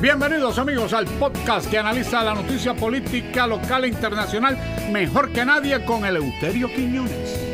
Bienvenidos 0.00 0.58
amigos 0.58 0.94
al 0.94 1.04
podcast 1.04 1.70
que 1.70 1.76
analiza 1.76 2.24
la 2.24 2.34
noticia 2.34 2.72
política 2.72 3.46
local 3.46 3.84
e 3.84 3.88
internacional 3.88 4.56
mejor 4.90 5.30
que 5.30 5.44
nadie 5.44 5.84
con 5.84 6.06
el 6.06 6.16
Euterio 6.16 6.68
Quiñones. 6.68 7.49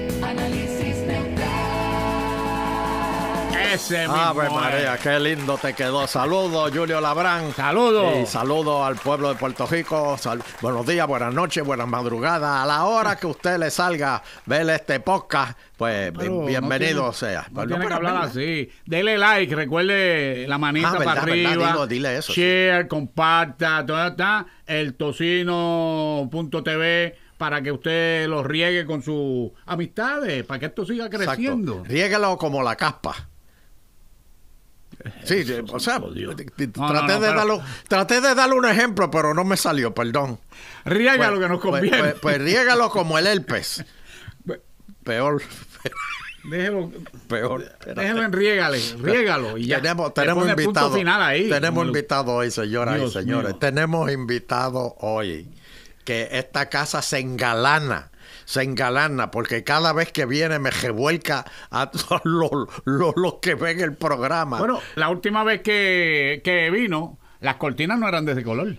Ese 3.72 3.98
mismo 4.00 4.14
Ave 4.16 4.46
es. 4.46 4.52
María, 4.52 4.98
qué 4.98 5.20
lindo 5.20 5.58
te 5.58 5.74
quedó. 5.74 6.06
Saludos, 6.06 6.70
Julio 6.74 7.00
Labrán. 7.00 7.52
Saludos. 7.52 8.14
Y 8.22 8.26
saludos 8.26 8.86
al 8.86 8.96
pueblo 8.96 9.28
de 9.30 9.34
Puerto 9.34 9.66
Rico. 9.66 10.16
Sal- 10.18 10.42
buenos 10.62 10.86
días, 10.86 11.06
buenas 11.06 11.34
noches, 11.34 11.64
buenas 11.64 11.86
madrugadas. 11.88 12.62
A 12.62 12.66
la 12.66 12.84
hora 12.84 13.16
que 13.16 13.26
usted 13.26 13.58
le 13.58 13.70
salga 13.70 14.22
ver 14.46 14.68
este 14.70 15.00
podcast, 15.00 15.58
pues 15.76 16.12
Pero 16.16 16.32
no 16.32 16.46
bienvenido 16.46 17.10
tiene- 17.10 17.14
sea. 17.14 17.42
No 17.48 17.54
Pues 17.54 17.68
tiene 17.68 17.86
que 17.86 17.92
hablar 17.94 18.16
así. 18.18 18.70
Dele 18.86 19.18
like, 19.18 19.54
recuerde 19.54 20.46
la 20.48 20.58
manita 20.58 20.88
Ah, 20.90 20.98
para 20.98 21.06
verdad, 21.22 21.22
arriba. 21.24 21.50
dilo, 21.66 21.86
dile 21.86 22.16
eso, 22.18 22.32
sí. 22.32 22.40
Share, 22.40 22.88
comparta, 22.88 23.84
todo 23.84 24.06
está. 24.06 24.46
El 24.66 24.94
tocino.tv 26.26 27.14
para 27.36 27.60
que 27.62 27.70
usted 27.70 28.26
lo 28.28 28.42
riegue 28.42 28.86
con 28.86 29.02
sus 29.02 29.50
amistades, 29.66 30.44
para 30.44 30.58
que 30.60 30.66
esto 30.66 30.86
siga 30.86 31.06
exacto. 31.06 31.26
creciendo. 31.26 31.84
Riéguelo 31.84 32.38
como 32.38 32.62
la 32.62 32.76
caspa. 32.76 33.14
Sí, 35.24 35.44
sí, 35.44 35.54
o 35.72 35.78
sea, 35.80 36.00
traté, 36.00 37.12
de 37.20 37.28
darlo- 37.28 37.62
traté 37.88 38.20
de 38.20 38.34
darle 38.34 38.54
un 38.56 38.66
ejemplo, 38.66 39.10
pero 39.10 39.34
no 39.34 39.44
me 39.44 39.56
salió, 39.56 39.94
perdón. 39.94 40.38
Riega 40.84 41.16
Pues- 41.16 41.30
lo 41.30 41.40
que 41.40 41.48
nos 41.48 41.60
pues- 41.60 41.72
conviene. 41.72 41.98
Pues, 41.98 42.14
pues 42.20 42.38
riégalo 42.38 42.90
como 42.90 43.18
el 43.18 43.26
herpes. 43.26 43.84
Peor, 45.04 45.40
déjelo, 46.44 46.90
peor. 47.28 47.72
déjelo 47.94 48.24
en 48.24 48.32
riégale, 48.32 48.80
riégalo 49.00 49.56
y 49.56 49.66
ya. 49.66 49.76
Tenemos, 49.80 50.12
tenemos 50.14 50.48
invitado. 50.48 50.92
final 50.92 51.22
ahí. 51.22 51.48
tenemos 51.48 51.86
invitado 51.86 52.32
hoy, 52.32 52.50
señoras 52.50 53.00
y 53.00 53.10
señores. 53.10 53.50
mío. 53.52 53.58
Tenemos 53.58 54.10
invitado 54.10 54.96
hoy 55.00 55.48
que 56.04 56.28
esta 56.32 56.68
casa 56.68 57.02
se 57.02 57.18
engalana. 57.20 58.10
Se 58.46 58.62
engalana 58.62 59.30
porque 59.30 59.62
cada 59.64 59.92
vez 59.92 60.10
que 60.12 60.24
viene 60.24 60.58
me 60.58 60.70
revuelca 60.70 61.44
a 61.70 61.90
todos 61.90 62.22
los, 62.24 62.50
los- 62.86 63.14
los 63.16 63.34
que 63.42 63.54
ven 63.54 63.80
el 63.80 63.92
programa. 63.94 64.58
Bueno, 64.58 64.80
la 64.94 65.10
última 65.10 65.44
vez 65.44 65.60
que, 65.60 66.40
que 66.42 66.70
vino, 66.70 67.18
las 67.40 67.56
cortinas 67.56 67.98
no 67.98 68.08
eran 68.08 68.24
de 68.24 68.32
ese 68.32 68.42
color. 68.44 68.76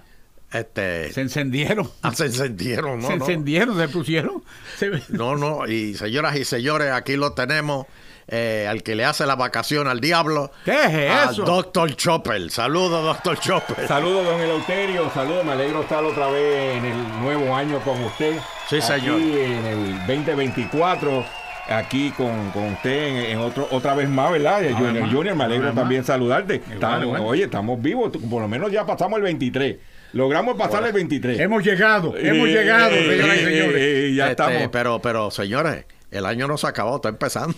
este, 0.51 1.11
Se 1.13 1.21
encendieron. 1.21 1.89
ah, 2.01 2.13
se 2.15 2.25
encendieron, 2.27 3.01
¿no? 3.01 3.07
se 3.07 3.17
no. 3.17 3.25
encendieron, 3.25 3.77
se 3.77 3.87
pusieron. 3.89 4.43
Se- 4.77 5.03
No, 5.09 5.35
no, 5.35 5.67
y 5.67 5.93
señoras 5.95 6.35
y 6.37 6.45
señores, 6.45 6.91
aquí 6.91 7.15
lo 7.17 7.33
tenemos, 7.33 7.85
eh, 8.29 8.67
al 8.69 8.83
que 8.83 8.95
le 8.95 9.05
hace 9.05 9.25
la 9.25 9.35
vacación 9.35 9.87
al 9.87 9.99
diablo. 10.01 10.51
¿Qué 10.65 10.71
es 10.71 10.87
a 10.87 11.29
eso? 11.31 11.43
Doctor 11.43 11.95
Chopper. 11.95 12.49
Saludos, 12.51 13.03
Doctor 13.03 13.39
Chopper. 13.39 13.87
Saludos, 13.87 14.25
don 14.25 14.39
Eleuterio. 14.41 15.09
Saludos, 15.13 15.45
me 15.45 15.53
alegro 15.53 15.81
estar 15.81 16.03
otra 16.03 16.27
vez 16.29 16.77
en 16.77 16.85
el 16.85 17.19
nuevo 17.21 17.55
año 17.55 17.79
con 17.79 18.03
usted. 18.03 18.37
Sí, 18.69 18.81
señor. 18.81 19.15
Aquí 19.15 19.31
en 19.39 19.65
el 19.65 19.97
2024, 20.07 21.25
aquí 21.69 22.11
con, 22.11 22.51
con 22.51 22.73
usted 22.73 23.07
en, 23.07 23.15
en 23.31 23.37
otro, 23.39 23.67
otra 23.71 23.95
vez 23.95 24.09
más, 24.09 24.31
¿verdad? 24.31 24.61
Junior, 24.77 25.03
más. 25.05 25.13
Junior, 25.13 25.35
me 25.35 25.43
alegro 25.45 25.73
también 25.73 26.01
más. 26.01 26.07
saludarte. 26.07 26.55
Igual, 26.55 26.73
Estamos- 26.73 27.03
igual. 27.03 27.21
Oye, 27.25 27.43
estamos 27.45 27.81
vivos. 27.81 28.11
Por 28.29 28.41
lo 28.41 28.47
menos 28.47 28.71
ya 28.71 28.85
pasamos 28.85 29.17
el 29.17 29.23
23. 29.23 29.77
Logramos 30.13 30.55
pasar 30.57 30.85
el 30.85 30.93
23. 30.93 31.39
Hemos 31.39 31.63
llegado, 31.63 32.15
hemos 32.17 32.47
Eh, 32.47 32.51
llegado, 32.51 32.91
eh, 32.95 33.09
señoras 33.09 33.37
y 33.37 33.39
eh, 33.39 33.43
señores. 33.45 33.81
eh, 33.81 34.13
ya 34.15 34.29
Este, 34.31 34.43
estamos. 34.43 34.69
Pero, 34.71 35.01
pero, 35.01 35.31
señores, 35.31 35.85
el 36.11 36.25
año 36.25 36.47
no 36.47 36.57
se 36.57 36.67
acabó, 36.67 36.95
está 36.95 37.09
empezando. 37.09 37.55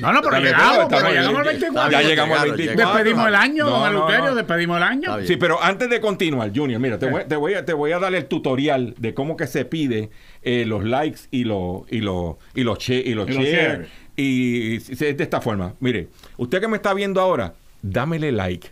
No, 0.00 0.12
no, 0.12 0.20
pero 0.22 0.40
llegamos, 0.40 0.86
pero 0.88 1.08
llegamos 1.10 1.38
al 1.38 1.44
ya- 1.44 1.50
24. 1.50 1.90
Ya 1.92 2.02
llegamos 2.02 2.38
al 2.38 2.44
Llegaron, 2.44 2.56
24. 2.56 2.94
Despedimos 2.94 3.28
el 3.28 3.34
año, 3.34 3.66
don 3.66 3.92
no. 3.94 4.34
despedimos 4.34 4.76
el 4.76 4.82
año. 4.82 5.18
Sí, 5.26 5.36
pero 5.36 5.62
antes 5.62 5.90
de 5.90 6.00
continuar, 6.00 6.50
Junior, 6.54 6.80
mira, 6.80 6.98
te 6.98 7.10
voy, 7.10 7.22
te 7.28 7.36
voy 7.36 7.54
a, 7.54 7.64
te 7.64 7.72
voy 7.72 7.92
a 7.92 7.98
dar 7.98 8.14
el 8.14 8.26
tutorial 8.26 8.94
de 8.98 9.14
cómo 9.14 9.36
que 9.36 9.46
se 9.46 9.64
pide 9.64 10.10
eh, 10.42 10.64
los 10.66 10.84
likes 10.84 11.20
y 11.30 11.44
los 11.44 11.82
y 11.90 12.00
los 12.00 12.36
y 12.54 12.62
los 12.64 12.78
che- 12.78 13.02
y 13.04 13.14
los 13.14 13.28
Y 13.28 13.32
los 13.34 13.44
share. 13.44 13.52
share. 13.54 13.88
Y 14.16 14.76
es 14.76 14.98
de 14.98 15.16
esta 15.22 15.40
forma. 15.40 15.74
Mire, 15.80 16.08
usted 16.36 16.60
que 16.60 16.68
me 16.68 16.76
está 16.76 16.92
viendo 16.94 17.20
ahora, 17.20 17.54
dámele 17.82 18.32
like. 18.32 18.68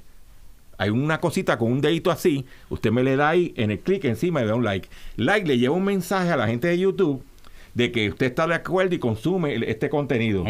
Hay 0.81 0.91
una 0.91 1.19
cosita 1.21 1.59
con 1.59 1.73
un 1.73 1.81
dedito 1.81 2.11
así, 2.11 2.47
usted 2.69 2.93
me 2.93 3.03
le 3.03 3.17
da 3.17 3.31
ahí 3.31 3.53
en 3.57 3.73
el 3.73 3.81
clic 3.81 4.05
encima 4.05 4.41
y 4.41 4.45
le 4.45 4.51
da 4.51 4.55
un 4.55 4.65
like. 4.65 4.89
Like 5.17 5.47
le 5.49 5.59
lleva 5.59 5.75
un 5.75 5.85
mensaje 5.85 6.31
a 6.31 6.37
la 6.37 6.47
gente 6.47 6.69
de 6.69 6.79
YouTube 6.79 7.25
de 7.79 7.93
que 7.93 8.09
usted 8.09 8.27
está 8.27 8.49
de 8.49 8.55
acuerdo 8.57 8.97
y 8.97 8.99
consume 8.99 9.55
el- 9.55 9.63
este 9.63 9.89
contenido. 9.89 10.45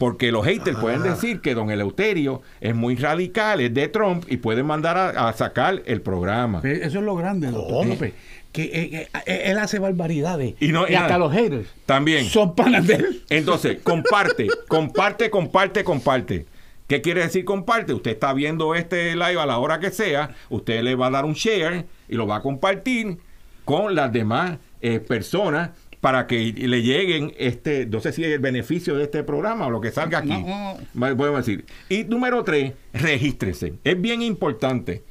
Porque 0.00 0.32
los 0.32 0.44
haters 0.44 0.76
pueden 0.78 1.04
decir 1.04 1.40
que 1.40 1.54
don 1.54 1.70
Eleuterio 1.70 2.42
es 2.60 2.74
muy 2.74 2.96
radical, 2.96 3.60
es 3.60 3.72
de 3.72 3.86
Trump 3.86 4.24
y 4.28 4.38
pueden 4.38 4.66
mandar 4.66 4.98
a, 4.98 5.28
a 5.28 5.32
sacar 5.32 5.80
el 5.86 6.00
programa. 6.02 6.60
Eso 6.64 6.98
es 6.98 7.04
lo 7.04 7.14
grande, 7.14 7.52
doctor. 7.52 7.86
López, 7.86 8.14
Que 8.50 8.64
eh, 8.64 9.08
eh, 9.26 9.42
él 9.46 9.58
hace 9.58 9.78
barbaridades. 9.78 10.54
Y 10.58 10.72
no- 10.72 10.88
y 10.88 10.94
hasta 10.96 11.18
los 11.18 11.32
haters 11.32 11.68
También. 11.86 12.24
son 12.24 12.56
panas 12.56 12.84
de 12.84 12.94
él. 12.96 13.22
Entonces, 13.30 13.78
comparte, 13.84 14.48
comparte, 14.68 15.30
comparte, 15.30 15.84
comparte. 15.84 16.46
¿Qué 16.88 17.00
quiere 17.00 17.20
decir 17.22 17.44
comparte? 17.44 17.94
Usted 17.94 18.10
está 18.10 18.32
viendo 18.34 18.74
este 18.74 19.14
live 19.14 19.38
a 19.40 19.46
la 19.46 19.58
hora 19.58 19.78
que 19.78 19.92
sea, 19.92 20.30
usted 20.50 20.82
le 20.82 20.96
va 20.96 21.06
a 21.06 21.10
dar 21.10 21.24
un 21.24 21.34
share 21.34 21.86
y 22.08 22.16
lo 22.16 22.26
va 22.26 22.38
a 22.38 22.42
compartir 22.42 23.18
con 23.64 23.94
las 23.94 24.12
demás 24.12 24.58
eh, 24.80 24.98
personas 24.98 25.70
para 26.02 26.26
que 26.26 26.52
le 26.52 26.82
lleguen 26.82 27.32
este, 27.38 27.86
no 27.86 28.00
sé 28.00 28.12
si 28.12 28.24
es 28.24 28.32
el 28.32 28.40
beneficio 28.40 28.96
de 28.96 29.04
este 29.04 29.22
programa 29.22 29.68
o 29.68 29.70
lo 29.70 29.80
que 29.80 29.92
salga 29.92 30.18
aquí. 30.18 30.34
No. 30.94 31.36
Decir. 31.36 31.64
Y 31.88 32.02
número 32.02 32.42
tres, 32.42 32.72
regístrese. 32.92 33.74
Es 33.84 34.00
bien 34.00 34.20
importante 34.20 35.04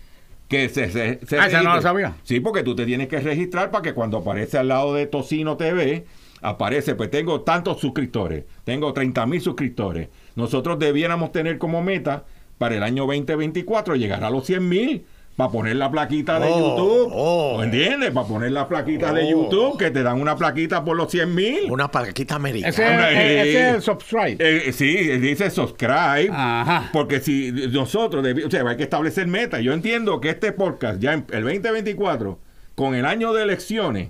que 0.49 0.67
se, 0.67 0.91
se, 0.91 1.25
se 1.25 1.39
Ah, 1.39 1.47
no 1.63 1.75
lo 1.75 1.81
sabía. 1.81 2.17
Sí, 2.23 2.41
porque 2.41 2.61
tú 2.63 2.75
te 2.75 2.85
tienes 2.85 3.07
que 3.07 3.21
registrar 3.21 3.71
para 3.71 3.83
que 3.83 3.93
cuando 3.93 4.17
aparece 4.17 4.57
al 4.57 4.67
lado 4.67 4.93
de 4.93 5.05
Tocino 5.05 5.55
TV, 5.55 6.05
aparece, 6.41 6.93
pues 6.95 7.09
tengo 7.09 7.39
tantos 7.39 7.79
suscriptores, 7.79 8.43
tengo 8.65 8.91
30 8.91 9.25
mil 9.27 9.39
suscriptores. 9.39 10.09
Nosotros 10.35 10.77
debiéramos 10.77 11.31
tener 11.31 11.57
como 11.57 11.81
meta 11.81 12.25
para 12.57 12.75
el 12.75 12.83
año 12.83 13.05
2024 13.05 13.95
llegar 13.95 14.25
a 14.25 14.29
los 14.29 14.45
100 14.45 14.67
mil 14.67 15.05
para 15.35 15.49
poner 15.49 15.75
la 15.77 15.89
plaquita 15.89 16.39
de 16.39 16.47
Oh, 16.51 16.59
YouTube. 16.59 17.11
oh. 17.15 17.63
¿Entiendes? 17.63 18.11
Para 18.11 18.27
poner 18.27 18.51
la 18.51 18.67
plaquita 18.67 19.11
de 19.13 19.23
Oh. 19.23 19.29
YouTube, 19.43 19.77
que 19.79 19.89
te 19.89 20.03
dan 20.03 20.19
una 20.21 20.35
plaquita 20.35 20.83
por 20.83 20.95
los 20.97 21.09
100 21.09 21.33
mil. 21.33 21.71
Una 21.71 21.89
paquita 21.89 22.35
americana. 22.35 22.69
Ese, 22.69 22.83
es- 22.83 22.91
ese 22.99 23.41
eh, 23.41 23.69
es 23.69 23.75
el 23.75 23.81
subscribe. 23.81 24.37
Eh, 24.39 24.71
sí, 24.73 24.95
dice 25.19 25.49
subscribe. 25.49 26.29
Ajá. 26.31 26.89
Porque 26.93 27.19
si 27.21 27.51
nosotros, 27.71 28.25
o 28.45 28.51
sea, 28.51 28.67
hay 28.67 28.77
que 28.77 28.83
establecer 28.83 29.25
metas. 29.27 29.61
Yo 29.61 29.73
entiendo 29.73 30.19
que 30.21 30.29
este 30.29 30.51
podcast, 30.51 30.99
ya 30.99 31.13
en 31.13 31.25
el 31.31 31.43
2024, 31.43 32.37
con 32.75 32.93
el 32.95 33.05
año 33.05 33.33
de 33.33 33.43
elecciones, 33.43 34.09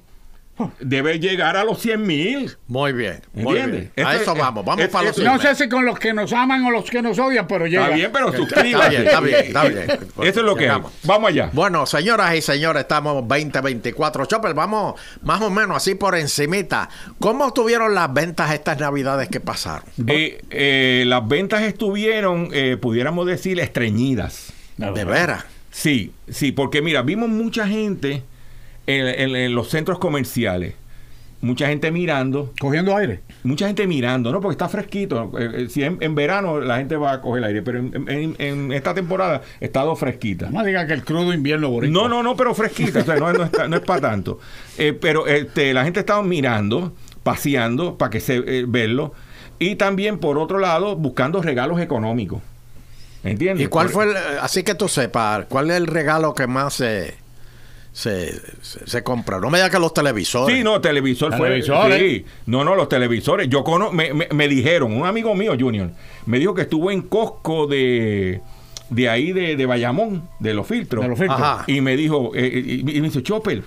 debe 0.80 1.20
llegar 1.20 1.58
a 1.58 1.64
los 1.64 1.80
100 1.82 2.06
mil. 2.06 2.52
Muy 2.68 2.94
bien, 2.94 3.22
muy 3.34 3.56
bien. 3.56 3.92
A 4.06 4.16
eso 4.16 4.34
vamos, 4.36 4.64
vamos 4.66 4.86
es- 4.86 4.90
para 4.92 5.08
los 5.10 5.18
es- 5.18 5.24
No 5.24 5.38
100 5.40 5.56
sé 5.56 5.64
si 5.64 5.70
con 5.70 5.86
los 5.86 5.98
que 6.00 6.14
nos 6.14 6.32
aman 6.34 6.64
o 6.66 6.72
los 6.72 6.90
que 6.90 7.02
nos 7.02 7.18
odian, 7.20 7.48
pero 7.48 7.66
llega. 7.68 7.84
Está 7.86 7.96
bien, 7.96 8.10
pero 8.12 8.26
Está 8.28 8.38
suscríbase. 8.38 8.90
bien, 8.90 9.02
está 9.08 9.20
bien, 9.22 9.36
está 9.46 9.64
bien. 9.66 9.86
Eso 9.90 10.40
es 10.40 10.46
lo 10.46 10.56
que. 10.56 10.62
Llegamos. 10.64 10.92
Vamos 11.04 11.30
allá. 11.30 11.50
Bueno, 11.54 11.86
señoras 11.86 12.36
y 12.36 12.42
señores, 12.42 12.82
estamos 12.82 13.16
2024. 13.28 14.26
Chopper, 14.26 14.54
vamos 14.54 15.00
más 15.22 15.42
o 15.42 15.50
menos 15.50 15.78
así 15.78 15.96
por 15.96 16.16
encimita. 16.16 16.90
¿Cómo 17.20 17.54
tuvieron 17.54 17.94
las 17.96 18.14
ventas 18.14 18.52
estas 18.54 18.80
navidades 18.80 19.30
que 19.30 19.40
pasaron? 19.40 19.84
Eh, 20.08 20.42
eh, 20.50 21.04
las 21.08 21.28
ventas 21.28 21.62
estuvieron, 21.64 22.50
eh, 22.54 22.78
pudiéramos 22.80 23.26
decir, 23.28 23.60
estreñidas. 23.60 24.54
De 24.78 25.06
veras. 25.06 25.46
Sí, 25.70 26.12
sí, 26.30 26.52
porque 26.52 26.82
mira, 26.82 27.02
vimos 27.02 27.30
mucha 27.30 27.68
gente 27.68 28.24
en, 29.00 29.08
en- 29.08 29.36
en 29.36 29.56
los 29.56 29.70
centros 29.70 30.00
comerciales, 30.00 30.74
mucha 31.42 31.68
gente 31.68 31.90
mirando, 31.92 32.54
Cogiendo 32.60 32.96
aire. 32.96 33.22
mucha 33.44 33.66
gente 33.68 33.88
mirando, 33.88 34.32
¿no? 34.32 34.42
Porque 34.42 34.54
está 34.54 34.70
fresquito. 34.70 35.32
Eh, 35.40 35.50
eh, 35.64 35.68
si 35.70 35.84
en, 35.84 35.98
en 36.02 36.14
verano 36.14 36.60
la 36.60 36.78
gente 36.78 36.96
va 36.98 37.14
a 37.14 37.22
coger 37.22 37.44
aire, 37.46 37.62
pero 37.64 37.80
en, 37.80 38.06
en- 38.08 38.36
en 38.38 38.72
esta 38.72 38.94
temporada 38.94 39.42
ha 39.60 39.66
estado 39.66 39.96
fresquita. 39.96 40.50
No 40.52 40.64
diga 40.64 40.86
que 40.86 40.94
el 40.94 41.04
crudo 41.04 41.34
invierno 41.34 41.70
boricua. 41.70 42.02
No, 42.04 42.08
no, 42.10 42.22
no, 42.22 42.36
pero 42.36 42.54
fresquita, 42.54 43.00
o 43.00 43.04
sea, 43.04 43.16
no, 43.16 43.34
no 43.34 43.44
está- 43.46 43.68
no 43.68 43.76
es 43.78 43.82
para 43.82 44.02
tanto. 44.02 44.40
Eh, 44.78 44.94
pero 44.94 45.26
este, 45.28 45.74
la 45.74 45.84
gente 45.84 46.00
estaba 46.02 46.22
mirando, 46.22 46.94
paseando, 47.24 47.98
para 47.98 48.10
que 48.12 48.20
se 48.20 48.36
eh, 48.38 48.66
verlo, 48.68 49.14
y 49.58 49.76
también, 49.76 50.18
por 50.20 50.38
otro 50.40 50.58
lado, 50.60 50.96
buscando 50.96 51.42
regalos 51.42 51.80
económicos. 51.80 52.42
¿Entiendes? 53.24 53.66
¿Y 53.66 53.70
cuál 53.70 53.88
Por- 53.88 53.94
fue, 53.94 54.12
el, 54.12 54.18
así 54.42 54.64
que 54.64 54.74
tú 54.74 54.88
sepas, 54.88 55.46
cuál 55.48 55.70
es 55.70 55.78
el 55.78 55.86
regalo 55.86 56.34
que 56.34 56.48
más 56.48 56.74
se, 56.74 57.14
se, 57.92 58.34
se, 58.62 58.88
se 58.88 59.04
compra? 59.04 59.40
No 59.40 59.50
me 59.50 59.58
digas 59.58 59.70
que 59.72 59.80
los 59.80 59.94
televisores. 59.94 60.56
Sí, 60.58 60.64
no, 60.64 60.80
televisor 60.82 61.36
fue. 61.36 61.48
Televisores. 61.48 62.00
Sí, 62.00 62.26
no, 62.46 62.64
no, 62.64 62.76
los 62.76 62.88
televisores. 62.90 63.50
Yo 63.50 63.64
cono, 63.64 63.92
me, 63.92 64.14
me- 64.14 64.28
me 64.34 64.48
dijeron, 64.48 64.94
un 64.94 65.06
amigo 65.06 65.36
mío, 65.36 65.54
Junior, 65.60 65.92
me 66.26 66.40
dijo 66.40 66.54
que 66.54 66.62
estuvo 66.64 66.90
en 66.92 67.02
Costco 67.02 67.68
de, 67.68 68.42
de 68.90 69.10
ahí 69.10 69.32
de, 69.34 69.56
de 69.56 69.66
Bayamón, 69.66 70.28
de 70.40 70.54
los 70.54 70.66
filtros. 70.68 71.04
De 71.04 71.10
los 71.10 71.20
filtros. 71.20 71.42
Ajá. 71.42 71.64
Y 71.68 71.82
me 71.82 71.98
dijo, 71.98 72.32
eh, 72.36 72.46
eh, 72.54 72.64
y, 72.66 72.80
y 72.98 73.02
me 73.02 73.08
dice, 73.08 73.22
Chopper, 73.24 73.62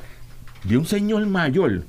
vi 0.64 0.76
un 0.76 0.86
señor 0.86 1.26
mayor 1.26 1.82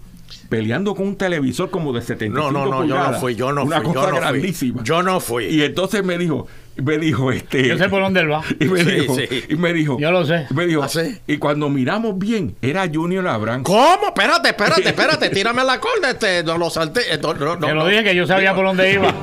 peleando 0.50 0.94
con 0.96 1.08
un 1.08 1.16
televisor 1.16 1.70
como 1.70 1.92
de 1.94 2.02
75 2.02 2.52
No, 2.52 2.66
no, 2.66 2.70
no, 2.72 2.86
yo 2.86 2.96
no 2.98 3.14
fui, 3.20 3.36
yo 3.36 3.52
no 3.52 3.64
Una 3.64 3.78
fui, 3.82 3.86
cosa 3.94 4.02
yo 4.08 4.12
no 4.12 4.16
grandísima. 4.18 4.76
fui. 4.80 4.84
Yo 4.86 5.04
no 5.04 5.20
fui. 5.20 5.46
Y 5.46 5.64
entonces 5.64 6.04
me 6.04 6.18
dijo, 6.18 6.48
me 6.78 6.98
dijo 6.98 7.32
este... 7.32 7.68
Yo 7.68 7.78
sé 7.78 7.90
por 7.90 8.02
dónde 8.02 8.20
él 8.22 8.32
va. 8.32 8.42
Y 8.60 8.66
me 8.66 8.84
Sí, 8.84 8.92
dijo, 8.92 9.16
sí. 9.16 9.28
y 9.50 9.56
me 9.56 9.74
dijo, 9.74 9.98
Yo 10.00 10.12
lo 10.12 10.26
sé. 10.26 10.46
y 10.50 10.54
me 10.54 10.66
dijo, 10.68 10.84
¿Ah, 10.84 10.90
sí? 10.90 11.18
y 11.28 11.38
cuando 11.38 11.70
miramos 11.70 12.18
bien, 12.20 12.56
era 12.62 12.86
Junior 12.92 13.24
Labran. 13.24 13.64
¿Cómo? 13.64 14.08
Espérate, 14.08 14.50
espérate, 14.50 14.82
espérate, 14.90 15.30
tírame 15.30 15.64
la 15.64 15.80
corda, 15.80 16.12
este, 16.12 16.44
no 16.44 16.58
lo 16.58 16.70
salté. 16.70 17.02
eh, 17.14 17.20
No, 17.22 17.34
no, 17.34 17.56
no, 17.56 17.68
Te 17.68 17.74
lo 17.74 17.88
dije 17.88 18.04
que 18.04 18.16
yo 18.16 18.28
sabía 18.28 18.54
por 18.54 18.66
dónde 18.66 18.94
iba. 18.94 19.08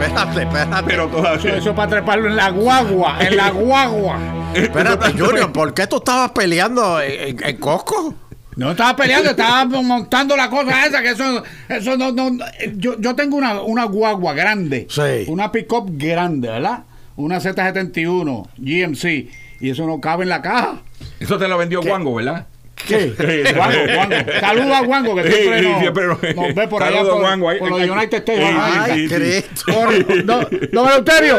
Espérate, 0.00 0.42
espérate. 0.42 0.84
Pero 0.86 1.06
Eso, 1.08 1.16
todavía. 1.16 1.56
eso 1.56 1.70
es 1.70 1.76
para 1.76 1.90
treparlo 1.90 2.28
en 2.28 2.36
la 2.36 2.50
guagua, 2.50 3.16
en 3.20 3.36
la 3.36 3.50
guagua. 3.50 4.18
Espérate, 4.54 5.12
Junior, 5.18 5.50
¿por 5.52 5.72
qué 5.74 5.86
tú 5.86 5.96
estabas 5.96 6.30
peleando 6.32 7.00
en, 7.00 7.28
en- 7.38 7.44
en 7.44 7.56
Costco? 7.56 8.14
No 8.56 8.70
estaba 8.70 8.96
peleando, 8.96 9.30
estaba 9.30 9.64
montando 9.82 10.36
la 10.36 10.48
cosa 10.50 10.86
esa, 10.86 11.02
que 11.02 11.10
eso, 11.10 11.42
eso 11.68 11.96
no, 11.96 12.10
no, 12.12 12.38
yo, 12.76 12.98
yo 12.98 13.14
tengo 13.14 13.36
una, 13.36 13.60
una 13.62 13.84
guagua 13.84 14.32
grande, 14.34 14.86
Sí. 14.90 15.24
una 15.28 15.52
pick-up 15.52 15.86
grande, 15.96 16.48
¿verdad? 16.48 16.84
Una 17.16 17.38
Z71 17.38 18.48
GMC, 18.58 19.30
y 19.60 19.70
eso 19.70 19.86
no 19.86 20.00
cabe 20.00 20.24
en 20.24 20.30
la 20.30 20.42
caja. 20.42 20.80
Eso 21.20 21.38
te 21.38 21.48
lo 21.48 21.56
vendió 21.58 21.80
Wango, 21.80 22.14
¿verdad? 22.14 22.46
¿Qué? 22.86 23.52
Guango, 23.56 23.94
Guango. 23.94 24.16
Saluda 24.40 24.78
a 24.78 24.82
Guango, 24.82 25.14
que 25.16 25.22
Sí, 25.24 25.32
siempre, 25.32 25.60
sí, 25.60 25.68
nos, 25.68 25.80
siempre 25.80 26.06
nos- 26.06 26.36
nos 26.36 26.54
ve 26.54 26.68
por 26.68 26.82
allá 26.82 27.02
por, 27.02 27.20
Guango 27.20 27.48
ahí. 27.48 27.58
por 27.58 27.70
los 27.70 27.80
United 27.80 28.18
States. 28.18 28.48
Sí. 28.48 28.56
Ay, 28.60 29.08
sí. 29.08 29.14
Cristo. 29.14 29.64
Por- 29.72 30.24
don, 30.24 30.46
don 30.72 30.88
Eleuterio, 30.88 31.38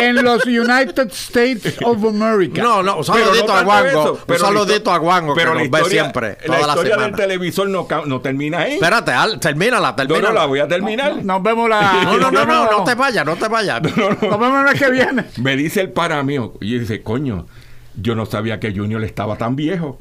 en 0.00 0.24
los 0.24 0.44
United 0.44 1.08
States 1.12 1.76
of 1.84 2.04
America. 2.04 2.60
No, 2.62 2.82
no, 2.82 2.96
un 2.98 3.04
Pero 3.04 3.14
saludito 3.24 3.46
no 3.46 3.54
a 3.54 3.62
Guango. 3.62 4.12
Un 4.12 4.18
pero 4.26 4.38
la 4.40 4.46
saludito 4.46 4.92
a 4.92 4.98
Guango, 4.98 5.34
que 5.34 5.40
pero 5.40 5.54
nos 5.54 5.62
la 5.62 5.70
ve 5.70 5.78
historia- 5.78 6.02
siempre, 6.02 6.28
La 6.28 6.46
toda 6.46 6.58
la 6.58 6.66
historia 6.66 6.90
del 6.96 7.04
semana. 7.04 7.16
televisor 7.16 7.68
no, 7.68 7.88
no 8.06 8.20
termina 8.20 8.58
ahí. 8.58 8.74
Espérate, 8.74 9.12
al- 9.12 9.38
termínala, 9.40 9.90
No, 9.90 9.94
termínala. 9.96 10.28
no 10.28 10.34
la 10.34 10.46
voy 10.46 10.58
a 10.60 10.68
terminar. 10.68 11.24
Nos 11.24 11.42
vemos 11.42 11.70
la. 11.70 11.92
No, 12.02 12.16
no, 12.18 12.30
no, 12.32 12.44
no, 12.44 12.70
no 12.70 12.84
te 12.84 12.94
vayas, 12.96 13.24
no 13.24 13.36
te 13.36 13.46
vayas. 13.48 13.80
Nos 13.82 13.94
vemos 14.20 14.58
el 14.58 14.64
mes 14.64 14.82
que 14.82 14.90
viene. 14.90 15.24
Me 15.36 15.56
dice 15.56 15.80
el 15.80 15.90
para 15.92 16.22
mío. 16.24 16.54
Y 16.60 16.78
dice, 16.78 17.02
coño, 17.02 17.46
yo 17.94 18.14
no 18.14 18.26
sabía 18.26 18.58
que 18.60 18.72
Junior 18.74 19.02
estaba 19.04 19.36
tan 19.36 19.54
viejo. 19.56 19.98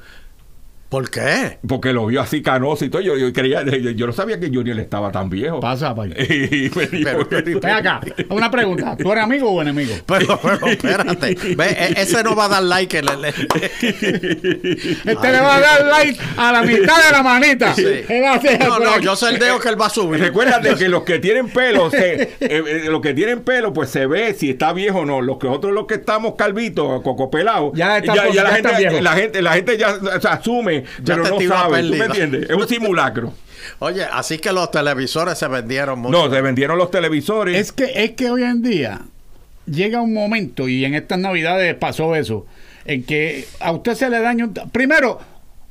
¿Por 0.92 1.10
qué? 1.10 1.58
Porque 1.66 1.94
lo 1.94 2.06
vio 2.08 2.20
así 2.20 2.42
canoso 2.42 2.84
y 2.84 2.90
todo. 2.90 3.02
Yo, 3.02 3.16
yo 3.16 3.32
creía, 3.32 3.64
yo, 3.64 3.92
yo 3.92 4.08
no 4.08 4.12
sabía 4.12 4.38
que 4.42 4.48
Junior 4.50 4.78
estaba 4.78 5.10
tan 5.10 5.30
viejo. 5.30 5.62
Pasa, 5.62 5.96
pa' 5.96 6.04
allá. 6.04 6.16
Y 6.22 6.70
me 6.76 6.86
dijo, 6.88 7.26
Pero- 7.30 7.60
Ven 7.62 7.72
acá, 7.72 8.02
una 8.30 8.52
pregunta. 8.52 8.98
¿Tú 8.98 9.10
eres 9.10 9.24
amigo 9.24 9.50
o 9.50 9.62
enemigo? 9.62 9.96
Pero, 10.06 10.38
pero, 10.42 10.68
espérate. 10.68 11.38
Ve, 11.56 11.66
e- 11.70 11.94
ese 12.02 12.22
no 12.26 12.36
va 12.36 12.46
a 12.46 12.50
dar 12.50 12.64
like. 12.64 12.98
el- 13.00 13.08
Este 13.24 15.32
le 15.32 15.40
va 15.40 15.56
a 15.56 15.60
dar 15.62 15.86
like 15.86 16.20
a 16.38 16.52
la 16.52 16.62
mitad 16.64 17.06
de 17.06 17.12
la 17.12 17.24
manita. 17.24 17.74
Sí. 17.74 17.86
No, 18.60 18.80
no, 18.80 19.00
yo 19.00 19.16
sé 19.16 19.30
el 19.30 19.40
dedo 19.40 19.60
que 19.60 19.70
él 19.70 19.80
va 19.80 19.86
a 19.86 19.90
subir. 19.90 20.20
Recuérdate 20.20 20.76
que 20.76 20.90
los 20.90 21.04
que 21.04 21.20
tienen 21.20 21.48
pelo, 21.50 21.90
se, 21.90 22.22
eh, 22.24 22.30
eh, 22.42 22.84
los 22.90 23.00
que 23.02 23.14
tienen 23.14 23.44
pelo, 23.44 23.72
pues 23.72 23.90
se 23.90 24.08
ve 24.08 24.34
si 24.34 24.50
está 24.50 24.74
viejo 24.74 25.00
o 25.00 25.06
no. 25.06 25.22
Los 25.22 25.38
que 25.38 25.48
otros, 25.48 25.72
los 25.74 25.88
que 25.88 25.94
estamos 25.96 26.36
calvitos, 26.36 27.02
cocopelados, 27.02 27.72
Ya 27.76 27.98
está- 27.98 28.14
ya, 28.16 28.30
ya 28.30 28.44
la, 28.44 28.50
gente, 28.52 28.76
viejo. 28.78 29.02
la 29.02 29.12
gente, 29.14 29.42
la 29.42 29.54
gente 29.54 29.78
ya 29.78 29.94
o 29.96 30.20
sea, 30.20 30.34
asume, 30.34 30.81
Ya 31.04 31.16
pero 31.16 31.24
te 31.24 31.30
no 31.32 31.38
tira 31.38 31.60
sabe. 31.62 31.82
¿Tú 31.82 31.90
me 31.90 31.98
perdido. 31.98 32.06
entiendes? 32.06 32.50
Es 32.50 32.56
un 32.56 32.68
simulacro. 32.68 33.34
Oye, 33.80 34.04
así 34.04 34.38
que 34.40 34.52
los 34.52 34.72
televisores 34.72 35.38
se 35.38 35.48
vendieron 35.48 36.00
mucho. 36.00 36.18
No, 36.28 36.34
se 36.34 36.42
vendieron 36.42 36.78
los 36.78 36.90
televisores. 36.92 37.58
Es 37.58 37.72
que, 37.72 37.92
es 38.04 38.12
que 38.12 38.30
hoy 38.30 38.44
en 38.44 38.62
día 38.62 39.02
llega 39.66 40.02
un 40.02 40.14
momento, 40.14 40.68
y 40.68 40.84
en 40.86 40.96
estas 40.96 41.20
navidades 41.20 41.76
pasó 41.76 42.16
eso, 42.16 42.46
en 42.86 43.04
que 43.04 43.48
a 43.60 43.72
usted 43.72 43.94
se 43.96 44.10
le 44.10 44.20
daña 44.20 44.46
un... 44.46 44.54
Primero, 44.72 45.20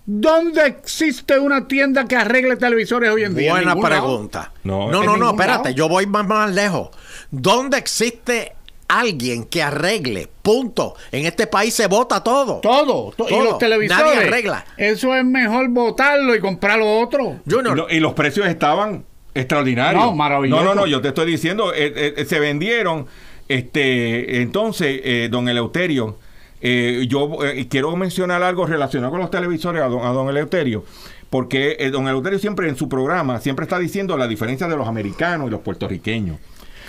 ¿dónde 0.06 0.64
existe 0.66 1.38
una 1.38 1.66
tienda 1.66 2.04
que 2.06 2.16
arregle 2.16 2.56
televisores 2.56 3.10
hoy 3.10 3.24
en 3.24 3.34
día? 3.34 3.48
En 3.48 3.54
Buena 3.56 3.74
lado. 3.74 3.80
pregunta. 3.86 4.52
No, 4.64 4.90
No, 4.90 5.16
no, 5.16 5.30
espérate, 5.30 5.64
lado. 5.70 5.76
yo 5.76 5.88
voy 5.88 6.06
más, 6.06 6.26
más 6.26 6.50
lejos. 6.52 6.90
¿Dónde 7.32 7.78
existe 7.78 8.52
alguien 8.98 9.44
que 9.44 9.62
arregle? 9.62 10.28
Punto. 10.42 10.94
En 11.12 11.26
este 11.26 11.46
país 11.46 11.74
se 11.74 11.86
vota 11.86 12.22
todo. 12.22 12.60
Todo, 12.60 13.12
to- 13.16 13.26
y 13.28 13.34
los 13.42 13.58
televisores. 13.58 14.04
Nadie 14.04 14.26
arregla. 14.26 14.64
Eso 14.76 15.14
es 15.14 15.24
mejor 15.24 15.68
votarlo 15.68 16.34
y 16.34 16.40
comprar 16.40 16.78
lo 16.78 17.00
otro. 17.00 17.36
Junior, 17.48 17.76
No, 17.76 17.86
y 17.88 18.00
los 18.00 18.14
precios 18.14 18.46
estaban 18.46 19.04
extraordinarios. 19.34 20.02
No, 20.02 20.14
maravilloso. 20.14 20.62
No, 20.64 20.74
no, 20.74 20.80
no, 20.82 20.86
yo 20.86 21.00
te 21.00 21.08
estoy 21.08 21.30
diciendo, 21.30 21.72
eh, 21.74 22.14
eh, 22.16 22.24
se 22.24 22.38
vendieron. 22.40 23.06
Este, 23.48 24.42
entonces, 24.42 25.00
eh, 25.02 25.28
don 25.30 25.48
Eleuterio, 25.48 26.16
eh, 26.60 27.06
yo 27.08 27.44
eh, 27.44 27.66
quiero 27.68 27.94
mencionar 27.96 28.42
algo 28.42 28.64
relacionado 28.66 29.10
con 29.10 29.20
los 29.20 29.30
televisores 29.30 29.82
a 29.82 29.86
don, 29.86 30.04
a 30.06 30.10
don 30.10 30.28
Eleuterio. 30.28 30.84
Porque 31.30 31.76
eh, 31.80 31.90
don 31.90 32.06
Eleuterio 32.08 32.38
siempre 32.38 32.68
en 32.68 32.76
su 32.76 32.88
programa 32.88 33.40
siempre 33.40 33.64
está 33.64 33.78
diciendo 33.78 34.16
la 34.16 34.26
diferencia 34.28 34.66
de 34.68 34.76
los 34.76 34.86
americanos 34.88 35.48
y 35.48 35.50
los 35.50 35.60
puertorriqueños. 35.60 36.38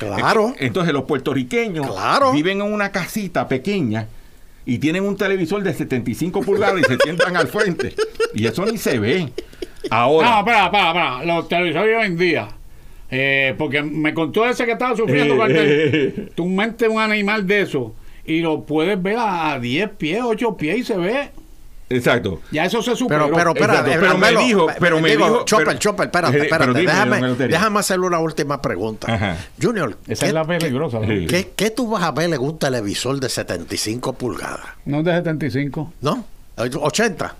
Claro. 0.05 0.53
Entonces 0.59 0.93
los 0.93 1.03
puertorriqueños 1.03 1.87
Claro. 1.87 2.31
viven 2.31 2.61
en 2.61 2.71
una 2.73 2.91
casita 2.91 3.47
pequeña 3.47 4.07
y 4.65 4.77
tienen 4.79 5.03
un 5.03 5.15
televisor 5.17 5.63
de 5.63 5.73
75 5.73 6.41
pulgadas 6.41 6.81
y 6.81 6.83
se 6.83 6.97
sientan 6.97 7.35
al 7.35 7.47
frente. 7.47 7.95
Y 8.33 8.45
eso 8.45 8.65
ni 8.65 8.77
se 8.77 8.99
ve. 8.99 9.29
Ahora. 9.89 10.29
No, 10.29 10.39
espera, 10.39 10.65
espera, 10.65 10.87
espera. 10.89 11.25
Los 11.25 11.47
televisores 11.47 11.97
hoy 11.97 12.05
en 12.05 12.17
día. 12.17 12.47
eh, 13.09 13.55
porque 13.57 13.81
me 13.81 14.13
contó 14.13 14.45
ese 14.45 14.65
que 14.65 14.71
estaba 14.73 14.95
sufriendo. 14.95 15.35
tú 16.35 16.45
metes 16.47 16.87
un 16.89 16.99
animal 16.99 17.45
de 17.47 17.61
eso 17.61 17.93
y 18.25 18.41
lo 18.41 18.63
puedes 18.63 19.01
ver 19.01 19.17
a, 19.17 19.53
a 19.53 19.59
10 19.59 19.89
pies, 19.97 20.21
8 20.23 20.55
pies 20.57 20.77
y 20.77 20.83
se 20.83 20.95
ve. 20.97 21.31
Exacto. 21.95 22.41
Ya 22.51 22.65
eso 22.65 22.81
se 22.81 22.95
superó. 22.95 23.25
Pero, 23.31 23.53
pero, 23.53 23.73
espera, 23.73 23.79
eh, 23.93 23.97
pero 23.99 24.17
me 24.17 24.31
dijo- 24.31 24.69
eh, 24.69 24.75
pero 24.79 24.99
me 24.99 25.09
digo, 25.09 25.25
dijo- 25.25 25.45
Chopper, 25.45 25.65
pero- 25.67 25.79
Chopper, 25.79 26.05
espérate, 26.07 26.31
pero 26.37 26.43
espérate. 26.43 26.79
dime, 26.79 26.91
déjame, 26.91 27.47
déjame 27.47 27.79
hacerle 27.79 28.07
una 28.07 28.19
última 28.19 28.61
pregunta. 28.61 29.13
Ajá. 29.13 29.37
Junior, 29.61 29.97
Esa 30.07 30.21
¿qué- 30.21 30.27
es 30.29 30.33
la 30.33 30.45
peligrosa. 30.45 30.99
Sí. 31.05 31.25
¿qué, 31.27 31.51
qué 31.55 31.69
tú 31.71 31.87
vas 31.89 32.03
a 32.03 32.11
ver 32.11 32.33
en 32.33 32.41
un 32.41 32.57
televisor 32.57 33.19
de 33.19 33.29
75 33.29 34.13
pulgadas? 34.13 34.61
No 34.85 34.99
es 34.99 35.05
de 35.05 35.11
75. 35.13 35.93
¿No? 36.01 36.25
¿80? 36.57 37.31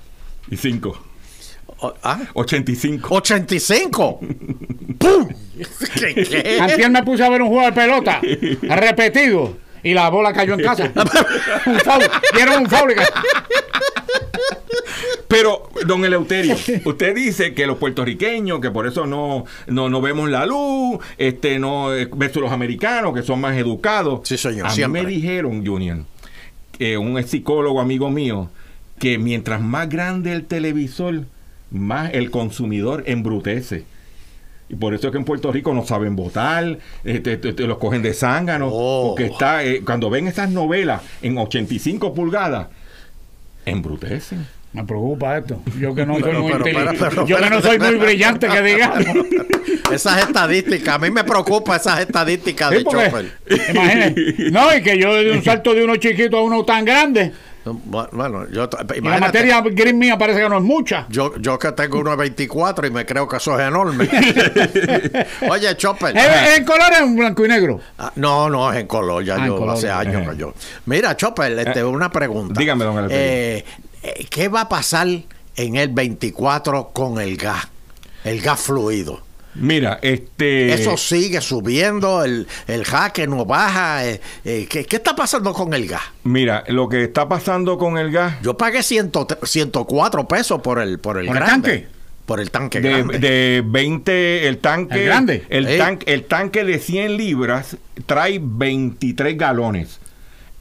Y 0.50 0.58
5. 0.58 0.98
O- 1.84 1.94
¿Ah? 2.04 2.20
85. 2.34 3.10
¡85! 3.10 4.20
¡Pum! 5.00 5.28
¿Qué? 5.96 6.14
qué? 6.16 6.58
Antier 6.60 6.90
me 6.92 7.04
puse 7.04 7.24
a 7.24 7.30
ver 7.30 7.42
un 7.42 7.50
juego 7.50 7.66
de 7.66 7.72
pelota 7.72 8.20
repetido 8.62 9.58
y 9.84 9.94
la 9.94 10.10
bola 10.10 10.34
cayó 10.34 10.54
en 10.54 10.62
casa. 10.62 10.92
un 11.66 11.80
foul. 11.80 12.04
Dieron 12.36 12.64
un 12.64 12.70
foul. 12.70 12.94
Pero, 15.28 15.70
don 15.88 16.04
Eleuterio, 16.04 16.58
usted 16.84 17.16
dice 17.16 17.54
que 17.54 17.66
los 17.66 17.78
puertorriqueños, 17.78 18.60
que 18.60 18.70
por 18.70 18.86
eso 18.86 19.08
no, 19.08 19.46
no, 19.68 19.90
no 19.90 20.02
vemos 20.02 20.30
la 20.30 20.46
luz, 20.46 21.00
este, 21.18 21.58
no, 21.58 21.96
eh, 21.96 22.10
versus 22.14 22.42
los 22.42 22.52
americanos, 22.52 23.14
que 23.14 23.24
son 23.24 23.40
más 23.40 23.56
educados. 23.56 24.28
Sí, 24.28 24.38
señor, 24.38 24.68
A 24.68 24.76
mí 24.76 24.88
me 24.88 25.06
dijeron, 25.06 25.66
Junior, 25.66 26.00
que 26.78 26.98
un 26.98 27.22
psicólogo 27.24 27.80
amigo 27.80 28.10
mío, 28.10 28.50
que 29.00 29.18
mientras 29.18 29.62
más 29.62 29.88
grande 29.88 30.34
el 30.34 30.46
televisor, 30.46 31.24
más 31.72 32.14
el 32.14 32.30
consumidor 32.30 33.04
embrutece. 33.08 33.86
Y 34.72 34.76
por 34.76 34.94
eso 34.94 35.08
es 35.08 35.12
que 35.12 35.18
en 35.18 35.26
Puerto 35.26 35.52
Rico 35.52 35.74
no 35.74 35.86
saben 35.86 36.16
votar, 36.16 36.78
este, 37.04 37.36
te- 37.36 37.52
te 37.52 37.64
los 37.68 37.78
cogen 37.78 38.02
de 38.02 38.14
zángano, 38.14 38.70
Oh. 38.72 39.10
porque 39.10 39.26
está, 39.26 39.66
eh, 39.66 39.82
cuando 39.86 40.10
ven 40.10 40.28
esas 40.28 40.50
novelas 40.50 41.02
en 41.22 41.38
85 41.38 42.14
pulgadas, 42.14 42.68
embrutecen. 43.66 44.48
Me 44.74 44.86
preocupa 44.86 45.38
esto. 45.38 45.62
Yo 45.78 45.94
que 45.94 46.06
no 46.06 46.14
soy 46.20 46.24
Pero, 46.24 46.42
muy 46.42 46.52
pero, 46.54 46.68
inteligente. 46.70 47.06
pero, 47.10 47.28
Yo 47.28 47.38
que 47.38 47.50
no 47.50 47.62
soy 47.62 47.80
muy 47.80 47.96
brillante, 47.96 48.48
que 48.48 48.62
digamos. 48.62 49.06
Esas 49.92 50.24
estadísticas, 50.24 50.96
a 50.96 51.00
mí 51.00 51.12
me 51.12 51.26
preocupa 51.26 51.76
esas 51.76 52.00
estadísticas 52.00 52.70
de 52.70 52.78
Sí, 52.78 52.84
porque, 52.86 53.06
Chopper. 53.10 53.32
imagínate. 53.74 54.52
No, 54.52 54.74
y 54.74 54.82
que 54.82 54.98
yo 54.98 55.14
de 55.14 55.32
un 55.34 55.44
salto 55.44 55.74
de 55.74 55.84
uno 55.84 55.98
chiquito 55.98 56.38
a 56.38 56.44
uno 56.44 56.64
tan 56.64 56.86
grande. 56.86 57.34
Bueno, 57.64 58.48
yo, 58.50 58.68
Y 58.96 59.02
la 59.02 59.20
materia 59.20 59.62
gris 59.62 59.94
mía 59.94 60.18
parece 60.18 60.40
que 60.42 60.50
no 60.50 60.58
es 60.58 60.64
mucha. 60.64 61.06
yo, 61.10 61.38
yo 61.38 61.60
que 61.60 61.72
tengo 61.74 62.00
1.24 62.00 62.88
y 62.88 62.92
me 62.92 63.06
creo 63.06 63.28
que 63.28 63.38
eso 63.38 63.60
es 63.60 63.68
enorme. 63.68 64.10
Oye, 65.50 65.78
Chopper. 65.78 66.16
¿Es 66.18 66.58
en 66.58 66.66
color 66.66 66.92
o 66.92 67.04
en 67.04 67.16
blanco 67.16 67.46
y 67.46 67.50
negro? 67.50 67.80
Ah, 68.00 68.12
no, 68.16 68.50
no, 68.50 68.72
es 68.74 68.80
en 68.80 68.88
color, 68.88 69.24
ya 69.24 69.36
Ah, 69.36 69.38
en 69.40 69.46
yo 69.48 69.58
color. 69.58 69.76
hace 69.76 69.90
años 69.90 70.28
que 70.30 70.38
yo. 70.38 70.54
Mira, 70.86 71.16
Chopper, 71.16 71.52
este, 71.60 71.84
una 71.84 72.12
pregunta. 72.12 72.60
dígame, 72.60 72.84
don. 72.86 73.08
Eh, 73.12 73.64
eh, 74.04 74.26
¿Qué 74.30 74.48
va 74.48 74.62
a 74.62 74.70
pasar 74.70 75.08
en 75.56 75.76
el 75.76 75.90
24 75.90 76.90
con 76.92 77.20
el 77.20 77.38
gas? 77.38 77.68
El 78.24 78.42
gas 78.42 78.60
fluido. 78.60 79.22
Mira, 79.56 80.00
este. 80.02 80.74
Eso 80.74 80.96
sigue 80.98 81.42
subiendo, 81.42 82.24
el, 82.24 82.48
el 82.68 82.86
jaque 82.86 83.28
no 83.28 83.46
baja. 83.46 84.06
eh, 84.08 84.22
eh, 84.46 84.66
¿qué, 84.70 84.86
qué 84.86 84.96
está 84.96 85.16
pasando 85.16 85.52
con 85.54 85.74
el 85.74 85.88
gas? 85.88 86.02
Mira, 86.24 86.64
lo 86.68 86.88
que 86.88 87.04
está 87.04 87.28
pasando 87.28 87.78
con 87.78 87.98
el 87.98 88.12
gas 88.12 88.36
Yo 88.42 88.56
pagué 88.58 88.82
100 88.82 89.12
104 89.44 90.28
pesos 90.28 90.62
por 90.62 90.80
el 90.80 91.00
por 91.00 91.18
el, 91.18 91.28
¿Por 91.28 91.36
el 91.38 91.44
grande. 91.44 91.70
tanque? 91.70 91.88
Por 92.26 92.40
el 92.40 92.50
tanque 92.50 92.80
de, 92.80 92.90
grande. 92.90 93.20
de 93.20 93.64
20, 93.66 94.48
el 94.48 94.58
tanque. 94.60 95.00
¿El 95.00 95.06
grande? 95.06 95.46
El, 95.50 95.68
Sí. 95.68 95.78
tanque 95.78 96.14
el 96.14 96.24
tanque 96.26 96.64
de 96.64 96.80
100 96.80 97.18
libras 97.18 97.76
trae 98.06 98.40
23 98.42 99.38
galones. 99.38 100.00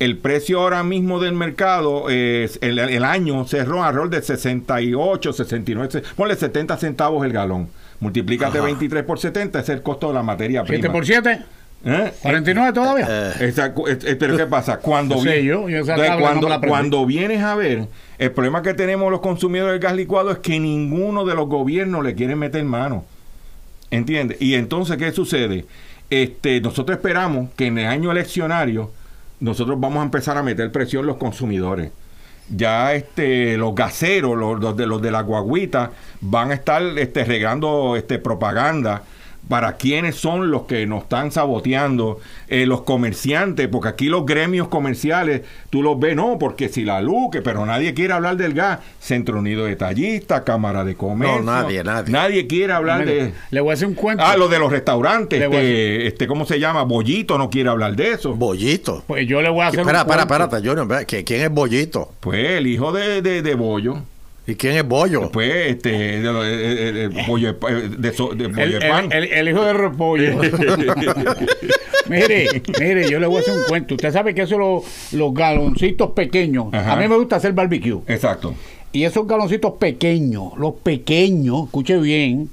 el 0.01 0.17
precio 0.19 0.61
ahora 0.63 0.83
mismo 0.83 1.21
del 1.21 1.35
mercado, 1.35 2.09
es 2.09 2.59
el, 2.63 2.79
el 2.79 3.05
año 3.05 3.47
cerró 3.47 3.85
alrededor 3.85 4.09
de 4.11 4.23
68, 4.23 5.33
69, 5.35 6.03
ponle 6.17 6.35
70 6.37 6.77
centavos 6.79 7.25
el 7.25 7.33
galón. 7.33 7.69
Multiplícate 8.01 8.59
Ajá. 8.59 8.67
23 8.67 9.05
por 9.05 9.19
70, 9.19 9.61
ese 9.61 9.73
es 9.73 9.79
el 9.79 9.83
costo 9.83 10.09
de 10.09 10.15
la 10.15 10.23
materia 10.23 10.65
prima. 10.65 10.81
7 10.81 10.91
por 10.91 11.07
7, 11.07 11.43
¿Eh? 11.85 12.13
49 12.23 12.73
todavía. 12.73 13.07
Eh, 13.09 13.33
Esa- 13.49 13.73
cu- 13.73 13.87
eh, 13.89 13.99
eh, 14.05 14.17
pero 14.17 14.37
¿qué 14.37 14.47
pasa? 14.47 14.79
Cuando, 14.79 15.17
No 15.17 15.23
sé 15.23 15.45
yo, 15.45 15.69
yo 15.69 15.85
tabla 15.85 16.61
cuando 16.67 17.07
vienes 17.07 17.43
a 17.43 17.55
ver, 17.55 17.87
el 18.19 18.31
problema 18.33 18.63
que 18.63 18.75
tenemos 18.75 19.11
los 19.11 19.21
consumidores 19.21 19.73
del 19.73 19.81
gas 19.81 19.95
licuado 19.95 20.31
es 20.31 20.39
que 20.39 20.59
ninguno 20.61 21.25
de 21.25 21.35
los 21.35 21.49
gobiernos 21.49 22.05
le 22.05 22.15
quiere 22.15 22.37
meter 22.37 22.65
mano. 22.65 23.05
¿Entiendes? 23.91 24.41
Y 24.41 24.55
entonces, 24.55 24.97
¿qué 24.99 25.11
sucede? 25.13 25.65
Este, 26.11 26.61
nosotros 26.61 26.97
esperamos 26.99 27.51
que 27.57 27.67
en 27.67 27.79
el 27.79 27.87
año 27.87 28.11
eleccionario 28.13 28.91
nosotros 29.41 29.79
vamos 29.81 30.01
a 30.01 30.05
empezar 30.05 30.37
a 30.37 30.43
meter 30.43 30.71
presión 30.73 31.07
los 31.07 31.17
consumidores. 31.17 31.91
Ya 32.51 32.95
este, 32.95 33.57
los 33.57 33.75
gaseros, 33.75 34.37
los, 34.37 34.61
los 34.61 34.77
de 34.77 34.87
los 34.87 35.01
de 35.01 35.11
la 35.11 35.23
guaguita, 35.23 35.93
van 36.21 36.51
a 36.51 36.55
estar 36.55 36.83
este, 36.99 37.25
regando 37.25 37.97
este, 37.97 38.19
propaganda 38.19 39.03
para 39.49 39.77
quiénes 39.77 40.15
son 40.15 40.51
los 40.53 40.63
que 40.63 40.87
nos 40.87 41.03
están 41.03 41.33
saboteando, 41.33 42.21
eh, 42.49 42.67
los 42.67 42.83
comerciantes, 42.83 43.67
porque 43.69 43.89
aquí 43.89 44.07
los 44.07 44.25
gremios 44.25 44.69
comerciales, 44.69 45.43
tú 45.71 45.83
los 45.83 45.99
ves, 45.99 46.15
no, 46.15 46.39
porque 46.39 46.69
si 46.69 46.85
la 46.85 47.01
luz, 47.01 47.31
que, 47.33 47.43
pero 47.43 47.67
nadie 47.67 47.93
quiere 47.95 48.13
hablar 48.13 48.37
del 48.37 48.55
gas, 48.55 48.79
Centro 49.01 49.39
Unido 49.41 49.65
Detallista, 49.65 50.45
Cámara 50.45 50.85
de 50.85 50.95
Comercio. 50.95 51.43
nadie, 51.43 51.83
nadie. 51.83 52.13
Nadie 52.13 52.47
quiere 52.47 52.73
hablar 52.73 53.01
Mire, 53.01 53.25
de... 53.25 53.33
Le 53.51 53.61
voy 53.61 53.71
a 53.71 53.75
hacer 53.75 53.89
un 53.89 53.95
cuento. 53.95 54.23
Ah, 54.25 54.37
lo 54.37 54.49
de 54.49 54.59
los 54.61 54.71
restaurantes, 54.71 55.43
este, 55.43 56.07
este, 56.07 56.27
¿cómo 56.29 56.45
se 56.45 56.61
llama? 56.61 56.83
Bollito 56.85 57.37
no 57.37 57.51
quiere 57.51 57.71
hablar 57.71 57.97
de 57.97 58.13
eso. 58.13 58.35
Bollito. 58.35 59.03
Pues 59.07 59.27
yo 59.27 59.43
le 59.43 59.49
voy 59.49 59.63
a 59.63 59.69
hacer 59.69 59.81
Espera, 59.81 60.03
un 60.03 60.07
espera, 60.11 60.23
espérate, 60.23 60.57
Junior. 60.59 60.83
espera, 60.83 61.05
¿que- 61.05 61.25
¿Quién 61.25 61.41
es 61.43 61.51
Bollito? 61.51 62.13
Pues 62.21 62.39
el 62.59 62.67
hijo 62.69 62.93
de, 62.93 63.21
de, 63.23 63.43
de 63.43 63.55
Bollo, 63.55 63.99
¿Y 64.51 64.55
quién 64.57 64.77
es 64.77 64.87
Bollo? 64.87 65.31
pues 65.31 65.51
este, 65.69 66.17
eh, 66.19 67.09
Bollo 67.29 67.53
de, 67.55 67.89
de, 67.91 68.13
so- 68.13 68.35
de 68.35 68.49
Bollo 68.49 68.63
El, 68.63 68.73
de 68.81 68.89
pan. 68.89 69.13
el- 69.13 69.25
el- 69.25 69.33
el 69.33 69.49
hijo 69.49 69.65
de 69.65 69.73
repollo. 69.73 70.39
mire, 72.09 72.63
mire, 72.81 73.09
yo 73.11 73.21
le 73.21 73.27
voy 73.27 73.37
a 73.37 73.41
hacer 73.41 73.55
un 73.55 73.65
cuento. 73.69 73.95
Usted 73.95 74.13
sabe 74.13 74.35
que 74.35 74.43
eso 74.43 74.59
los, 74.59 75.13
los 75.13 75.33
galoncitos 75.33 76.11
pequeños. 76.11 76.67
Ajá. 76.73 76.93
A 76.93 76.97
mí 76.97 77.07
me 77.07 77.17
gusta 77.17 77.37
hacer 77.37 77.53
barbecue. 77.53 78.01
Exacto. 78.09 78.55
Y 78.93 79.05
esos 79.05 79.27
galoncitos 79.27 79.75
pequeños, 79.79 80.53
los 80.59 80.75
pequeños, 80.83 81.67
escuche 81.67 81.97
bien. 81.99 82.49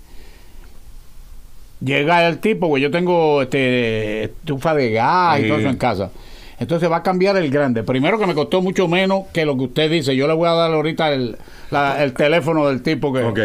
Llega 1.80 2.28
el 2.28 2.40
tipo, 2.40 2.70
pues 2.70 2.82
yo 2.82 2.90
tengo 2.92 3.42
este 3.44 4.24
estufa 4.26 4.74
de 4.74 4.92
gas 4.92 5.40
y 5.40 5.44
Sí. 5.44 5.48
todo 5.48 5.60
eso 5.60 5.70
en 5.70 5.78
casa. 5.78 6.12
Entonces 6.60 6.90
va 6.90 6.98
a 6.98 7.04
cambiar 7.04 7.38
el 7.38 7.50
grande. 7.52 7.84
Primero 7.84 8.18
que 8.18 8.26
me 8.26 8.34
costó 8.34 8.62
mucho 8.62 8.88
menos 8.88 9.26
que 9.32 9.46
lo 9.46 9.56
que 9.58 9.66
usted 9.66 9.92
dice. 9.92 10.16
Yo 10.16 10.28
le 10.28 10.34
voy 10.34 10.48
a 10.48 10.54
dar 10.54 10.74
ahorita 10.74 11.12
el, 11.14 11.38
la- 11.70 12.04
el 12.04 12.14
teléfono 12.14 12.68
del 12.68 12.82
tipo 12.82 13.14
que. 13.14 13.24
Ok. 13.24 13.40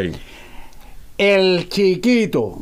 El 1.18 1.68
chiquito. 1.68 2.58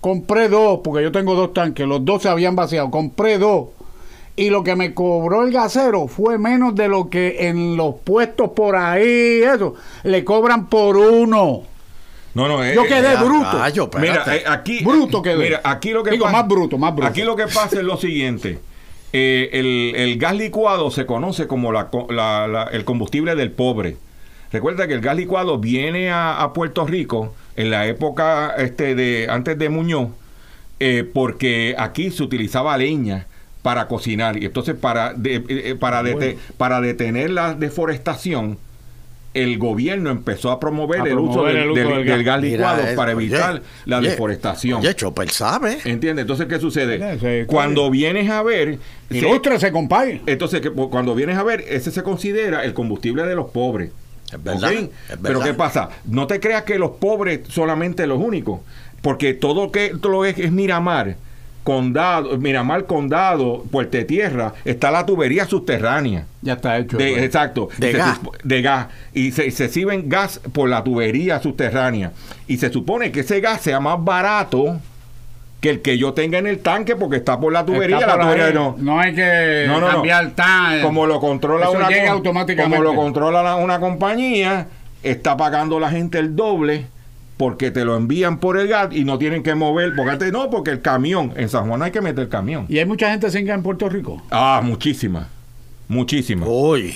Compré 0.00 0.48
dos, 0.48 0.80
porque 0.84 1.02
yo 1.02 1.12
tengo 1.12 1.34
dos 1.34 1.52
tanques. 1.54 1.86
Los 1.86 2.04
dos 2.04 2.22
se 2.22 2.28
habían 2.28 2.56
vaciado. 2.56 2.90
Compré 2.90 3.38
dos. 3.38 3.68
Y 4.36 4.50
lo 4.50 4.64
que 4.64 4.74
me 4.76 4.92
cobró 4.94 5.44
el 5.46 5.52
gasero 5.52 6.08
fue 6.08 6.38
menos 6.38 6.74
de 6.74 6.88
lo 6.88 7.08
que 7.08 7.48
en 7.48 7.76
los 7.76 7.94
puestos 8.02 8.50
por 8.50 8.74
ahí, 8.74 9.42
eso, 9.42 9.74
le 10.02 10.24
cobran 10.24 10.66
por 10.66 10.96
uno. 10.96 11.62
No, 12.34 12.48
no, 12.48 12.64
eh, 12.64 12.74
Yo 12.74 12.82
quedé 12.82 13.12
Eh, 13.12 13.16
bruto. 13.24 13.52
rayo, 13.58 13.88
Mira, 14.00 14.24
eh, 14.34 14.42
aquí. 14.44 14.82
Bruto 14.82 15.22
quedé. 15.22 15.36
Mira, 15.36 15.60
aquí 15.62 15.90
lo 15.90 16.02
que 16.02 16.10
Digo, 16.10 16.28
más 16.28 16.48
bruto, 16.48 16.76
más 16.76 16.92
bruto. 16.92 17.08
Aquí 17.08 17.22
lo 17.22 17.36
que 17.36 17.44
pasa 17.44 17.76
es 17.78 17.84
lo 17.84 17.96
siguiente. 17.96 18.58
Eh, 19.16 19.50
el, 19.52 19.92
el 19.94 20.18
gas 20.18 20.34
licuado 20.36 20.90
se 20.90 21.06
conoce 21.06 21.46
como 21.46 21.70
la 21.70 21.88
la- 22.10 22.48
la- 22.48 22.64
el 22.72 22.84
combustible 22.84 23.36
del 23.36 23.52
pobre. 23.52 23.96
Recuerda 24.50 24.88
que 24.88 24.94
el 24.94 25.00
gas 25.00 25.14
licuado 25.16 25.58
viene 25.58 26.10
a, 26.10 26.42
a 26.42 26.52
Puerto 26.52 26.84
Rico 26.84 27.32
en 27.54 27.70
la 27.70 27.86
época 27.86 28.54
este 28.58 28.96
de 28.96 29.28
antes 29.30 29.56
de 29.56 29.68
Muñoz, 29.68 30.08
eh, 30.80 31.08
porque 31.14 31.76
aquí 31.78 32.10
se 32.10 32.24
utilizaba 32.24 32.76
leña 32.76 33.28
para 33.62 33.86
cocinar 33.86 34.36
y 34.36 34.46
entonces 34.46 34.74
para 34.74 35.14
de- 35.14 35.44
eh, 35.48 35.74
dete- 36.02 36.36
para 36.58 36.80
detener 36.80 37.30
la 37.30 37.54
deforestación 37.54 38.58
el 39.34 39.58
gobierno 39.58 40.10
empezó 40.10 40.50
a 40.50 40.58
promover, 40.60 41.00
A 41.00 41.04
el, 41.04 41.18
uso 41.18 41.32
promover 41.32 41.54
del, 41.54 41.62
el 41.64 41.70
uso 41.70 41.80
del- 41.80 41.88
del 41.96 42.04
gas. 42.06 42.16
del 42.16 42.24
gas 42.24 42.40
Mira 42.40 42.52
licuado 42.56 42.82
eso, 42.84 42.96
para 42.96 43.14
oye, 43.16 43.26
evitar 43.26 43.62
la 43.84 43.98
oye, 43.98 44.08
deforestación. 44.10 44.80
Oye, 44.80 44.94
Chopper 44.94 45.30
sabe. 45.30 45.78
¿Entiendes? 45.84 46.22
Entonces, 46.22 46.46
¿qué 46.46 46.58
sucede? 46.58 46.98
Mira, 46.98 47.46
Cuando 47.46 47.90
vienes 47.90 48.30
a 48.30 48.42
ver... 48.42 48.78
se- 49.10 49.18
Ilústrese, 49.18 49.72
compadre. 49.72 50.22
entonces, 50.26 50.60
que, 50.60 50.70
cuando 50.70 51.14
vienes 51.14 51.36
a 51.36 51.42
ver, 51.42 51.64
ese 51.68 51.90
se 51.90 52.02
considera 52.02 52.64
el 52.64 52.72
combustible 52.74 53.24
de 53.24 53.34
los 53.34 53.50
pobres. 53.50 53.90
Es 54.32 54.42
verdad, 54.42 54.72
Pero. 55.22 55.40
¿qué 55.40 55.54
pasa? 55.54 55.90
No 56.06 56.26
te 56.26 56.40
creas 56.40 56.62
que 56.62 56.78
los 56.78 56.92
pobres 56.92 57.40
solamente 57.48 58.06
los 58.06 58.18
únicos, 58.18 58.60
porque 59.02 59.34
todo 59.34 59.70
que 59.70 59.90
todo 60.00 60.10
lo 60.12 60.22
que 60.22 60.30
es, 60.30 60.38
es 60.38 60.50
Miramar, 60.52 61.16
Condado, 61.64 62.36
Miramar, 62.38 62.84
Condado, 62.84 63.64
Puerto 63.70 64.04
Tierra, 64.06 64.52
está 64.66 64.90
la 64.90 65.04
tubería 65.06 65.46
subterránea. 65.46 66.26
Ya 66.42 66.52
está 66.52 66.78
hecho. 66.78 66.96
De- 66.98 67.12
pues. 67.12 67.22
exacto. 67.24 67.68
De 67.78 67.92
se 67.92 67.98
gas. 67.98 68.20
de 68.44 68.62
gas. 68.62 68.86
Y 69.14 69.32
se, 69.32 69.50
se 69.50 69.68
sirven 69.68 70.08
gas 70.08 70.40
por 70.52 70.68
la 70.68 70.84
tubería 70.84 71.40
subterránea. 71.40 72.12
Y 72.46 72.58
se 72.58 72.70
supone 72.70 73.10
que 73.10 73.20
ese 73.20 73.40
gas 73.40 73.62
sea 73.62 73.80
más 73.80 73.96
barato 74.04 74.78
que 75.62 75.70
el 75.70 75.80
que 75.80 75.96
yo 75.96 76.12
tenga 76.12 76.36
en 76.36 76.46
el 76.46 76.58
tanque 76.58 76.94
porque 76.96 77.16
está 77.16 77.40
por 77.40 77.50
la 77.50 77.64
tubería. 77.64 77.98
La 78.06 78.20
tubería 78.20 78.50
no. 78.52 78.76
No 78.78 79.00
hay 79.00 79.14
que 79.14 79.64
No, 79.66 79.80
cambiar 79.80 80.32
tan. 80.32 80.82
Como 80.82 81.06
lo 81.06 81.18
controla 81.18 81.70
una 81.70 81.88
llega 81.88 82.08
com- 82.08 82.16
automáticamente. 82.18 82.76
Como 82.76 82.92
lo 82.92 82.94
controla 82.94 83.42
la- 83.42 83.56
una 83.56 83.80
compañía, 83.80 84.66
está 85.02 85.34
pagando 85.38 85.80
la 85.80 85.88
gente 85.90 86.18
el 86.18 86.36
doble 86.36 86.86
porque 87.36 87.70
te 87.70 87.84
lo 87.84 87.96
envían 87.96 88.38
por 88.38 88.56
el 88.58 88.68
gas 88.68 88.88
y 88.92 89.04
no 89.04 89.18
tienen 89.18 89.42
que 89.42 89.54
mover. 89.54 89.94
Porque 89.96 90.10
antes 90.12 90.32
no, 90.32 90.50
porque 90.50 90.70
el 90.70 90.80
camión, 90.82 91.32
en 91.36 91.48
San 91.48 91.66
Juan 91.68 91.82
hay 91.82 91.90
que 91.90 92.00
meter 92.00 92.28
camión. 92.28 92.66
Y 92.68 92.78
hay 92.78 92.86
mucha 92.86 93.10
gente 93.10 93.30
sin 93.30 93.44
gas 93.46 93.56
en 93.56 93.62
Puerto 93.62 93.88
Rico. 93.88 94.22
Ah, 94.30 94.60
muchísima. 94.62 95.28
Muchísima. 95.88 96.46
Uy, 96.46 96.94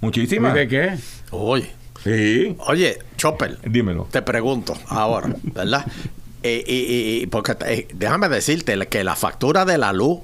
Muchísima. 0.00 0.52
¿De 0.52 0.66
qué? 0.68 0.92
uy. 1.30 1.66
Sí. 2.02 2.56
Oye, 2.66 2.98
Chopper, 3.16 3.58
Dímelo. 3.70 4.08
te 4.10 4.22
pregunto 4.22 4.74
ahora, 4.88 5.34
¿verdad? 5.42 5.84
Eh, 6.44 6.64
y- 6.66 6.72
y- 6.72 7.22
y 7.22 7.26
porque 7.28 7.54
eh, 7.66 7.86
déjame 7.94 8.28
decirte 8.28 8.76
que 8.88 9.04
la 9.04 9.14
factura 9.14 9.64
de 9.64 9.78
la 9.78 9.92
luz, 9.92 10.18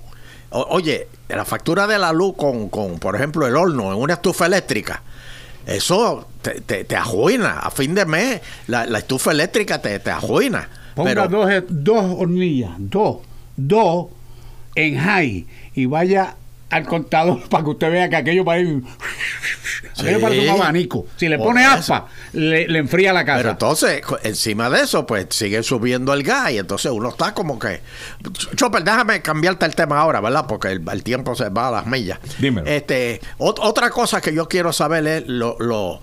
o- 0.50 0.66
oye, 0.70 1.06
la 1.28 1.44
factura 1.44 1.86
de 1.86 1.96
la 1.96 2.12
luz 2.12 2.34
con, 2.36 2.68
con, 2.70 2.98
por 2.98 3.14
ejemplo, 3.14 3.46
el 3.46 3.54
horno 3.54 3.92
en 3.92 4.00
una 4.00 4.14
estufa 4.14 4.46
eléctrica, 4.46 5.00
eso 5.68 6.26
te, 6.42 6.60
te, 6.62 6.84
te. 6.84 6.96
A 6.96 7.70
fin 7.70 7.94
de 7.94 8.06
mes, 8.06 8.40
la, 8.66 8.86
la 8.86 8.98
estufa 8.98 9.32
eléctrica 9.32 9.80
te, 9.80 9.98
te 9.98 10.10
arruina. 10.10 10.68
Ponga 10.94 11.10
Pero, 11.10 11.28
dos, 11.28 11.50
dos 11.68 12.04
hornillas, 12.18 12.72
dos, 12.78 13.18
dos 13.56 14.06
en 14.74 14.98
high 14.98 15.46
y 15.74 15.86
vaya 15.86 16.36
al 16.70 16.84
contador 16.86 17.42
para 17.48 17.64
que 17.64 17.70
usted 17.70 17.90
vea 17.90 18.08
que 18.08 18.16
aquello 18.16 18.44
parece, 18.44 18.80
aquello 19.98 20.18
Sí. 20.18 20.22
parece 20.22 20.48
un 20.48 20.60
abanico. 20.60 21.06
Si 21.16 21.28
le 21.28 21.38
pone 21.38 21.64
aspa, 21.64 22.06
le, 22.32 22.68
le 22.68 22.78
enfría 22.78 23.12
la 23.12 23.24
casa. 23.24 23.38
pero 23.38 23.50
entonces, 23.50 24.02
encima 24.22 24.70
de 24.70 24.82
eso, 24.82 25.06
pues 25.06 25.26
sigue 25.30 25.62
subiendo 25.62 26.12
el 26.12 26.22
gas 26.22 26.52
y 26.52 26.58
entonces 26.58 26.92
uno 26.92 27.08
está 27.08 27.34
como 27.34 27.58
que... 27.58 27.80
Ch- 28.22 28.54
Chopper, 28.54 28.84
déjame 28.84 29.22
cambiarte 29.22 29.66
el 29.66 29.74
tema 29.74 29.98
ahora, 30.00 30.20
¿verdad? 30.20 30.46
Porque 30.46 30.68
el, 30.68 30.82
el 30.92 31.02
tiempo 31.02 31.34
se 31.34 31.48
va 31.48 31.68
a 31.68 31.70
las 31.70 31.86
millas. 31.86 32.18
Dímelo. 32.38 32.66
Este, 32.68 33.20
ot- 33.38 33.58
otra 33.60 33.90
cosa 33.90 34.20
que 34.20 34.32
yo 34.34 34.48
quiero 34.48 34.72
saber 34.72 35.06
es 35.06 35.24
lo, 35.26 35.56
lo, 35.58 36.00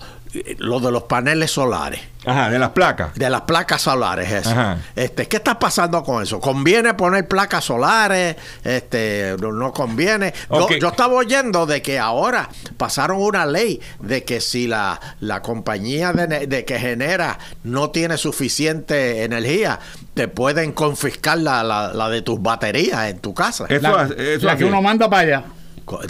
lo 0.58 0.80
de 0.80 0.90
los 0.92 1.04
paneles 1.04 1.50
solares. 1.50 2.00
Ajá, 2.24 2.50
de 2.50 2.58
las 2.58 2.70
placas. 2.70 3.14
De 3.14 3.30
las 3.30 3.42
placas 3.42 3.82
solares, 3.82 4.30
eso. 4.32 4.50
Ajá. 4.50 4.78
Este, 4.96 5.28
¿Qué 5.28 5.36
está 5.36 5.58
pasando 5.60 6.02
con 6.02 6.22
eso? 6.22 6.40
¿Conviene 6.40 6.94
poner 6.94 7.28
placas 7.28 7.64
solares? 7.64 8.34
Este, 8.64 9.36
no, 9.40 9.52
no 9.52 9.72
conviene. 9.72 10.34
Yo- 10.50 10.66
estaba 10.88 11.14
oyendo 11.14 11.66
de 11.66 11.82
que 11.82 11.98
ahora 12.00 12.48
pasaron 12.76 13.22
una 13.22 13.46
ley 13.46 13.80
de 14.00 14.24
que 14.24 14.40
si 14.40 14.66
la, 14.66 15.00
la 15.20 15.40
compañía 15.42 16.12
de, 16.12 16.64
que 16.64 16.78
genera 16.80 17.38
no 17.62 17.90
tiene 17.90 18.16
suficiente 18.16 19.22
energía, 19.22 19.78
te 20.14 20.26
pueden 20.26 20.72
confiscar 20.72 21.38
la, 21.38 21.62
la- 21.62 21.92
la 21.94 22.08
de 22.08 22.22
tus 22.22 22.42
baterías 22.42 23.08
en 23.08 23.18
tu 23.20 23.34
casa. 23.34 23.66
Eso, 23.68 23.82
la, 23.82 24.02
eso 24.04 24.46
la 24.46 24.56
que 24.56 24.64
uno 24.64 24.82
manda 24.82 25.08
para 25.08 25.22
allá. 25.22 25.44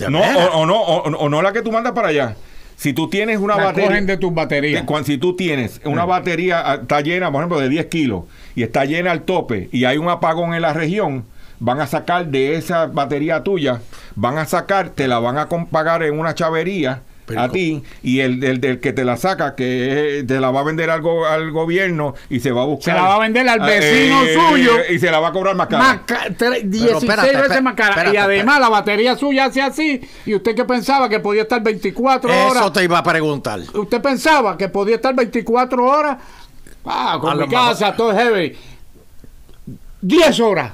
No, 0.09 0.21
o, 0.21 0.61
o 0.63 0.67
no, 0.67 0.81
o, 0.81 1.03
o 1.03 1.29
no 1.29 1.43
la 1.43 1.53
que 1.53 1.61
tú 1.61 1.71
mandas 1.71 1.93
para 1.93 2.09
allá. 2.09 2.35
Si 2.77 2.93
tú 2.93 3.09
tienes 3.09 3.39
una 3.39 3.57
La 3.57 3.65
batería. 3.65 3.89
cogen 3.89 4.07
de 4.07 4.17
tus 4.19 4.35
baterías. 4.35 4.83
de- 4.83 4.87
cuan- 4.87 5.05
si 5.05 5.17
tú 5.19 5.35
tienes 5.35 5.81
una 5.85 6.05
batería, 6.05 6.63
ah, 6.65 6.75
está 6.83 7.01
llena, 7.01 7.33
por 7.33 7.41
ejemplo, 7.41 7.59
de 7.59 7.69
10 7.71 7.87
kilos, 7.87 8.25
y 8.55 8.63
está 8.63 8.85
llena 8.85 9.13
al 9.13 9.23
tope, 9.23 9.69
y 9.73 9.85
hay 9.87 9.97
un 9.99 10.09
apagón 10.11 10.53
en 10.55 10.61
la 10.63 10.73
región, 10.75 11.25
van 11.59 11.81
a 11.81 11.87
sacar 11.87 12.27
de 12.27 12.57
esa 12.57 12.87
batería 12.87 13.43
tuya, 13.43 13.81
van 14.15 14.37
a 14.37 14.45
sacar, 14.45 14.91
te 14.91 15.09
la 15.09 15.19
van 15.19 15.39
a 15.39 15.49
pagar 15.49 16.03
en 16.03 16.19
una 16.19 16.35
chavería 16.35 17.01
Pero 17.27 17.41
a 17.41 17.51
ti 17.51 17.83
y 18.05 18.21
el, 18.21 18.43
el 18.45 18.61
del 18.61 18.79
que 18.79 18.93
te 18.93 19.05
la 19.05 19.17
saca, 19.17 19.57
que 19.57 20.21
eh, 20.21 20.23
te 20.25 20.39
la 20.39 20.53
va 20.53 20.61
a 20.61 20.63
vender 20.63 20.91
al, 20.91 21.01
go- 21.01 21.27
al 21.27 21.51
gobierno 21.51 22.15
y 22.31 22.39
se 22.39 22.53
va 22.53 22.63
a 22.63 22.67
buscar. 22.67 22.95
Se 22.95 23.01
la 23.03 23.09
va 23.09 23.15
a 23.17 23.19
vender 23.19 23.49
al 23.49 23.59
vecino 23.61 24.23
eh, 24.23 24.35
suyo. 24.35 24.73
Y 24.91 24.99
se 25.01 25.11
la 25.11 25.19
va 25.19 25.29
a 25.29 25.33
cobrar 25.33 25.57
más 25.57 25.67
cara. 25.67 25.83
Más 25.83 25.99
ca- 26.07 26.29
tre- 26.29 26.63
16 26.63 27.03
espérate, 27.03 27.23
veces 27.29 27.35
espérate, 27.43 27.61
más 27.63 27.75
cara. 27.75 27.89
espérate, 27.91 28.15
y 28.15 28.17
además 28.19 28.61
la 28.61 28.69
batería 28.69 29.17
suya 29.17 29.47
hace 29.47 29.61
así. 29.61 30.01
Y 30.25 30.37
usted 30.37 30.55
que 30.55 30.65
pensaba 30.65 31.09
que 31.09 31.19
podía 31.19 31.43
estar 31.43 31.61
24 31.63 32.31
Eso 32.33 32.49
horas. 32.49 32.73
te 32.73 32.85
iba 32.85 32.99
a 32.99 33.03
preguntar. 33.03 33.59
Usted 33.75 34.01
pensaba 34.01 34.57
que 34.57 34.69
podía 34.69 34.95
estar 34.95 35.13
24 35.15 35.85
horas. 35.85 36.19
Ah, 36.85 37.15
A 37.15 37.19
con 37.19 37.37
lo 37.37 37.47
mi 37.49 37.53
casa, 37.53 37.93
todo 37.97 38.13
heavy. 38.15 38.55
10 40.01 40.41
horas. 40.41 40.73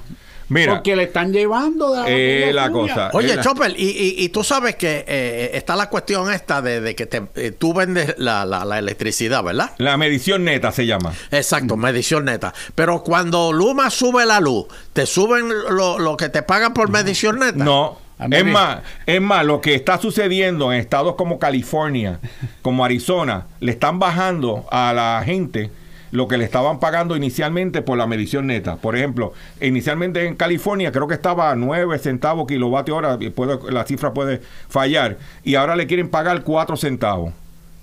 Mira, 0.53 0.75
Porque 0.75 0.95
le 0.95 1.05
están 1.05 1.33
llevando 1.33 1.93
de 1.95 2.01
la, 2.03 2.05
Eh, 2.09 2.51
la 2.53 2.71
cosa. 2.71 3.11
Oye, 3.15 3.31
Es 3.31 3.37
la- 3.37 3.43
Chopper, 3.43 3.73
y, 3.77 3.85
y- 3.91 4.15
y 4.25 4.29
tú 4.29 4.45
sabes 4.45 4.77
que 4.77 5.05
eh, 5.09 5.51
está 5.55 5.77
la 5.77 5.89
cuestión 5.89 6.31
esta 6.33 6.61
de, 6.61 6.81
de 6.81 6.95
que 6.95 7.07
te, 7.07 7.23
eh, 7.37 7.53
tú 7.53 7.73
vendes 7.73 8.15
la, 8.19 8.45
la- 8.45 8.65
la 8.65 8.79
electricidad, 8.79 9.43
¿verdad? 9.43 9.71
la 9.79 9.97
medición 9.97 10.45
neta 10.45 10.71
se 10.73 10.85
llama. 10.87 11.13
Exacto, 11.31 11.77
medición 11.77 12.27
neta. 12.27 12.53
Pero 12.75 13.03
cuando 13.03 13.53
Luma 13.53 13.89
sube 13.91 14.27
la 14.27 14.41
luz, 14.41 14.67
¿te 14.93 15.07
suben 15.07 15.49
lo, 15.49 15.99
lo 15.99 16.17
que 16.17 16.29
te 16.29 16.43
pagan 16.43 16.75
por 16.75 16.91
medición 16.91 17.39
neta? 17.39 17.65
No. 17.65 17.99
Es 18.31 18.45
más, 18.45 18.79
es 19.05 19.21
más, 19.21 19.45
lo 19.45 19.61
que 19.61 19.75
está 19.75 19.99
sucediendo 19.99 20.73
en 20.73 20.79
estados 20.79 21.17
como 21.17 21.41
California, 21.41 22.21
como 22.61 22.85
Arizona, 22.85 23.47
le 23.59 23.73
están 23.73 23.99
bajando 23.99 24.65
a 24.71 24.93
la 24.93 25.23
gente 25.25 25.71
lo 26.13 26.29
que 26.29 26.39
le 26.39 26.45
estaban 26.45 26.79
pagando 26.79 27.17
inicialmente 27.17 27.83
por 27.83 27.99
la 27.99 28.07
medición 28.07 28.47
neta. 28.47 28.77
Por 28.77 28.97
ejemplo, 28.97 29.33
inicialmente 29.61 30.27
en 30.27 30.37
California 30.37 30.93
creo 30.93 31.09
que 31.09 31.15
estaba 31.15 31.51
a 31.51 31.57
9 31.57 31.99
centavos 31.99 32.47
kilovatio 32.47 32.97
hora, 32.97 33.19
puede- 33.35 33.73
la 33.73 33.85
cifra 33.85 34.13
puede 34.13 34.41
fallar, 34.69 35.17
y 35.43 35.55
ahora 35.57 35.75
le 35.75 35.87
quieren 35.87 36.09
pagar 36.09 36.43
4 36.45 36.77
centavos. 36.77 37.33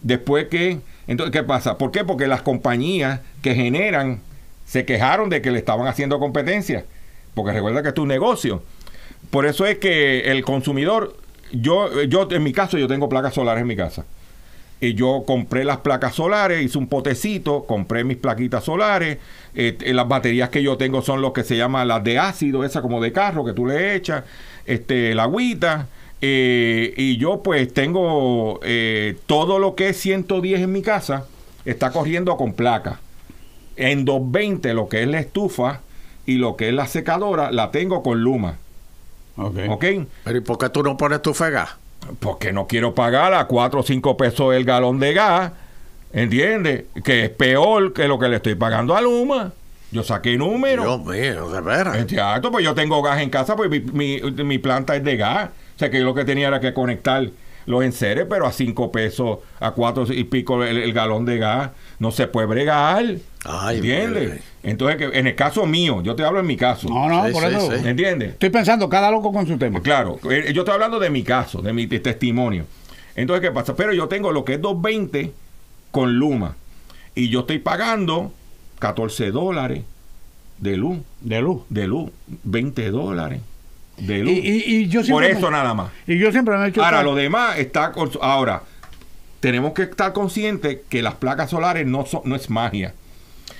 Después 0.02 0.48
que, 0.48 0.80
entonces, 1.08 1.34
¿qué 1.34 1.44
pasa? 1.44 1.78
¿Por 1.78 1.92
qué? 1.92 2.06
Porque 2.06 2.28
las 2.28 2.42
compañías 2.44 3.20
que 3.42 3.56
generan 3.56 4.22
se 4.66 4.86
quejaron 4.86 5.30
de 5.30 5.42
que 5.42 5.50
le 5.52 5.58
estaban 5.58 5.88
haciendo 5.88 6.20
competencia. 6.20 6.86
Porque 7.34 7.52
recuerda 7.52 7.82
que 7.82 7.90
es 7.90 7.98
un 7.98 8.08
negocio. 8.08 8.62
Por 9.32 9.48
eso 9.48 9.66
es 9.66 9.80
que 9.80 10.32
el 10.32 10.44
consumidor, 10.46 11.16
yo, 11.52 12.04
yo 12.04 12.28
en 12.30 12.44
mi 12.44 12.54
caso, 12.54 12.78
yo 12.78 12.88
tengo 12.88 13.10
placas 13.10 13.34
solares 13.34 13.62
en 13.62 13.68
mi 13.68 13.76
casa. 13.76 14.06
Y 14.82 14.94
yo 14.94 15.24
compré 15.28 15.66
las 15.66 15.78
placas 15.80 16.16
solares, 16.16 16.64
hice 16.64 16.78
un 16.78 16.88
potecito, 16.88 17.66
compré 17.66 18.04
mis 18.06 18.18
plaquitas 18.18 18.64
solares. 18.64 19.18
eh, 19.56 19.78
eh, 19.82 19.94
las 19.94 20.08
baterías 20.08 20.50
que 20.50 20.64
yo 20.64 20.78
tengo 20.78 21.02
son 21.02 21.22
los 21.22 21.34
que 21.34 21.44
se 21.44 21.58
llaman 21.58 21.88
las 21.88 22.04
de 22.04 22.18
ácido, 22.18 22.64
esa 22.64 22.82
como 22.82 23.02
de 23.02 23.12
carro 23.12 23.44
que 23.44 23.54
tú 23.54 23.66
le 23.66 23.96
echas, 23.96 24.24
este, 24.66 25.14
la 25.16 25.24
agüita. 25.24 25.88
eh, 26.22 26.94
y 26.98 27.18
yo 27.18 27.42
pues 27.44 27.74
tengo 27.74 28.60
eh, 28.64 29.18
todo 29.26 29.60
lo 29.60 29.76
que 29.76 29.90
es 29.90 29.98
110 29.98 30.62
en 30.62 30.72
mi 30.72 30.82
casa, 30.82 31.26
está 31.66 31.92
corriendo 31.92 32.38
con 32.38 32.54
placa. 32.54 33.00
En 33.76 34.04
220 34.06 34.74
lo 34.74 34.88
que 34.90 35.02
es 35.04 35.08
la 35.08 35.20
estufa 35.20 35.82
y 36.26 36.36
lo 36.36 36.56
que 36.58 36.70
es 36.70 36.74
la 36.74 36.88
secadora 36.88 37.52
la 37.52 37.72
tengo 37.72 38.02
con 38.04 38.22
Luma. 38.22 38.58
Ok. 39.38 39.58
¿Ok? 39.70 39.86
Pero 40.24 40.38
¿y 40.38 40.42
por 40.42 40.58
qué 40.58 40.70
tú 40.70 40.84
no 40.84 40.96
pones 40.98 41.22
tu 41.22 41.34
fega? 41.34 41.78
Porque 42.20 42.52
no 42.52 42.68
quiero 42.68 42.96
pagar 42.96 43.34
a 43.34 43.46
4 43.46 43.80
o 43.80 43.84
5 43.84 44.18
pesos 44.18 44.54
el 44.56 44.66
galón 44.66 45.00
de 45.00 45.14
gas. 45.14 45.52
¿Entiendes? 46.12 46.86
Que 47.04 47.26
es 47.26 47.30
peor 47.30 47.94
que 47.94 48.08
lo 48.08 48.18
que 48.18 48.28
le 48.30 48.38
estoy 48.38 48.56
pagando 48.56 48.96
a 48.96 49.02
Luma. 49.02 49.54
Yo 49.92 50.04
saqué 50.04 50.38
número. 50.38 50.84
Dios 50.84 51.06
mío, 51.06 51.50
de 51.50 51.62
veras. 51.62 51.98
Exacto, 51.98 52.52
pues 52.52 52.64
yo 52.64 52.74
tengo 52.76 53.02
gas 53.02 53.22
en 53.22 53.30
casa, 53.30 53.56
pues 53.56 53.70
mi, 53.70 53.80
mi- 53.80 54.22
mi 54.44 54.58
planta 54.60 54.96
es 54.96 55.04
de 55.04 55.18
gas. 55.18 55.50
O 55.76 55.80
sea 55.80 55.90
que 55.90 56.00
yo 56.00 56.06
lo 56.06 56.14
que 56.16 56.26
tenía 56.26 56.48
era 56.48 56.60
que 56.60 56.74
conectar 56.74 57.28
los 57.66 57.84
enseres, 57.84 58.26
pero 58.30 58.46
a 58.48 58.52
5 58.52 58.92
pesos, 58.92 59.40
a 59.60 59.72
4 59.72 60.06
y 60.14 60.24
pico 60.26 60.64
el, 60.64 60.78
el 60.78 60.94
galón 60.94 61.26
de 61.26 61.38
gas, 61.38 61.70
no 62.00 62.12
se 62.12 62.28
puede 62.28 62.48
bregar. 62.48 63.04
Ay, 63.46 63.78
¿Entiendes? 63.78 64.42
Entonces, 64.64 64.98
que 64.98 65.18
en 65.18 65.28
el 65.28 65.36
caso 65.36 65.66
mío, 65.66 66.02
yo 66.04 66.16
te 66.16 66.24
hablo 66.24 66.40
en 66.40 66.48
mi 66.48 66.58
caso. 66.58 66.90
No, 66.90 67.08
no, 67.08 67.26
Sí, 67.28 67.32
por 67.34 67.44
sí, 67.44 67.56
eso. 67.56 67.72
sí. 67.78 67.88
¿Entiendes? 67.88 68.30
Estoy 68.32 68.50
pensando, 68.50 68.90
cada 68.90 69.10
loco 69.12 69.32
con 69.32 69.48
su 69.48 69.58
tema. 69.58 69.82
Claro, 69.82 70.20
eh, 70.30 70.52
yo 70.54 70.62
estoy 70.62 70.74
hablando 70.74 71.00
de 71.00 71.10
mi 71.10 71.24
caso, 71.24 71.62
de 71.62 71.72
mi 71.74 71.88
te- 71.88 72.00
testimonio. 72.00 72.66
Entonces, 73.16 73.48
¿qué 73.48 73.54
pasa? 73.54 73.76
Pero 73.76 73.94
yo 73.94 74.08
tengo 74.08 74.32
lo 74.32 74.44
que 74.46 74.56
es 74.56 74.62
220 74.62 75.32
con 75.92 76.16
Luma. 76.16 76.56
Y 77.16 77.30
yo 77.30 77.42
estoy 77.42 77.60
pagando 77.60 78.32
14 78.80 79.32
dólares 79.32 79.84
de 80.58 80.78
luz, 80.78 81.00
De 81.22 81.42
luz. 81.42 81.62
de 81.70 81.88
luz, 81.88 82.12
20 82.44 82.92
dólares 82.92 83.42
de 83.98 84.20
Y, 84.20 84.22
luz. 84.22 84.32
y- 84.34 84.64
y 84.76 84.88
yo 84.88 85.00
Por 85.00 85.06
siempre 85.06 85.32
eso 85.32 85.48
me- 85.48 85.52
nada 85.52 85.74
más. 85.74 85.92
Y 86.08 86.18
yo 86.18 86.32
siempre 86.32 86.58
me 86.58 86.66
he 86.66 86.70
hecho. 86.70 86.84
Ahora, 86.84 87.02
lo 87.04 87.16
demás 87.16 87.58
está... 87.60 87.92
con- 87.92 88.12
Ahora, 88.22 88.62
tenemos 89.40 89.74
que 89.74 89.84
estar 89.84 90.14
conscientes 90.14 90.80
que 90.90 91.02
las 91.02 91.16
placas 91.16 91.50
solares 91.50 91.88
no, 91.88 92.06
son, 92.06 92.22
no 92.26 92.36
es 92.36 92.50
magia. 92.50 92.94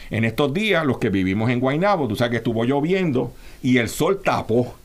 En 0.10 0.26
estos 0.26 0.54
días, 0.54 0.86
los 0.86 0.98
que 0.98 1.10
vivimos 1.10 1.50
en 1.50 1.60
Guaynabo, 1.60 2.08
tú 2.08 2.16
sabes 2.16 2.32
que 2.32 2.38
estuvo 2.38 2.64
lloviendo 2.66 3.32
y 3.62 3.78
el 3.78 3.90
sol 3.90 4.22
tapó. 4.24 4.76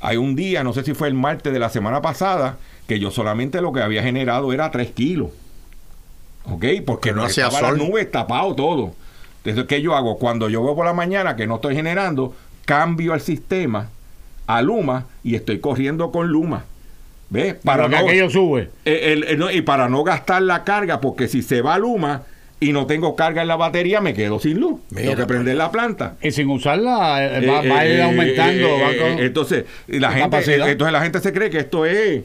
Hay 0.00 0.16
un 0.16 0.36
día, 0.36 0.62
no 0.62 0.72
sé 0.72 0.84
si 0.84 0.94
fue 0.94 1.08
el 1.08 1.14
martes 1.14 1.52
de 1.52 1.58
la 1.58 1.68
semana 1.68 2.00
pasada, 2.00 2.58
que 2.86 3.00
yo 3.00 3.10
solamente 3.10 3.60
lo 3.60 3.72
que 3.72 3.82
había 3.82 4.02
generado 4.02 4.52
era 4.52 4.70
3 4.70 4.92
kilos. 4.92 5.30
¿Ok? 6.44 6.64
Porque 6.86 7.12
no 7.12 7.24
hacía 7.24 7.50
sol. 7.50 7.62
las 7.62 7.76
nubes 7.76 8.10
tapado 8.10 8.54
todo. 8.54 8.94
Entonces, 9.44 9.66
¿qué 9.66 9.82
yo 9.82 9.94
hago? 9.94 10.18
Cuando 10.18 10.48
yo 10.48 10.62
veo 10.62 10.74
por 10.74 10.86
la 10.86 10.94
mañana 10.94 11.36
que 11.36 11.46
no 11.46 11.56
estoy 11.56 11.74
generando, 11.74 12.34
cambio 12.64 13.14
el 13.14 13.20
sistema 13.20 13.90
a 14.46 14.62
Luma 14.62 15.06
y 15.24 15.34
estoy 15.34 15.58
corriendo 15.58 16.10
con 16.10 16.28
Luma. 16.28 16.64
¿Ves? 17.30 17.56
para 17.62 17.88
que 17.88 17.96
aquello 17.96 18.30
sube. 18.30 18.70
Eh, 18.84 19.12
el- 19.12 19.24
el- 19.24 19.38
no, 19.38 19.50
y 19.50 19.60
para 19.62 19.88
no 19.88 20.02
gastar 20.04 20.42
la 20.42 20.64
carga, 20.64 21.00
porque 21.00 21.28
si 21.28 21.42
se 21.42 21.60
va 21.60 21.78
Luma 21.78 22.22
y 22.60 22.72
no 22.72 22.86
tengo 22.86 23.14
carga 23.14 23.42
en 23.42 23.48
la 23.48 23.56
batería, 23.56 24.00
me 24.00 24.14
quedo 24.14 24.38
sin 24.40 24.58
luz. 24.58 24.80
Mira, 24.90 25.02
tengo 25.10 25.16
que 25.16 25.26
prender 25.26 25.56
la 25.56 25.70
planta. 25.70 26.16
Y 26.22 26.30
sin 26.30 26.48
usarla, 26.48 27.24
eh, 27.38 27.46
va, 27.46 27.62
Eh, 27.62 27.68
va 27.68 27.78
a 27.80 27.86
ir 27.86 27.92
eh, 27.98 28.02
aumentando. 28.02 28.66
eh, 28.68 28.82
va 28.82 28.90
eh, 28.92 28.96
con- 28.96 29.18
eh, 29.20 29.26
entonces, 29.26 29.64
la 29.88 30.08
gente, 30.12 30.22
capacidad. 30.22 30.68
eh, 30.68 30.72
entonces 30.72 30.92
la 30.92 31.02
gente 31.02 31.20
se 31.20 31.32
cree 31.32 31.50
que 31.50 31.58
esto 31.58 31.84
es 31.84 32.22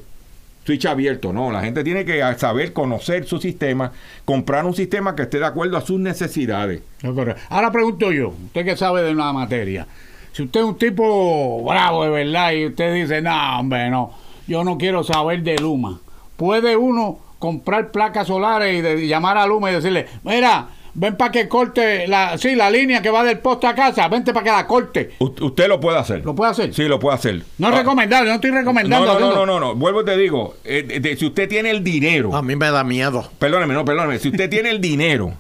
switch 0.65 0.85
abierto. 0.85 1.33
No, 1.33 1.51
la 1.51 1.61
gente 1.61 1.83
tiene 1.83 2.05
que 2.05 2.21
saber 2.37 2.71
conocer 2.71 3.25
su 3.25 3.37
sistema, 3.39 3.91
comprar 4.23 4.63
un 4.65 4.73
sistema 4.73 5.13
que 5.15 5.23
esté 5.23 5.37
de 5.39 5.45
acuerdo 5.45 5.75
a 5.77 5.81
sus 5.81 5.99
necesidades. 5.99 6.81
No. 7.01 7.13
Ahora 7.49 7.71
pregunto 7.73 8.09
yo, 8.13 8.29
usted 8.45 8.63
que 8.63 8.77
sabe 8.77 9.03
de 9.03 9.11
una 9.11 9.33
materia, 9.33 9.85
si 10.31 10.43
usted 10.43 10.61
es 10.61 10.65
un 10.65 10.77
tipo 10.77 11.61
bravo 11.63 12.05
de 12.05 12.09
verdad 12.09 12.53
y 12.53 12.67
usted 12.67 12.93
dice, 12.93 13.21
no, 13.21 13.59
hombre, 13.59 13.89
no, 13.89 14.22
yo 14.47 14.63
no 14.63 14.77
quiero 14.77 15.03
saber 15.03 15.43
de 15.43 15.55
Luma, 15.57 15.99
¿puede 16.37 16.75
uno 16.77 17.19
comprar 17.39 17.91
placas 17.91 18.27
solares 18.27 18.77
y, 18.77 18.81
de- 18.81 19.03
y 19.03 19.07
llamar 19.07 19.37
a 19.37 19.45
Luma 19.47 19.69
y 19.71 19.75
decirle, 19.75 20.05
mira, 20.23 20.67
ven 20.95 21.17
para 21.17 21.31
que 21.31 21.47
corte 21.49 22.07
la, 22.07 22.37
sí, 22.37 22.55
la 22.55 22.69
línea 22.69 23.01
que 23.01 23.09
va 23.09 23.23
del 23.23 23.39
poste 23.39 23.67
a 23.67 23.75
casa, 23.75 24.07
vente 24.07 24.31
para 24.33 24.43
que 24.45 24.51
la 24.51 24.67
corte? 24.67 25.11
U- 25.19 25.33
usted 25.41 25.67
lo 25.67 25.79
puede 25.79 25.97
hacer. 25.97 26.23
¿Lo 26.23 26.35
puede 26.35 26.51
hacer? 26.51 26.73
Sí, 26.73 26.83
lo 26.83 26.99
puede 26.99 27.15
hacer. 27.15 27.41
No 27.57 27.67
es 27.69 27.73
Ah, 27.73 27.77
recomendable, 27.79 28.29
no 28.29 28.35
estoy 28.35 28.51
no, 28.51 28.57
recomendando. 28.59 29.05
no, 29.05 29.11
no, 29.19 29.25
hacerlo. 29.25 29.45
no, 29.45 29.59
no, 29.59 29.67
no. 29.67 29.75
Vuelvo 29.75 30.01
y 30.01 30.05
te 30.05 30.15
digo, 30.17 30.55
eh, 30.63 30.83
de- 30.87 30.99
de- 30.99 31.17
si 31.17 31.25
usted 31.25 31.49
tiene 31.49 31.71
el 31.71 31.83
dinero, 31.83 32.35
A 32.35 32.41
mí 32.41 32.55
me 32.55 32.69
da 32.71 32.83
miedo. 32.83 33.27
Perdóneme, 33.39 33.73
no, 33.73 33.83
perdóneme. 33.83 34.19
Si 34.19 34.29
usted 34.29 34.49
tiene 34.49 34.69
el 34.69 34.79
dinero 34.79 35.33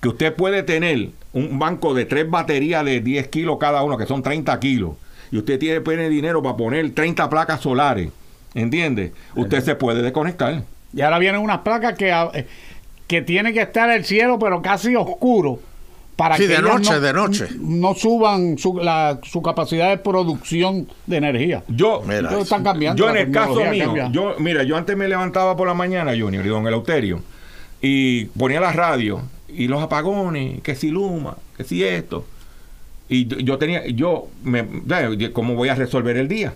que 0.00 0.08
usted 0.08 0.34
puede 0.34 0.62
tener 0.62 1.10
un 1.34 1.58
banco 1.58 1.92
de 1.94 2.04
tres 2.06 2.28
baterías 2.30 2.84
de 2.84 3.00
10 3.00 3.28
kilos 3.28 3.56
cada 3.60 3.82
uno, 3.82 3.96
que 3.98 4.06
son 4.06 4.22
30 4.22 4.58
kilos, 4.60 4.92
y 5.30 5.38
usted 5.38 5.58
tiene, 5.58 5.80
tiene 5.80 6.08
dinero 6.08 6.42
para 6.42 6.56
poner 6.56 6.94
30 6.94 7.28
placas 7.28 7.60
solares, 7.60 8.10
¿entiende? 8.54 9.12
Usted 9.36 9.62
se 9.62 9.74
puede 9.74 10.02
desconectar. 10.02 10.62
Y 10.94 11.00
ahora 11.00 11.18
vienen 11.18 11.40
unas 11.40 11.58
placas 11.58 11.96
que, 11.96 12.12
ah, 12.12 12.30
eh, 12.34 12.46
que 13.06 13.22
tiene 13.22 13.52
que 13.52 13.62
estar 13.62 13.90
el 13.90 14.04
cielo, 14.04 14.38
pero 14.38 14.60
casi 14.62 14.94
oscuro. 14.96 15.58
Para 16.16 16.36
Sí, 16.36 16.42
que 16.42 16.48
de 16.56 16.60
noche, 16.62 16.90
no, 16.92 17.00
de 17.00 17.12
noche. 17.14 17.46
No 17.58 17.94
suban 17.94 18.58
su, 18.58 18.76
la- 18.78 19.18
su 19.22 19.40
capacidad 19.40 19.88
de 19.88 19.96
producción 19.96 20.86
de 21.06 21.16
energía. 21.16 21.64
Yo, 21.68 22.02
Mira, 22.04 22.18
Entonces 22.18 22.42
están 22.44 22.62
cambiando. 22.62 23.02
yo 23.02 23.10
en 23.10 23.16
el 23.16 23.30
caso 23.32 23.64
mío, 23.70 23.84
cambia. 23.86 24.10
yo, 24.12 24.34
mira, 24.38 24.62
yo 24.62 24.76
antes 24.76 24.94
me 24.96 25.08
levantaba 25.08 25.56
por 25.56 25.66
la 25.66 25.74
mañana, 25.74 26.12
Junior, 26.16 26.44
y 26.44 26.48
don 26.50 26.66
Eleuterio, 26.66 27.20
y 27.80 28.26
ponía 28.26 28.60
la 28.60 28.72
radio, 28.72 29.22
y 29.48 29.68
los 29.68 29.82
apagones, 29.82 30.60
que 30.62 30.74
si 30.74 30.90
Luma, 30.90 31.36
que 31.56 31.64
si 31.64 31.82
esto. 31.82 32.26
Y 33.08 33.26
yo- 33.26 33.38
yo 33.38 33.58
tenía, 33.58 33.86
yo, 33.88 34.28
me, 34.44 34.66
¿cómo 35.32 35.54
voy 35.54 35.70
a 35.70 35.74
resolver 35.74 36.18
el 36.18 36.28
día? 36.28 36.52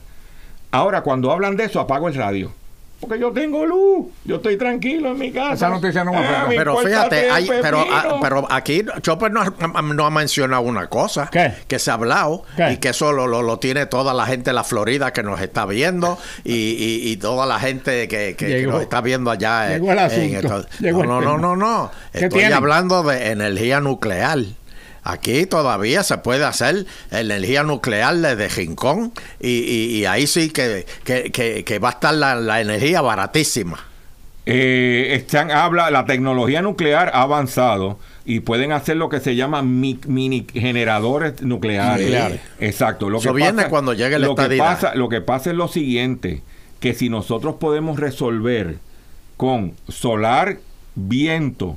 Ahora, 0.76 1.02
cuando 1.02 1.30
hablan 1.32 1.56
de 1.56 1.64
eso, 1.64 1.80
apago 1.80 2.08
el 2.08 2.14
radio. 2.14 2.52
Porque 2.98 3.18
yo 3.20 3.30
tengo 3.30 3.66
luz, 3.66 4.06
yo 4.24 4.36
estoy 4.36 4.56
tranquilo 4.56 5.10
en 5.10 5.18
mi 5.18 5.30
casa. 5.30 5.52
Esa 5.52 5.68
noticia 5.68 6.02
no 6.02 6.12
me 6.14 6.18
Ah, 6.18 6.46
Pero 6.48 6.78
fíjate, 6.78 7.30
hay- 7.30 7.46
pero, 7.60 7.80
ah, 7.80 8.00
pepinos. 8.02 8.18
pero 8.22 8.46
aquí 8.50 8.82
Chopper 9.02 9.30
no 9.30 9.42
ha, 9.42 9.82
no 9.82 10.06
ha 10.06 10.10
mencionado 10.10 10.62
una 10.62 10.86
cosa 10.88 11.28
¿Qué? 11.30 11.52
que 11.68 11.78
se 11.78 11.90
ha 11.90 11.94
hablado 11.94 12.44
¿Qué? 12.56 12.72
y 12.72 12.76
que 12.78 12.88
eso 12.88 13.12
lo, 13.12 13.26
lo- 13.26 13.42
lo 13.42 13.58
tiene 13.58 13.84
toda 13.84 14.14
la 14.14 14.24
gente 14.24 14.48
de 14.48 14.54
la 14.54 14.64
Florida 14.64 15.12
que 15.12 15.22
nos 15.22 15.42
está 15.42 15.66
viendo 15.66 16.16
y, 16.42 16.54
y- 16.54 17.10
y 17.10 17.16
toda 17.18 17.44
la 17.44 17.60
gente 17.60 18.08
que, 18.08 18.34
que- 18.34 18.66
nos 18.66 18.80
está 18.80 19.02
viendo 19.02 19.30
allá. 19.30 19.68
Llegó 19.74 19.92
el 19.92 19.98
en 19.98 20.66
Llegó 20.80 21.02
el 21.02 21.08
no, 21.08 21.20
no, 21.20 21.36
no, 21.36 21.38
no, 21.38 21.56
no. 21.56 21.90
¿Qué 22.14 22.24
Estoy 22.24 22.44
hablando 22.44 23.02
de 23.02 23.30
energía 23.30 23.80
nuclear. 23.80 24.38
Aquí 25.08 25.46
todavía 25.46 26.02
se 26.02 26.18
puede 26.18 26.44
hacer 26.44 26.84
energía 27.10 27.62
nuclear 27.62 28.16
desde 28.16 28.48
Rincón 28.48 29.12
y, 29.40 29.48
y- 29.50 29.96
y 29.98 30.04
ahí 30.04 30.26
sí 30.26 30.50
que, 30.50 30.84
que- 31.04 31.30
que- 31.30 31.64
que 31.64 31.78
va 31.78 31.88
a 31.90 31.92
estar 31.92 32.12
la, 32.14 32.34
la 32.34 32.60
energía 32.60 33.00
baratísima. 33.02 33.78
Eh, 34.48 35.08
están, 35.14 35.50
habla, 35.50 35.90
la 35.90 36.04
tecnología 36.06 36.62
nuclear 36.62 37.10
ha 37.14 37.22
avanzado 37.22 37.98
y 38.24 38.40
pueden 38.40 38.70
hacer 38.72 38.96
lo 38.96 39.08
que 39.08 39.18
se 39.20 39.34
llama 39.34 39.62
mi- 39.62 39.98
mini 40.06 40.46
generadores 40.52 41.42
nucleares. 41.42 42.40
Exacto. 42.60 43.08
Lo 43.10 43.18
Eso 43.18 43.30
que 43.32 43.36
viene 43.36 43.52
pasa- 43.54 43.68
cuando 43.68 43.92
llegue 43.92 44.18
la 44.18 44.26
lo 44.26 44.34
que 44.34 44.42
estadidad. 44.42 44.64
pasa, 44.64 44.94
Lo 44.94 45.08
que 45.08 45.20
pasa 45.20 45.50
es 45.50 45.56
lo 45.56 45.68
siguiente, 45.68 46.42
que 46.80 46.94
si 46.94 47.08
nosotros 47.08 47.56
podemos 47.60 47.98
resolver 47.98 48.78
con 49.36 49.74
solar, 49.88 50.58
viento, 50.94 51.76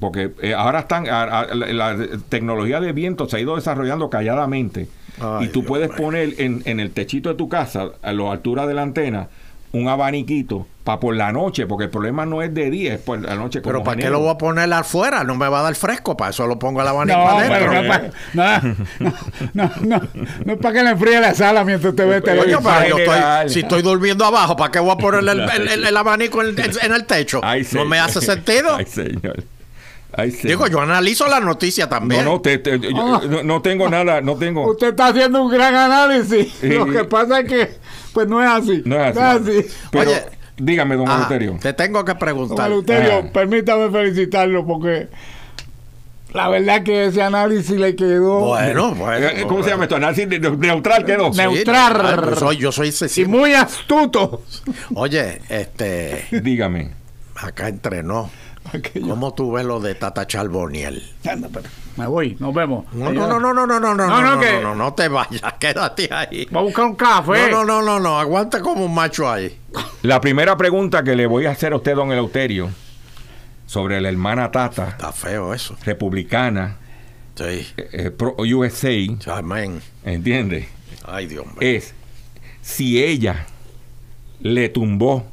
porque 0.00 0.30
eh, 0.42 0.54
ahora 0.54 0.80
están, 0.80 1.08
a- 1.08 1.22
a- 1.40 1.54
la, 1.54 1.72
la 1.72 2.06
tecnología 2.28 2.80
de 2.80 2.92
viento 2.92 3.28
se 3.28 3.36
ha 3.36 3.40
ido 3.40 3.56
desarrollando 3.56 4.08
calladamente 4.10 4.88
Ay, 5.20 5.46
y 5.46 5.48
tú 5.48 5.60
Dios 5.60 5.68
puedes 5.68 5.90
poner 5.90 6.34
en, 6.38 6.62
en 6.64 6.78
el 6.80 6.90
techito 6.92 7.28
de 7.28 7.34
tu 7.34 7.48
casa, 7.48 7.88
a 8.02 8.12
la 8.12 8.30
altura 8.32 8.66
de 8.66 8.74
la 8.74 8.82
antena, 8.82 9.28
un 9.72 9.88
abaniquito 9.88 10.66
para 10.84 10.98
por 11.00 11.14
la 11.14 11.30
noche, 11.32 11.66
porque 11.66 11.84
el 11.84 11.90
problema 11.90 12.24
no 12.24 12.40
es 12.40 12.54
de 12.54 12.70
día, 12.70 12.94
es 12.94 13.00
por 13.00 13.20
la 13.20 13.34
noche. 13.34 13.60
Pero 13.60 13.82
¿para 13.82 14.00
qué 14.00 14.08
lo 14.08 14.20
voy 14.20 14.30
a 14.30 14.38
poner 14.38 14.72
afuera? 14.72 15.24
No 15.24 15.34
me 15.34 15.46
va 15.48 15.60
a 15.60 15.62
dar 15.64 15.74
fresco, 15.74 16.16
para 16.16 16.30
eso 16.30 16.46
lo 16.46 16.58
pongo 16.58 16.80
al 16.80 16.88
abanico 16.88 17.18
No, 17.18 17.28
adentro. 17.28 17.70
pero 17.70 18.12
no, 18.32 18.60
no, 19.00 19.12
no, 19.52 19.70
no, 19.82 20.00
no 20.46 20.52
es 20.54 20.58
para 20.60 20.74
que 20.74 20.82
le 20.84 20.90
enfríe 20.90 21.20
la 21.20 21.34
sala 21.34 21.64
mientras 21.64 21.90
usted 21.90 22.08
ve 22.08 22.22
Coño, 22.22 22.60
televisión. 22.60 23.48
si 23.48 23.60
estoy 23.60 23.82
durmiendo 23.82 24.24
abajo, 24.24 24.56
¿para 24.56 24.70
qué 24.70 24.78
voy 24.78 24.92
a 24.92 24.96
poner 24.96 25.20
el, 25.20 25.28
el- 25.50 25.68
el- 25.68 25.84
el 25.86 25.96
abanico 25.96 26.42
en, 26.42 26.58
en- 26.58 26.70
en 26.80 26.92
el 26.94 27.04
techo? 27.04 27.40
Ay, 27.42 27.66
no 27.72 27.84
me 27.84 27.98
hace 27.98 28.20
sentido. 28.22 28.76
Ay, 28.76 28.86
señor. 28.86 29.42
Señor. 30.16 30.32
Digo, 30.42 30.66
yo 30.68 30.80
analizo 30.80 31.26
la 31.28 31.38
noticia 31.40 31.84
No, 31.84 31.90
también. 31.90 32.24
no, 32.24 32.40
te- 32.40 32.58
te- 32.58 32.78
yo- 32.80 32.88
Ah. 32.96 33.20
no, 33.28 33.42
no 33.42 33.62
tengo 33.62 33.88
nada, 33.88 34.20
no 34.20 34.36
tengo. 34.36 34.68
Usted 34.70 34.88
está 34.88 35.08
haciendo 35.08 35.42
un 35.42 35.50
gran 35.52 35.74
análisis. 35.74 36.52
Sí. 36.60 36.68
Lo 36.68 36.86
que 36.86 37.04
pasa 37.04 37.40
es 37.40 37.48
que, 37.48 37.70
pues 38.14 38.26
no 38.26 38.42
es 38.42 38.48
así. 38.48 38.82
No 38.84 39.04
es 39.04 39.16
así. 39.16 39.66
Pero, 39.92 40.10
Oye. 40.10 40.22
dígame, 40.56 40.96
don 40.96 41.06
Ajá, 41.08 41.16
Eleuterio. 41.26 41.58
te 41.60 41.72
tengo 41.74 42.04
que 42.04 42.12
Don 42.12 42.18
preguntar. 42.18 42.66
Eleuterio, 42.68 43.18
Ah. 43.26 43.30
permítame 43.32 43.90
felicitarlo 43.90 44.66
porque 44.66 45.08
la 46.32 46.48
verdad 46.48 46.82
que 46.82 47.06
ese 47.06 47.22
análisis 47.22 47.78
le 47.78 47.94
quedó 47.94 48.40
Bueno, 48.40 48.94
bueno. 48.94 49.26
Eh, 49.28 49.44
¿Cómo 49.48 49.62
se 49.62 49.70
llama 49.70 49.84
esto? 49.84 49.96
Análisis 49.96 50.28
de- 50.28 50.38
de- 50.38 50.50
neutral 50.56 51.04
quedó. 51.04 51.32
Sí, 51.32 51.38
Neutral. 51.38 52.20
pues 52.24 52.38
soy, 52.38 52.56
yo 52.56 52.72
soy 52.72 52.86
y 52.86 52.90
excesivo. 52.90 53.30
muy 53.30 53.54
astuto. 53.54 54.42
Oye, 54.94 55.40
este, 55.48 56.26
Dígame. 56.30 56.90
acá 57.36 57.68
entrenó. 57.68 58.30
Aquello- 58.64 59.08
¿Cómo 59.08 59.32
tú 59.34 59.52
ves 59.52 59.64
lo 59.64 59.80
de 59.80 59.94
Tata 59.94 60.26
Charboniel? 60.26 61.02
Me 61.96 62.06
voy, 62.06 62.36
nos 62.38 62.52
vemos. 62.54 62.84
No, 62.92 63.10
no, 63.12 63.26
no, 63.26 63.40
no, 63.40 63.54
no, 63.54 63.66
no, 63.66 63.80
no, 63.80 63.94
no, 63.94 64.06
No, 64.06 64.06
no, 64.06 64.20
no, 64.22 64.34
no, 64.36 64.40
que- 64.40 64.52
no, 64.54 64.60
no, 64.60 64.74
no 64.74 64.94
te 64.94 65.08
vayas, 65.08 65.42
quédate 65.58 66.08
ahí. 66.12 66.46
Voy 66.50 66.60
a 66.60 66.64
buscar 66.64 66.84
un 66.84 66.94
café. 66.96 67.50
No, 67.50 67.64
no, 67.64 67.64
no, 67.64 67.82
no, 67.82 68.00
no, 68.00 68.18
aguanta 68.20 68.60
como 68.60 68.84
un 68.84 68.94
macho 68.94 69.30
ahí. 69.30 69.58
La 70.02 70.20
primera 70.20 70.56
pregunta 70.56 71.02
que 71.02 71.16
le 71.16 71.26
voy 71.26 71.46
a 71.46 71.50
hacer 71.52 71.72
a 71.72 71.76
usted, 71.76 71.94
don 71.94 72.12
Eleuterio, 72.12 72.68
sobre 73.66 74.00
la 74.00 74.08
hermana 74.08 74.50
Tata, 74.50 74.88
Está 74.90 75.12
feo 75.12 75.52
eso. 75.54 75.76
republicana, 75.84 76.76
Sí. 77.34 77.44
eh, 77.76 77.88
eh, 77.92 78.10
pro 78.10 78.34
USA, 78.38 78.90
Amén. 79.32 79.80
¿entiende? 80.04 80.68
Ay, 81.04 81.26
Dios 81.26 81.46
mío. 81.46 81.56
Es 81.60 81.94
si 82.60 83.02
ella 83.02 83.46
le 84.40 84.68
tumbó 84.68 85.24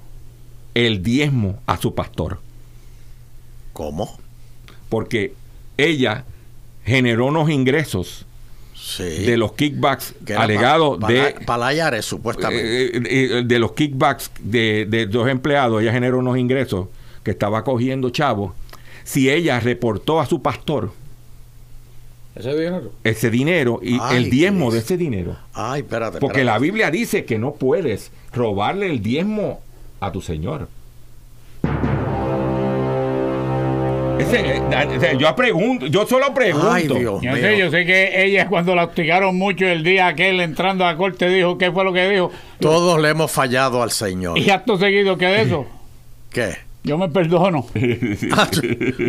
el 0.74 1.04
diezmo 1.04 1.60
a 1.68 1.78
su 1.78 1.94
pastor. 1.96 2.40
¿Cómo? 3.76 4.18
Porque 4.88 5.34
ella 5.78 6.24
generó 6.86 7.26
unos 7.26 7.50
ingresos 7.50 8.26
Sí. 8.74 9.04
de 9.26 9.36
los 9.36 9.52
kickbacks 9.54 10.16
alegados 10.38 10.98
pa- 11.00 11.08
de... 11.08 11.20
pala- 11.34 11.46
Palayares, 11.46 12.06
supuestamente. 12.06 12.86
Eh, 12.86 12.92
eh, 12.96 13.02
eh, 13.40 13.44
de 13.46 13.60
los 13.60 13.74
kickbacks 13.74 14.32
de, 14.40 14.86
de 14.88 15.08
dos 15.08 15.28
empleados, 15.28 15.82
ella 15.82 15.92
generó 15.92 16.20
unos 16.20 16.38
ingresos 16.38 16.88
que 17.24 17.32
estaba 17.32 17.64
cogiendo 17.66 18.12
chavos. 18.12 18.54
Si 19.04 19.30
ella 19.30 19.60
reportó 19.60 20.22
a 20.22 20.26
su 20.26 20.42
pastor 20.42 20.92
Ese 22.36 22.54
dinero. 22.56 22.92
ese 23.04 23.30
dinero 23.30 23.80
y 23.82 23.98
Ay, 24.02 24.18
el 24.18 24.30
diezmo 24.30 24.72
de 24.72 24.80
ese 24.80 24.96
dinero, 24.98 25.36
Ay, 25.54 25.82
espérate. 25.82 26.20
porque 26.20 26.40
espérate. 26.42 26.46
la 26.54 26.60
Biblia 26.60 26.92
dice 26.92 27.26
que 27.26 27.38
no 27.40 27.54
puedes 27.56 28.12
robarle 28.34 28.88
el 28.88 29.02
diezmo 29.02 29.62
a 30.00 30.12
tu 30.12 30.22
Señor. 30.22 30.70
Yo 35.20 35.36
pregunto, 35.36 35.86
yo 35.88 36.06
solo 36.08 36.34
pregunto. 36.34 36.72
Ay, 36.72 36.88
Dios 36.88 37.22
Yo 37.22 37.32
mío. 37.32 37.36
sé, 37.36 37.58
yo 37.58 37.72
sé 37.72 37.86
que 37.86 38.24
ella 38.26 38.48
cuando 38.48 38.76
la 38.76 38.86
hostigaron 38.86 39.36
mucho 39.38 39.66
el 39.66 39.84
día 39.84 40.08
aquel 40.08 40.40
entrando 40.42 40.86
a 40.86 40.92
la 40.92 40.98
corte 40.98 41.28
dijo 41.30 41.58
qué 41.58 41.72
fue 41.72 41.84
lo 41.84 41.94
que 41.94 42.10
dijo. 42.10 42.32
Todos 42.60 43.02
le 43.02 43.10
hemos 43.10 43.32
fallado 43.32 43.82
al 43.84 43.92
Señor. 43.92 44.38
Y 44.38 44.50
acto 44.50 44.78
seguido 44.78 45.18
que 45.18 45.26
de 45.28 45.42
eso, 45.44 45.66
¿Qué? 46.32 46.58
yo 46.84 46.98
me 46.98 47.10
perdono. 47.10 47.66
Ah, 48.34 48.48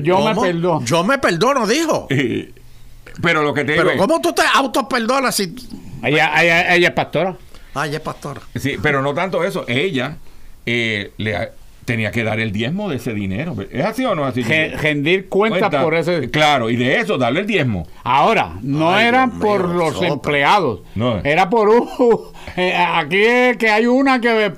Yo 0.02 0.20
me 0.24 0.34
perdono. 0.40 0.84
Yo 0.84 1.04
me 1.04 1.18
perdono, 1.18 1.66
dijo. 1.66 2.06
Eh, 2.10 2.52
Pero 3.22 3.42
lo 3.42 3.54
que 3.54 3.64
te 3.64 3.72
digo 3.72 3.84
Pero 3.84 3.94
es- 3.94 4.00
¿cómo 4.00 4.20
tú 4.20 4.32
te 4.32 4.42
autoperdonas 4.54 5.34
si... 5.34 5.54
Ella, 6.02 6.32
ella, 6.42 6.74
ella 6.74 6.88
es 6.88 6.94
pastora. 6.94 7.34
Ay, 7.74 7.94
es 7.94 8.00
pastora. 8.00 8.40
Sí, 8.54 8.76
pero 8.82 9.02
no 9.02 9.12
tanto 9.14 9.42
eso. 9.44 9.64
Ella 9.68 10.16
eh, 10.64 11.12
le 11.18 11.50
tenía 11.86 12.10
que 12.10 12.22
dar 12.22 12.38
el 12.40 12.52
diezmo 12.52 12.90
de 12.90 12.96
ese 12.96 13.14
dinero. 13.14 13.56
¿Es 13.70 13.82
así 13.84 14.04
o 14.04 14.14
no 14.14 14.24
es 14.24 14.32
así? 14.32 14.42
Ge- 14.44 14.76
Rendir 14.76 15.28
cuentas 15.30 15.60
Cuenta. 15.60 15.82
por 15.82 15.94
ese. 15.94 16.28
Claro, 16.30 16.68
y 16.68 16.76
de 16.76 16.98
eso, 16.98 17.16
darle 17.16 17.40
el 17.40 17.46
diezmo. 17.46 17.86
Ahora, 18.04 18.58
no 18.60 18.90
Ay, 18.92 19.06
era 19.06 19.26
Dios 19.26 19.38
por 19.40 19.68
mío, 19.68 19.78
los 19.78 20.02
empleados. 20.02 20.80
No. 20.94 21.18
Era 21.24 21.48
por 21.48 21.70
un. 21.70 21.88
eh, 22.58 22.74
aquí 22.76 23.16
es 23.24 23.56
que 23.56 23.70
hay 23.70 23.86
una 23.86 24.20
que. 24.20 24.52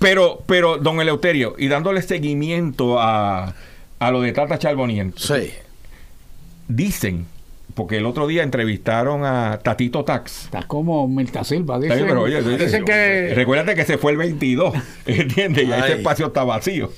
Pero, 0.00 0.42
pero, 0.46 0.76
don 0.78 1.00
Eleuterio, 1.00 1.54
y 1.58 1.68
dándole 1.68 2.02
seguimiento 2.02 2.98
a, 3.00 3.54
a 3.98 4.10
lo 4.10 4.20
de 4.20 4.32
Tata 4.32 4.58
Charboniel, 4.58 5.12
Sí. 5.16 5.50
dicen, 6.68 7.26
porque 7.76 7.98
el 7.98 8.06
otro 8.06 8.26
día 8.26 8.42
entrevistaron 8.42 9.22
a 9.26 9.58
Tatito 9.62 10.02
Tax. 10.02 10.44
Está 10.46 10.62
como 10.62 11.06
Mirta 11.06 11.44
Silva. 11.44 11.78
Pero 11.78 12.22
oye, 12.22 12.38
oye, 12.38 12.56
dicen 12.56 12.86
que. 12.86 13.32
Recuérdate 13.34 13.74
que 13.74 13.84
se 13.84 13.98
fue 13.98 14.12
el 14.12 14.18
22, 14.18 14.74
¿entiendes? 15.06 15.64
Y 15.68 15.72
ese 15.72 15.92
espacio 15.92 16.28
está 16.28 16.42
vacío. 16.42 16.90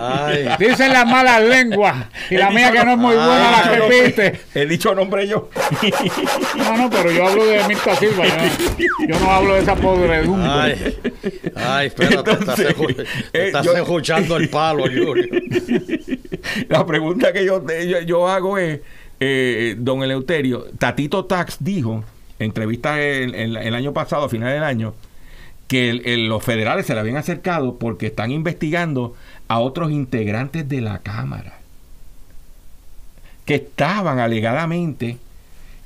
Ay. 0.00 0.48
Dicen 0.58 0.92
las 0.92 1.06
malas 1.06 1.42
lenguas. 1.44 2.06
Y 2.30 2.34
la 2.36 2.50
mía 2.50 2.72
que 2.72 2.84
no 2.84 2.92
es 2.92 2.98
muy 2.98 3.14
no- 3.14 3.26
buena 3.26 3.58
Ay, 3.60 3.78
la 3.78 3.86
repite. 3.88 4.40
He 4.54 4.66
dicho 4.66 4.92
nombre 4.92 5.28
yo. 5.28 5.48
No, 6.56 6.76
no, 6.76 6.90
pero 6.90 7.12
yo 7.12 7.28
hablo 7.28 7.46
de 7.46 7.62
Mirta 7.68 7.94
Silva. 7.94 8.24
Yo, 8.26 8.84
yo 9.08 9.20
no 9.20 9.30
hablo 9.30 9.54
de 9.54 9.60
esa 9.60 9.76
podredumbre. 9.76 10.50
Ay, 10.50 10.98
ay, 11.54 11.86
espérate, 11.86 12.16
estás, 12.32 12.58
Entonces, 12.58 13.06
eh, 13.32 13.46
estás 13.46 13.64
yo- 13.64 13.76
escuchando 13.76 14.36
el 14.36 14.48
palo, 14.48 14.82
Julio. 14.82 15.26
La 16.68 16.84
pregunta 16.84 17.32
que 17.32 17.44
yo, 17.44 17.64
yo, 17.86 18.00
yo 18.00 18.28
hago 18.28 18.58
es, 18.58 18.80
eh, 19.24 19.76
don 19.78 20.02
Eleuterio, 20.02 20.64
Tatito 20.78 21.26
Tax 21.26 21.58
dijo, 21.60 22.02
en 22.40 22.46
entrevista 22.46 23.00
el, 23.00 23.74
año 23.74 23.92
pasado, 23.92 24.24
a 24.24 24.28
final 24.28 24.52
del 24.52 24.64
año, 24.64 24.94
que 25.68 25.90
el- 25.90 26.26
los 26.28 26.42
federales 26.42 26.86
se 26.86 26.94
le 26.94 27.00
habían 27.00 27.16
acercado 27.16 27.78
porque 27.78 28.06
están 28.06 28.32
investigando 28.32 29.14
a 29.46 29.60
otros 29.60 29.92
integrantes 29.92 30.68
de 30.68 30.80
la 30.80 30.98
Cámara 30.98 31.58
que 33.44 33.54
estaban 33.56 34.18
alegadamente 34.18 35.18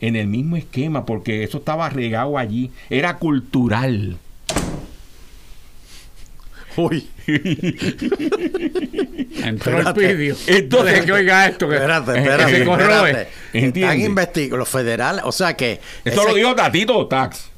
en 0.01 0.17
el 0.17 0.27
mismo 0.29 0.57
esquema 0.57 1.05
porque 1.07 1.43
eso 1.43 1.59
estaba 1.59 1.89
regado 1.91 2.39
allí, 2.39 2.71
era 2.91 3.19
cultural. 3.19 4.17
Uy, 6.77 7.09
Entró 9.43 9.79
el 9.81 9.95
pidio. 9.95 10.37
Entonces- 10.47 11.05
que 11.05 11.13
oiga 11.13 11.47
esto. 11.49 11.69
Que, 11.69 11.75
espérate, 11.77 12.13
que 12.13 12.19
espérate. 12.19 12.57
se 12.59 12.65
corroe. 12.65 13.29
Están 13.53 14.01
investigando 14.01 14.57
los 14.59 14.69
federales, 14.69 15.23
o 15.25 15.33
sea 15.33 15.57
que... 15.57 15.81
Eso 16.05 16.21
ese- 16.23 16.29
lo 16.31 16.35
dijo 16.35 16.55
Tatito 16.55 17.07
Tax. 17.07 17.51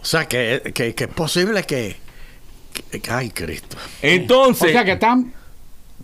O 0.00 0.04
sea 0.04 0.26
que, 0.26 0.72
que, 0.74 0.94
que 0.94 1.04
es 1.04 1.10
posible 1.10 1.62
que, 1.64 1.96
que- 2.90 3.00
que- 3.00 3.10
Ay, 3.10 3.30
Cristo. 3.30 3.76
Entonces, 4.02 4.68
O 4.68 4.72
sea 4.72 4.84
que 4.84 4.92
están 4.92 5.32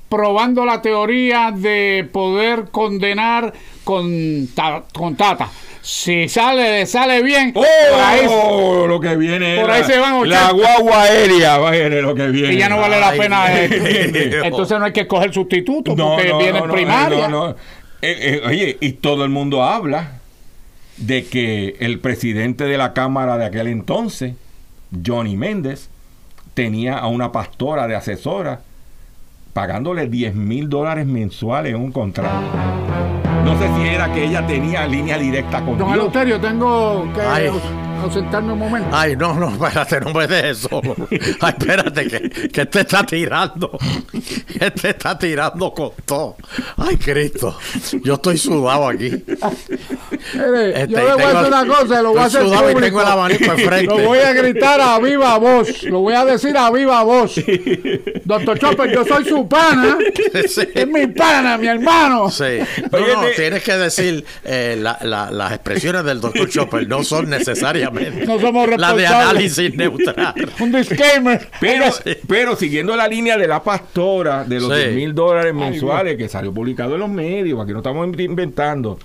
probando 0.09 0.65
la 0.65 0.81
teoría 0.83 1.53
de 1.55 2.09
poder 2.13 2.67
condenar 2.71 3.53
con, 3.85 4.49
ta- 4.55 4.85
con 4.93 5.17
Tata. 5.17 5.51
Si 5.87 6.31
sale, 6.31 6.79
le 6.79 6.87
sale 6.87 7.23
bien, 7.23 7.53
¡Oh! 7.55 7.61
por 7.61 8.01
ahí- 8.01 8.89
lo 8.89 8.99
que 9.01 9.17
viene. 9.17 9.59
por 9.61 9.69
la- 9.69 9.75
ahí 9.75 9.85
se 9.85 9.99
van 9.99 10.15
80. 10.15 10.41
La 10.47 10.53
guagua 10.53 11.03
aérea 11.03 11.59
va 11.59 11.69
a 11.73 11.75
lo 11.77 12.15
que 12.15 12.27
viene. 12.29 12.55
y 12.55 12.57
ya 12.57 12.71
no 12.71 12.79
vale 12.79 12.99
la 12.99 13.11
Ay, 13.11 13.19
pena. 13.19 13.45
eh, 13.53 13.69
Dios. 13.69 14.45
entonces 14.47 14.79
no 14.79 14.87
hay 14.87 14.93
que 14.95 15.03
escoger 15.03 15.35
sustituto 15.35 15.95
No, 15.95 16.15
porque 16.15 16.31
no, 16.31 16.39
viene 16.39 16.59
no, 16.61 16.67
no, 16.69 16.73
primaria. 16.73 17.29
no, 17.29 17.49
no. 17.49 17.51
Eh, 17.51 17.57
eh, 18.01 18.43
oye, 18.47 18.79
y 18.81 18.93
todo 18.93 19.25
el 19.25 19.31
mundo 19.31 19.63
habla 19.63 20.13
de 20.97 21.27
que 21.27 21.77
el 21.81 21.99
presidente 21.99 22.65
de 22.65 22.79
la 22.79 22.95
Cámara 22.95 23.37
de 23.37 23.45
aquel 23.45 23.67
entonces, 23.67 24.33
Johnny 25.07 25.37
Méndez, 25.37 25.91
tenía 26.55 26.97
a 26.97 27.09
una 27.09 27.31
pastora 27.31 27.87
de 27.89 27.95
asesora 27.97 28.61
pagándole 29.53 30.07
10 30.07 30.35
mil 30.35 30.71
dólares 30.71 31.05
mensuales 31.05 31.75
en 31.75 31.81
un 31.83 31.93
contrato. 31.93 32.41
No 33.45 33.59
sé 33.59 33.69
si 33.77 33.89
era 33.89 34.13
que 34.13 34.25
ella 34.25 34.47
tenía 34.47 34.87
línea 34.87 35.19
directa 35.19 35.59
con 35.59 35.77
Don 35.79 35.89
Dios. 35.89 35.93
Eleuterio, 35.95 36.41
tengo 36.41 37.07
que 37.15 37.21
Ay. 37.21 37.51
Ausentarme 38.05 38.53
un 38.53 38.59
momento. 38.59 38.89
Ay, 38.93 39.17
no, 39.17 39.35
no, 39.35 39.49
espérate, 39.51 40.01
no 40.01 40.13
me 40.13 40.27
dejes 40.27 40.59
solo. 40.59 40.95
Ay, 41.41 41.55
espérate, 41.59 42.07
que, 42.09 42.49
que 42.51 42.61
este 42.63 42.81
está 42.81 43.05
tirando. 43.05 43.79
Este 44.61 44.91
está 44.91 45.19
tirando 45.19 45.73
con 45.73 45.91
todo. 46.05 46.37
Ay, 46.77 46.97
Cristo. 46.97 47.57
Yo 48.03 48.15
estoy 48.15 48.39
sudado 48.39 48.89
aquí. 48.89 49.11
Mire, 50.35 50.83
Este, 50.83 50.93
yo 50.93 50.99
le 51.09 51.15
voy 51.15 51.23
a 51.23 51.41
hacer 51.41 51.47
una 51.53 51.67
cosa, 51.67 52.03
lo 52.03 52.11
voy 52.11 52.19
a 52.21 52.27
estoy 52.27 52.41
hacer 52.43 52.43
sudado 52.43 52.71
y 52.71 52.75
tengo 52.83 53.01
el 53.03 53.07
abanico 53.07 53.45
enfrente. 53.45 53.85
Lo 53.87 53.99
voy 54.09 54.19
a 54.19 54.33
gritar 54.33 54.81
a 54.81 54.99
viva 54.99 55.39
voz. 55.39 55.83
Lo 55.85 56.01
voy 56.01 56.15
a 56.15 56.25
decir 56.25 56.57
a 56.57 56.71
viva 56.71 57.03
voz. 57.03 57.35
Doctor 58.25 58.59
Chopper, 58.59 58.93
yo 58.93 59.05
soy 59.05 59.25
su 59.25 59.49
pana. 59.49 59.99
Sí. 60.49 60.63
Es 60.75 60.87
mi 60.87 61.07
pana, 61.09 61.57
mi 61.59 61.67
hermano. 61.69 62.31
Sí. 62.31 62.59
No, 62.93 62.99
no, 62.99 63.29
tienes 63.37 63.63
que 63.63 63.73
decir 63.77 64.25
eh, 64.45 64.77
la- 64.79 64.99
la- 65.03 65.31
las 65.31 65.53
expresiones 65.53 66.05
del 66.05 66.21
doctor 66.21 66.49
Chopper 66.49 66.87
no 66.89 67.03
son 67.03 67.31
necesariamente 67.95 68.27
No 68.27 68.41
somos 68.41 68.69
la 68.69 68.93
de 68.93 69.03
responsables. 69.03 69.11
análisis 69.31 69.75
neutral. 69.77 70.35
Un 70.61 70.73
disclaimer. 70.73 71.49
Pero, 71.61 71.85
pero 72.29 72.57
siguiendo 72.57 72.95
la 72.97 73.09
línea 73.09 73.37
de 73.39 73.47
la 73.49 73.63
pastora 73.63 74.45
de 74.45 74.61
los 74.61 74.71
Sí. 74.73 74.79
10 74.85 74.95
mil 74.95 75.15
dólares 75.15 75.55
mensuales 75.55 76.17
que 76.17 76.29
salió 76.29 76.53
publicado 76.53 76.95
en 76.95 77.01
los 77.01 77.11
medios, 77.11 77.61
aquí 77.63 77.73
no 77.73 77.79
estamos 77.79 78.07
inventando. 78.19 78.99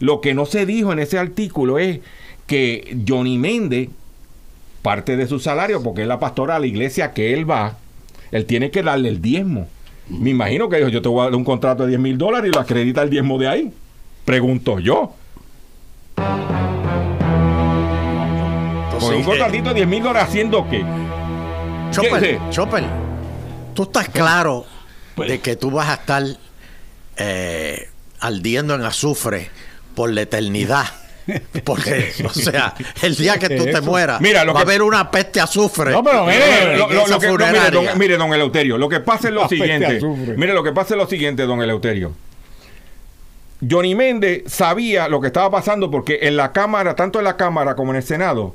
Lo 0.00 0.20
que 0.20 0.34
no 0.34 0.46
se 0.46 0.64
dijo 0.66 0.92
en 0.92 0.98
ese 1.00 1.18
artículo 1.18 1.78
es 1.78 2.00
que 2.46 2.96
Johnny 3.06 3.36
Méndez, 3.38 3.88
parte 4.82 5.16
de 5.16 5.26
su 5.26 5.38
salario, 5.40 5.82
porque 5.82 6.02
es 6.02 6.08
la 6.08 6.18
pastora 6.20 6.56
a 6.56 6.58
la 6.58 6.66
iglesia 6.66 7.12
que 7.12 7.34
él 7.34 7.50
va, 7.50 7.76
él 8.30 8.44
tiene 8.46 8.70
que 8.70 8.82
darle 8.82 9.08
el 9.08 9.20
diezmo. 9.20 9.68
Me 10.08 10.30
imagino 10.30 10.68
que 10.68 10.76
dijo, 10.76 10.88
yo 10.88 11.02
te 11.02 11.08
voy 11.08 11.20
a 11.20 11.24
dar 11.24 11.34
un 11.34 11.44
contrato 11.44 11.82
de 11.82 11.90
10 11.90 12.00
mil 12.00 12.16
dólares 12.16 12.50
y 12.50 12.54
lo 12.54 12.60
acredita 12.60 13.02
el 13.02 13.10
diezmo 13.10 13.38
de 13.38 13.48
ahí. 13.48 13.72
Pregunto 14.24 14.78
yo. 14.78 15.14
Con 19.08 19.16
un 19.16 19.24
contratito 19.24 19.68
de 19.70 19.74
10 19.74 19.88
mil 19.88 20.02
dólares 20.02 20.28
haciendo 20.28 20.68
qué? 20.68 20.84
Chopper, 21.90 22.20
¿Qué? 22.20 22.38
Chopper, 22.50 22.84
tú 23.74 23.82
estás 23.84 24.08
claro 24.08 24.64
Pues- 25.14 25.28
de 25.28 25.40
que 25.40 25.56
tú 25.56 25.70
vas 25.70 25.88
a 25.88 25.94
estar 25.94 26.22
eh, 27.16 27.88
ardiendo 28.20 28.74
en 28.74 28.84
azufre 28.84 29.50
por 29.94 30.10
la 30.12 30.22
eternidad. 30.22 30.84
Porque, 31.64 32.10
o 32.24 32.30
sea, 32.30 32.74
el 33.02 33.14
día 33.14 33.38
que 33.38 33.50
tú 33.50 33.64
te 33.66 33.80
mueras, 33.82 34.18
Mira, 34.20 34.44
lo 34.44 34.54
va 34.54 34.60
a 34.60 34.62
haber 34.62 34.82
una 34.82 35.10
peste 35.10 35.40
azufre. 35.42 35.90
No, 35.92 36.02
pero 36.02 36.24
mire, 36.24 36.76
Lo- 36.78 36.88
lo- 36.90 37.02
esa 37.02 37.14
lo 37.14 37.20
que- 37.20 37.26
no, 37.26 37.36
mire, 37.52 37.70
don, 37.70 37.98
mire, 37.98 38.16
don 38.16 38.32
Eleuterio, 38.32 38.78
lo 38.78 38.88
que 38.88 39.00
pasa 39.00 39.28
es 39.28 39.34
lo 39.34 39.42
La 39.42 39.48
siguiente. 39.48 40.00
Mire, 40.36 40.54
lo 40.54 40.62
que 40.64 40.72
pasa 40.72 40.94
es 40.94 40.98
lo 40.98 41.06
siguiente, 41.06 41.42
don 41.44 41.60
Eleuterio. 41.60 42.14
Johnny 43.68 43.94
Méndez 43.94 44.44
sabía 44.46 45.08
lo 45.08 45.20
que 45.20 45.26
estaba 45.26 45.50
pasando 45.50 45.90
porque 45.90 46.20
en 46.22 46.36
la 46.36 46.52
Cámara, 46.52 46.94
tanto 46.94 47.18
en 47.18 47.24
la 47.24 47.36
Cámara 47.36 47.74
como 47.74 47.90
en 47.90 47.96
el 47.96 48.02
Senado, 48.04 48.54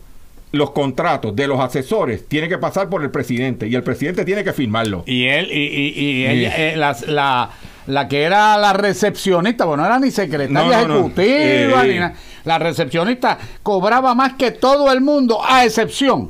los 0.54 0.70
contratos 0.72 1.36
de 1.36 1.48
los 1.48 1.60
asesores 1.60 2.28
tienen 2.28 2.48
que 2.50 2.58
pasar 2.60 2.88
por 2.88 3.04
el 3.04 3.10
presidente 3.12 3.68
y 3.68 3.74
el 3.76 3.84
presidente 3.84 4.24
tiene 4.24 4.44
que 4.44 4.54
firmarlo. 4.54 5.04
Y 5.08 5.26
él, 5.26 5.50
y, 5.52 5.56
y, 5.66 5.90
y 6.22 6.26
ella, 6.28 6.54
eh, 6.56 6.78
la, 6.78 6.96
la, 7.08 7.50
la 7.88 8.08
que 8.08 8.22
era 8.22 8.56
la 8.58 8.72
recepcionista, 8.72 9.66
bueno, 9.66 9.82
no 9.84 9.88
era 9.90 10.00
ni 10.00 10.12
secretaria 10.12 10.54
No, 10.54 10.70
no, 10.70 10.88
no. 10.88 10.94
ejecutiva, 11.00 11.86
Eh. 11.86 11.90
ni 11.92 12.00
nada. 12.00 12.14
La 12.46 12.60
recepcionista 12.60 13.38
cobraba 13.64 14.14
más 14.14 14.34
que 14.34 14.52
todo 14.52 14.92
el 14.92 15.02
mundo, 15.02 15.40
a 15.44 15.66
excepción 15.66 16.30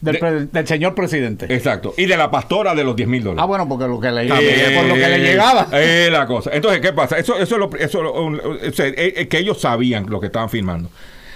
del, 0.00 0.14
De- 0.14 0.18
pre- 0.18 0.46
del 0.46 0.66
señor 0.66 0.96
presidente. 0.96 1.46
Exacto. 1.54 1.94
Y 1.96 2.06
de 2.06 2.16
la 2.16 2.32
pastora 2.32 2.74
de 2.74 2.82
los 2.82 2.96
10 2.96 3.08
mil 3.08 3.20
ah, 3.20 3.24
dólares. 3.26 3.46
bueno, 3.46 3.68
porque 3.68 3.86
lo 3.86 4.00
que 4.00 4.10
le, 4.10 4.22
Eh, 4.26 4.76
por 4.76 4.86
lo 4.86 4.94
que 4.94 5.08
le 5.08 5.18
llegaba. 5.20 5.68
eh, 5.72 6.08
la 6.10 6.26
cosa. 6.26 6.50
Entonces, 6.52 6.80
¿qué 6.80 6.92
pasa? 6.92 7.16
Eso, 7.16 7.38
eso, 7.38 7.54
es 7.54 7.60
lo- 7.60 7.70
eso 7.78 8.02
lo- 8.02 9.28
que 9.28 9.38
ellos 9.38 9.60
sabían 9.60 10.06
lo 10.08 10.18
que 10.18 10.26
estaban 10.26 10.50
firmando. 10.50 10.90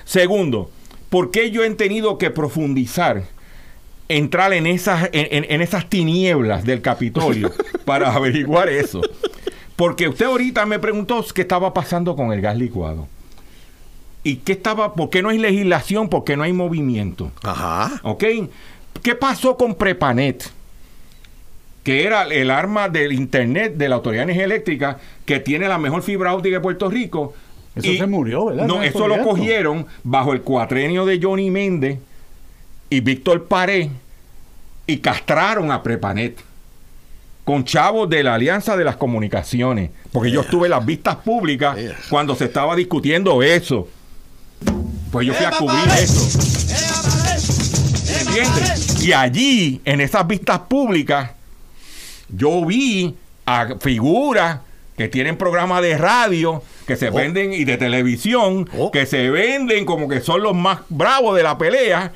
Segundo, 0.04 0.70
¿por 1.14 1.30
qué 1.30 1.52
yo 1.52 1.62
he 1.62 1.70
tenido 1.76 2.18
que 2.18 2.30
profundizar, 2.32 3.22
entrar 4.08 4.52
en 4.52 4.66
esas, 4.66 5.10
en, 5.12 5.28
en- 5.30 5.46
en 5.48 5.60
esas 5.62 5.88
tinieblas 5.88 6.64
del 6.64 6.80
Capitolio 6.82 7.52
para 7.84 8.12
averiguar 8.12 8.68
eso? 8.68 9.00
Porque 9.76 10.08
usted 10.08 10.26
ahorita 10.26 10.66
me 10.66 10.80
preguntó 10.80 11.24
qué 11.32 11.42
estaba 11.42 11.72
pasando 11.72 12.16
con 12.16 12.32
el 12.32 12.40
gas 12.40 12.56
licuado. 12.56 13.06
¿Y 14.24 14.38
qué 14.38 14.50
estaba? 14.54 14.94
¿Por 14.94 15.08
qué 15.10 15.22
no 15.22 15.28
hay 15.28 15.38
legislación? 15.38 16.08
¿Por 16.08 16.24
qué 16.24 16.36
no 16.36 16.42
hay 16.42 16.52
movimiento? 16.52 17.30
Ajá. 17.44 18.00
¿Ok? 18.02 18.24
¿Qué 19.04 19.14
pasó 19.14 19.56
con 19.56 19.76
Prepanet? 19.76 20.50
Que 21.84 22.04
era 22.06 22.22
el 22.24 22.50
arma 22.50 22.88
del 22.88 23.12
Internet 23.12 23.74
de 23.76 23.88
la 23.88 23.94
Autoridad 23.94 24.22
de 24.22 24.32
Energía 24.32 24.46
Eléctrica 24.46 24.98
que 25.26 25.38
tiene 25.38 25.68
la 25.68 25.78
mejor 25.78 26.02
fibra 26.02 26.34
óptica 26.34 26.56
de 26.56 26.60
Puerto 26.60 26.90
Rico. 26.90 27.34
Eso 27.76 27.92
se 27.92 28.06
murió, 28.06 28.46
¿verdad? 28.46 28.66
No, 28.66 28.82
eso 28.82 29.08
lo 29.08 29.22
cogieron 29.22 29.86
bajo 30.02 30.32
el 30.32 30.42
cuatrenio 30.42 31.04
de 31.04 31.20
Johnny 31.20 31.50
Méndez 31.50 31.98
y 32.88 33.00
Víctor 33.00 33.46
Paré 33.46 33.90
y 34.86 34.98
castraron 34.98 35.72
a 35.72 35.82
Prepanet 35.82 36.38
con 37.44 37.64
chavos 37.64 38.08
de 38.08 38.22
la 38.22 38.34
Alianza 38.34 38.76
de 38.76 38.84
las 38.84 38.96
Comunicaciones. 38.96 39.90
Porque 40.12 40.30
yo 40.30 40.42
estuve 40.42 40.66
en 40.66 40.70
las 40.70 40.84
vistas 40.86 41.16
públicas 41.16 41.76
Yeah. 41.76 41.96
cuando 42.08 42.34
se 42.34 42.44
estaba 42.44 42.76
discutiendo 42.76 43.42
eso. 43.42 43.88
Pues 45.10 45.26
yo 45.26 45.34
fui 45.34 45.44
a 45.44 45.50
cubrir 45.50 45.88
eso. 46.00 46.38
¿Entiendes? 48.20 49.04
Y 49.04 49.12
allí, 49.12 49.80
en 49.84 50.00
esas 50.00 50.26
vistas 50.26 50.60
públicas, 50.60 51.32
yo 52.28 52.64
vi 52.64 53.14
a 53.46 53.68
figuras 53.80 54.60
que 54.96 55.08
tienen 55.08 55.36
programas 55.36 55.82
de 55.82 55.98
radio, 55.98 56.62
que 56.86 56.96
se 56.96 57.08
Oh. 57.08 57.12
venden 57.12 57.52
y 57.52 57.64
de 57.64 57.76
televisión, 57.76 58.68
Oh. 58.78 58.90
que 58.90 59.06
se 59.06 59.30
venden 59.30 59.84
como 59.84 60.08
que 60.08 60.20
son 60.20 60.42
los 60.42 60.54
más 60.54 60.80
bravos 60.88 61.36
de 61.36 61.42
la 61.42 61.56
pelea. 61.58 62.12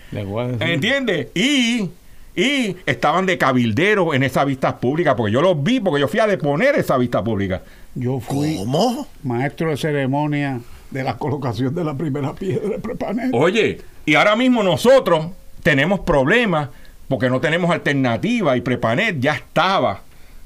¿Entiendes? 0.60 1.28
Y, 1.34 1.90
y 2.36 2.76
estaban 2.86 3.26
de 3.26 3.38
cabilderos 3.38 4.14
en 4.14 4.22
esas 4.22 4.46
vistas 4.46 4.74
públicas, 4.74 5.14
porque 5.16 5.32
yo 5.32 5.40
los 5.42 5.62
vi, 5.62 5.80
porque 5.80 6.00
yo 6.00 6.08
fui 6.08 6.20
a 6.20 6.26
deponer 6.26 6.74
esa 6.76 6.96
vista 6.98 7.22
pública. 7.24 7.62
Yo 7.94 8.20
fui 8.20 8.56
¿Cómo? 8.56 9.06
maestro 9.24 9.70
de 9.70 9.76
ceremonia 9.76 10.60
de 10.90 11.02
la 11.04 11.16
colocación 11.18 11.74
de 11.74 11.84
la 11.84 11.94
primera 11.94 12.32
piedra 12.34 12.68
de 12.68 12.78
Prepanet. 12.78 13.30
Oye, 13.34 13.80
y 14.06 14.14
ahora 14.14 14.36
mismo 14.36 14.62
nosotros 14.62 15.26
tenemos 15.62 16.00
problemas 16.00 16.68
porque 17.08 17.28
no 17.28 17.40
tenemos 17.40 17.70
alternativa 17.70 18.56
y 18.56 18.60
Prepanet 18.60 19.18
ya 19.20 19.34
estaba 19.34 20.02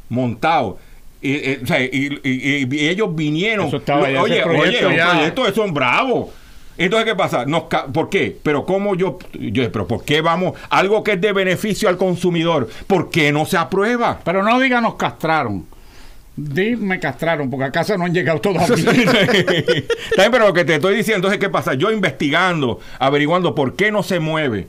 montado. 0.08 0.78
Y, 1.22 1.32
y, 1.52 1.61
o 1.62 1.66
sea, 1.66 1.80
y- 1.82 2.20
y- 2.24 2.68
y 2.70 2.88
ellos 2.88 3.14
vinieron. 3.14 3.68
Eso 3.68 3.76
estaba 3.78 4.11
ya, 4.11 4.20
oye, 4.22 4.42
proyecto 4.42 4.88
oye, 4.88 4.96
ya. 4.96 5.04
los 5.06 5.14
proyectos 5.14 5.54
son 5.54 5.72
bravos. 5.72 6.30
Entonces, 6.76 7.08
¿qué 7.11 7.14
pasa? 7.16 7.44
Nos 7.46 7.64
ca- 7.64 7.87
¿Por 7.87 8.08
qué? 8.11 8.37
Pero 8.42 8.64
cómo 8.64 8.94
yo, 8.96 9.18
yo, 9.35 9.70
pero 9.70 9.87
¿por 9.87 10.04
qué 10.04 10.20
vamos? 10.20 10.54
Algo 10.70 11.04
que 11.04 11.12
es 11.12 11.20
de 11.20 11.32
beneficio 11.32 11.88
al 11.88 11.96
consumidor, 11.96 12.68
¿por 12.87 13.11
qué 13.11 13.30
no 13.30 13.44
se 13.46 13.56
aprueba? 13.56 14.18
Pero 14.24 14.42
no 14.42 14.58
diga 14.58 14.80
nos 14.80 14.94
castraron. 14.96 15.66
Dime 16.35 16.98
castraron, 16.98 17.50
porque 17.50 17.66
a 17.66 17.70
casa 17.70 17.96
no 17.98 18.06
han 18.06 18.14
llegado 18.14 18.40
todavía. 18.40 18.66
También, 18.74 19.87
pero 20.32 20.46
lo 20.46 20.52
que 20.54 20.64
te 20.64 20.76
estoy 20.76 20.96
diciendo 20.96 21.30
es 21.30 21.37
¿qué 21.38 21.50
pasa? 21.50 21.74
Yo 21.74 21.90
investigando, 21.92 22.80
averiguando 22.98 23.54
por 23.54 23.76
qué 23.76 23.92
no 23.92 24.02
se 24.02 24.18
mueve. 24.18 24.66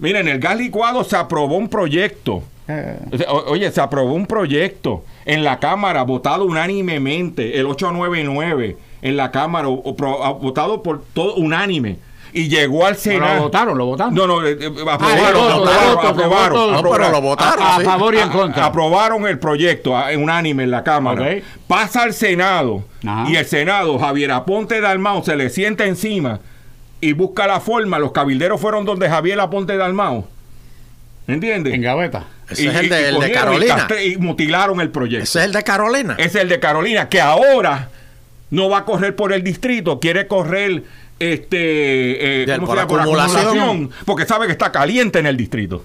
Miren, 0.00 0.26
el 0.26 0.40
gas 0.40 0.58
licuado 0.58 1.04
se 1.04 1.16
aprobó 1.16 1.56
un 1.56 1.68
proyecto. 1.68 2.42
Eh, 2.66 2.98
Oye, 3.46 3.70
se 3.70 3.80
aprobó 3.80 4.14
un 4.14 4.26
proyecto 4.26 5.04
en 5.26 5.44
la 5.44 5.58
Cámara, 5.58 6.02
votado 6.02 6.44
unánimemente, 6.44 7.58
el 7.60 7.66
899, 7.66 8.76
en 9.02 9.16
la 9.16 9.30
Cámara, 9.30 9.68
votado 9.68 10.82
por 10.82 11.02
todo 11.12 11.34
unánime. 11.34 11.98
Y 12.32 12.48
llegó 12.48 12.84
al 12.84 12.96
Senado. 12.96 13.36
lo 13.36 13.42
votaron, 13.42 13.78
lo 13.78 13.86
votaron. 13.86 14.12
No, 14.14 14.26
no, 14.26 14.38
aprobaron, 14.90 14.90
Ah, 14.90 15.94
voto, 15.94 16.28
voto. 16.28 16.72
No, 16.72 17.10
lo 17.10 17.20
votaron. 17.20 17.62
a, 17.64 17.80
favor 17.80 18.12
y 18.14 18.18
en 18.18 18.28
A- 18.28 18.32
contra. 18.32 18.64
Aprobaron 18.66 19.24
el 19.28 19.38
proyecto 19.38 19.96
a- 19.96 20.10
en 20.10 20.20
unánime 20.20 20.64
en 20.64 20.72
la 20.72 20.82
Cámara. 20.82 21.28
Pasa 21.68 22.02
al 22.02 22.12
Senado 22.12 22.82
Ajá. 23.06 23.30
y 23.30 23.36
el 23.36 23.46
Senado, 23.46 23.98
Javier 24.00 24.32
Aponte 24.32 24.80
Dalmao, 24.80 25.22
se 25.22 25.36
le 25.36 25.48
sienta 25.48 25.84
encima 25.86 26.40
y 27.00 27.12
busca 27.12 27.46
la 27.46 27.60
forma. 27.60 28.00
Los 28.00 28.10
cabilderos 28.10 28.60
fueron 28.60 28.84
donde 28.84 29.08
Javier 29.08 29.38
Aponte 29.38 29.76
Dalmao. 29.76 30.24
¿Entiendes? 31.28 31.72
En 31.72 31.82
gaveta. 31.82 32.24
Ese 32.50 32.68
es 32.68 32.74
el 32.76 32.88
de- 32.88 33.08
el 33.08 33.14
de 33.14 33.20
cogieron 33.20 33.30
y 33.30 33.66
Carolina. 33.66 33.86
Y, 34.04 34.16
mutilaron 34.18 34.80
el 34.80 34.90
proyecto. 34.90 35.24
Ese 35.24 35.38
es 35.40 35.44
el 35.46 35.52
de 35.52 35.62
Carolina. 35.62 36.14
Ese 36.18 36.28
es 36.38 36.42
el 36.44 36.48
de 36.48 36.60
Carolina, 36.60 37.08
que 37.08 37.20
ahora 37.20 37.88
no 38.50 38.68
va 38.68 38.78
a 38.78 38.84
correr 38.84 39.16
por 39.16 39.32
el 39.32 39.42
distrito, 39.42 39.98
quiere 40.00 40.26
correr 40.26 40.84
este 41.18 42.42
eh, 42.42 42.44
Bien, 42.46 42.56
¿cómo 42.60 42.66
por 42.68 42.76
se 42.78 42.82
llama? 42.86 43.02
acumulación. 43.02 43.46
acumulación, 43.46 43.90
porque 44.04 44.26
sabe 44.26 44.46
que 44.46 44.52
está 44.52 44.70
caliente 44.72 45.18
en 45.20 45.26
el 45.26 45.36
distrito. 45.36 45.84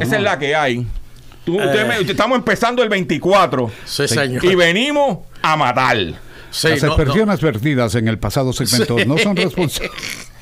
Esa 0.00 0.16
es 0.16 0.22
la 0.22 0.38
que 0.38 0.54
hay. 0.56 0.86
Tú- 1.44 1.56
usted 1.62 1.86
me- 1.86 2.00
estamos 2.10 2.36
empezando 2.38 2.82
el 2.82 2.88
24 2.88 3.70
Sí, 3.84 4.08
señor. 4.08 4.44
y 4.44 4.54
venimos 4.56 5.18
a 5.42 5.56
matar. 5.56 5.96
Sí, 6.50 6.68
Las 6.68 6.82
no, 6.82 6.88
no. 6.88 6.94
expresiones 6.94 7.40
vertidas 7.40 7.94
en 7.94 8.08
el 8.08 8.18
pasado 8.18 8.52
segmento 8.52 8.96
no 9.06 9.16
son 9.18 9.36
responsables. 9.36 9.92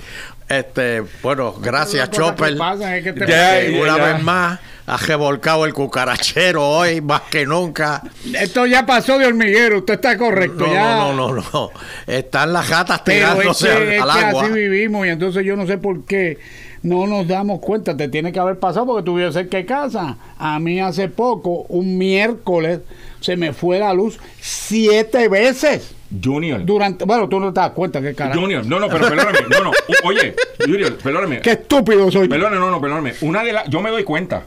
Este, 0.48 1.02
bueno, 1.22 1.54
gracias, 1.60 2.08
que 2.10 2.16
Chopper. 2.18 2.56
pasan 2.58 2.92
es 2.94 3.04
que 3.04 3.12
te- 3.12 3.26
Ya, 3.26 3.62
ya, 3.62 3.80
una 3.80 3.96
vez 3.96 4.22
más, 4.22 4.60
ha 4.86 4.96
revolcado 4.98 5.64
el 5.64 5.72
cucarachero 5.72 6.68
hoy 6.68 7.00
más 7.00 7.22
que 7.22 7.46
nunca. 7.46 8.02
Esto 8.38 8.66
ya 8.66 8.84
pasó 8.84 9.18
de 9.18 9.26
hormiguero, 9.26 9.78
usted 9.78 9.94
está 9.94 10.18
correcto. 10.18 10.66
No, 10.66 10.72
ya. 10.72 10.96
no, 10.98 11.14
no, 11.14 11.32
no, 11.34 11.44
no. 11.52 11.70
Están 12.06 12.52
las 12.52 12.68
gatas 12.68 13.00
Pero 13.04 13.26
es 13.26 13.32
tirándose 13.32 13.66
que, 13.68 13.72
al, 13.98 14.10
es 14.10 14.16
que 14.16 14.24
agua. 14.26 14.42
así 14.44 14.52
vivimos 14.52 15.06
y 15.06 15.10
entonces 15.10 15.44
yo 15.46 15.56
no 15.56 15.66
sé 15.66 15.78
por 15.78 16.04
qué 16.04 16.38
no 16.82 17.06
nos 17.06 17.26
damos 17.26 17.60
cuenta. 17.60 17.96
Te 17.96 18.08
tiene 18.08 18.30
que 18.30 18.38
haber 18.38 18.58
pasado 18.58 18.84
porque 19.02 19.32
cerca 19.32 19.56
de 19.56 19.64
casa. 19.64 20.18
A 20.38 20.58
mí 20.58 20.78
hace 20.78 21.08
poco, 21.08 21.64
un 21.70 21.96
miércoles, 21.96 22.80
se 23.22 23.38
me 23.38 23.54
fue 23.54 23.78
la 23.78 23.94
luz 23.94 24.18
siete 24.42 25.28
veces. 25.28 25.94
Junior. 26.22 26.64
Durante, 26.64 27.04
bueno, 27.04 27.28
tú 27.28 27.40
no 27.40 27.52
te 27.52 27.60
das 27.60 27.70
cuenta 27.70 28.00
qué 28.02 28.14
carajo. 28.14 28.40
Junior, 28.40 28.64
no, 28.66 28.78
no, 28.80 28.88
pero 28.88 29.08
perdóname. 29.08 29.38
No, 29.50 29.64
no. 29.64 29.70
Oye, 30.04 30.34
Junior, 30.60 30.96
perdóname. 30.98 31.40
Qué 31.40 31.52
estúpido 31.52 32.10
soy. 32.10 32.28
Perdóname, 32.28 32.56
no, 32.58 32.70
no, 32.70 32.80
perdóname. 32.80 33.14
Una 33.22 33.42
de 33.44 33.52
las. 33.52 33.68
Yo 33.68 33.80
me 33.80 33.90
doy 33.90 34.04
cuenta 34.04 34.44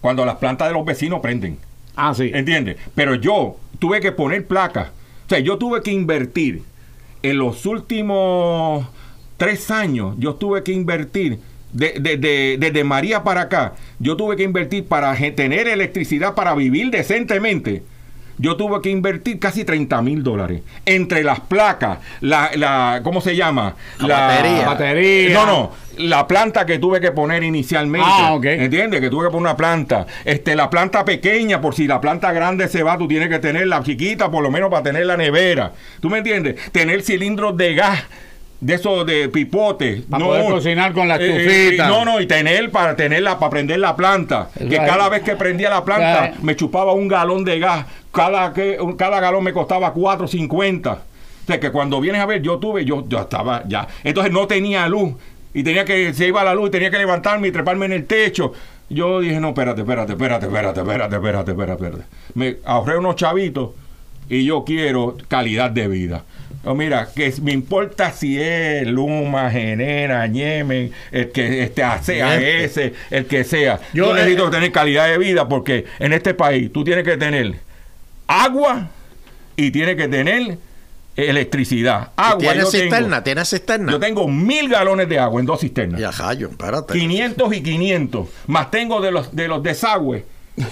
cuando 0.00 0.24
las 0.24 0.36
plantas 0.36 0.68
de 0.68 0.74
los 0.74 0.84
vecinos 0.84 1.20
prenden. 1.20 1.58
Ah, 1.96 2.14
sí. 2.14 2.30
¿Entiendes? 2.34 2.76
Pero 2.94 3.14
yo 3.16 3.56
tuve 3.78 4.00
que 4.00 4.12
poner 4.12 4.46
placas. 4.46 4.88
O 5.26 5.28
sea, 5.28 5.38
yo 5.40 5.58
tuve 5.58 5.82
que 5.82 5.90
invertir 5.92 6.62
en 7.22 7.38
los 7.38 7.66
últimos 7.66 8.86
tres 9.36 9.70
años. 9.70 10.14
Yo 10.18 10.34
tuve 10.34 10.62
que 10.62 10.72
invertir. 10.72 11.38
de- 11.70 11.96
de- 12.00 12.16
de- 12.16 12.56
desde 12.58 12.82
María 12.82 13.22
para 13.22 13.42
acá, 13.42 13.74
yo 13.98 14.16
tuve 14.16 14.36
que 14.36 14.42
invertir 14.42 14.86
para 14.86 15.14
tener 15.34 15.68
electricidad 15.68 16.34
para 16.34 16.54
vivir 16.54 16.90
decentemente. 16.90 17.82
Yo 18.38 18.56
tuve 18.56 18.80
que 18.80 18.90
invertir 18.90 19.38
casi 19.38 19.64
30 19.64 20.00
mil 20.02 20.22
dólares 20.22 20.62
entre 20.86 21.24
las 21.24 21.40
placas, 21.40 21.98
la, 22.20 22.50
la 22.54 23.00
¿cómo 23.02 23.20
se 23.20 23.36
llama? 23.36 23.74
La 23.98 24.20
batería. 24.20 24.66
Batería. 24.66 25.34
No, 25.34 25.46
no, 25.46 25.72
la 25.98 26.26
planta 26.26 26.64
que 26.64 26.78
tuve 26.78 27.00
que 27.00 27.12
poner 27.12 27.42
inicialmente. 27.42 28.08
Ah, 28.08 28.34
ok. 28.34 28.44
¿Entiendes? 28.44 29.00
Que 29.00 29.10
tuve 29.10 29.26
que 29.26 29.30
poner 29.30 29.42
una 29.42 29.56
planta. 29.56 30.06
Este, 30.24 30.54
la 30.54 30.70
planta 30.70 31.04
pequeña, 31.04 31.60
por 31.60 31.74
si 31.74 31.86
la 31.86 32.00
planta 32.00 32.32
grande 32.32 32.68
se 32.68 32.82
va, 32.82 32.96
tú 32.96 33.08
tienes 33.08 33.28
que 33.28 33.38
tener 33.38 33.66
la 33.66 33.82
chiquita, 33.82 34.30
por 34.30 34.42
lo 34.42 34.50
menos 34.50 34.70
para 34.70 34.82
tener 34.82 35.06
la 35.06 35.16
nevera. 35.16 35.72
¿Tú 36.00 36.08
me 36.08 36.18
entiendes? 36.18 36.70
Tener 36.72 37.02
cilindros 37.02 37.56
de 37.56 37.74
gas. 37.74 38.04
De 38.60 38.74
esos 38.74 39.06
de 39.06 39.28
pipote. 39.28 40.02
Para 40.10 40.24
poder 40.24 40.44
cocinar 40.50 40.92
con 40.92 41.06
la 41.06 41.16
Eh, 41.16 41.28
estufita. 41.28 41.88
no, 41.88 42.04
no, 42.04 42.20
y 42.20 42.26
tener 42.26 42.70
para 42.70 42.96
tenerla, 42.96 43.38
para 43.38 43.50
prender 43.50 43.78
la 43.78 43.94
planta. 43.94 44.50
Eso 44.56 44.68
Que 44.68 44.76
cada 44.78 45.08
vez 45.08 45.22
que 45.22 45.36
prendía 45.36 45.70
la 45.70 45.84
planta, 45.84 46.32
me 46.42 46.56
chupaba 46.56 46.92
un 46.92 47.06
galón 47.06 47.44
de 47.44 47.58
gas. 47.60 47.86
Cada, 48.10 48.52
que, 48.52 48.76
cada 48.96 49.20
galón 49.20 49.44
me 49.44 49.52
costaba 49.52 49.94
4.50. 49.94 50.92
O 50.92 51.46
sea, 51.46 51.60
que 51.60 51.70
cuando 51.70 52.00
vienes 52.00 52.20
a 52.20 52.26
ver, 52.26 52.42
yo 52.42 52.58
tuve, 52.58 52.84
yo, 52.84 53.04
yo 53.08 53.20
estaba 53.20 53.62
ya. 53.68 53.86
Entonces 54.02 54.32
no 54.32 54.46
tenía 54.46 54.88
luz. 54.88 55.14
Y 55.54 55.62
tenía 55.62 55.84
que, 55.84 56.12
se 56.12 56.26
iba 56.26 56.42
la 56.44 56.54
luz, 56.54 56.68
y 56.68 56.72
tenía 56.72 56.90
que 56.90 56.98
levantarme 56.98 57.48
y 57.48 57.52
treparme 57.52 57.86
en 57.86 57.92
el 57.92 58.06
techo. 58.06 58.52
Yo 58.90 59.20
dije, 59.20 59.38
no, 59.40 59.48
espérate, 59.48 59.82
espérate, 59.82 60.12
espérate, 60.12 60.46
espérate, 60.46 60.80
espérate, 60.80 61.14
espérate, 61.16 61.50
espérate, 61.52 61.84
espérate. 61.84 62.04
Me 62.34 62.56
ahorré 62.64 62.98
unos 62.98 63.16
chavitos 63.16 63.70
y 64.28 64.44
yo 64.44 64.64
quiero 64.64 65.16
calidad 65.28 65.70
de 65.70 65.88
vida. 65.88 66.24
Oh, 66.64 66.74
mira, 66.74 67.08
que 67.14 67.32
me 67.42 67.52
importa 67.52 68.12
si 68.12 68.40
es 68.40 68.86
Luma, 68.86 69.50
Genera, 69.50 70.26
Yemen, 70.26 70.92
el 71.12 71.30
que 71.30 71.62
este 71.62 71.82
ACAS, 71.82 72.08
el 73.10 73.26
que 73.26 73.44
sea. 73.44 73.80
Yo, 73.92 74.06
Yo, 74.06 74.14
necesito 74.14 74.48
eh, 74.48 74.50
tener 74.50 74.72
calidad 74.72 75.08
de 75.08 75.18
vida 75.18 75.48
porque 75.48 75.84
en 75.98 76.12
este 76.12 76.34
país 76.34 76.72
tú 76.72 76.84
tienes 76.84 77.04
que 77.04 77.16
tener 77.16 77.54
agua 78.26 78.88
y 79.56 79.70
tienes 79.70 79.96
que 79.96 80.08
tener 80.08 80.58
electricidad. 81.16 82.10
Agua. 82.16 82.38
¿Tiene 82.38 82.60
yo 82.60 82.70
tengo- 82.70 82.84
cisterna? 82.84 83.24
¿Tiene 83.24 83.44
cisterna? 83.44 83.92
yo 83.92 83.98
tengo 84.00 84.28
mil 84.28 84.68
galones 84.68 85.08
de 85.08 85.18
agua 85.18 85.40
en 85.40 85.46
dos 85.46 85.60
cisternas. 85.60 86.00
Ya, 86.00 86.12
Jayo, 86.12 86.48
espérate. 86.50 86.92
500 86.92 87.54
y 87.54 87.62
500. 87.62 88.28
Más 88.46 88.70
tengo 88.70 89.00
de 89.00 89.10
los, 89.10 89.34
de 89.34 89.48
los 89.48 89.62
desagües. 89.62 90.22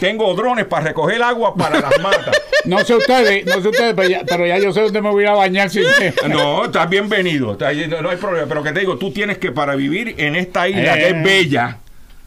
Tengo 0.01 0.35
drones 0.35 0.65
para 0.67 0.87
recoger 0.89 1.23
agua 1.23 1.55
para 1.55 1.81
las 1.81 2.01
matas. 2.01 2.37
No 2.67 2.81
sé 2.85 2.97
ustedes, 2.97 3.47
no 3.47 3.63
sé 3.63 3.69
ustedes, 3.69 3.95
pero 3.95 4.09
ya, 4.09 4.23
pero 4.27 4.45
ya 4.45 4.59
yo 4.59 4.73
sé 4.73 4.81
dónde 4.81 5.01
me 5.01 5.11
voy 5.11 5.25
a 5.25 5.35
bañar 5.35 5.71
sin 5.71 5.85
No, 6.29 6.65
estás 6.65 6.91
bienvenido. 6.91 7.53
Estás- 7.53 7.77
no, 8.03 8.11
hay 8.11 8.17
problema. 8.17 8.49
Pero 8.49 8.63
que 8.65 8.73
te 8.73 8.81
digo, 8.81 8.99
tú 8.99 9.13
tienes 9.13 9.39
que 9.39 9.53
para 9.53 9.77
vivir 9.77 10.17
en 10.19 10.35
esta 10.35 10.69
isla 10.69 10.95
que 10.95 11.05
Eh. 11.07 11.09
es 11.11 11.23
bella. 11.23 11.79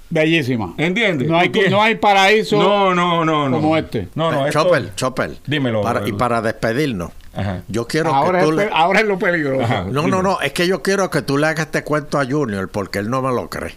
Bellísima. 0.09 0.73
¿Entiendes? 0.77 1.27
No 1.27 1.37
hay, 1.37 1.51
no 1.69 1.81
hay 1.83 1.95
paraíso. 1.95 2.57
No, 2.57 2.95
no, 2.95 3.25
no, 3.25 3.49
no. 3.49 3.57
como 3.59 3.75
este. 3.75 4.07
No, 4.15 4.31
no, 4.31 4.47
esto- 4.47 4.63
Chopper, 4.63 4.95
Chopper. 4.95 5.31
Dímelo. 5.45 5.81
Para- 5.81 6.07
y 6.07 6.13
para 6.13 6.41
despedirnos, 6.41 7.11
Ajá. 7.35 7.61
yo 7.67 7.85
quiero 7.85 8.15
ahora, 8.15 8.39
que 8.39 8.45
es, 8.45 8.49
tú 8.51 8.55
pe- 8.55 8.65
le... 8.67 8.71
ahora 8.73 8.99
es 9.01 9.05
lo 9.07 9.19
peligroso. 9.19 9.63
Ajá. 9.65 9.83
No, 9.91 10.07
no, 10.07 10.23
no, 10.23 10.39
es 10.39 10.53
que 10.53 10.67
yo 10.67 10.81
quiero 10.81 11.09
que 11.09 11.21
tú 11.21 11.37
le 11.37 11.47
hagas 11.47 11.65
este 11.65 11.83
cuento 11.83 12.17
a 12.17 12.25
Junior 12.25 12.69
porque 12.69 12.99
él 12.99 13.09
no 13.09 13.21
me 13.21 13.29
lo 13.33 13.49
cree. 13.49 13.75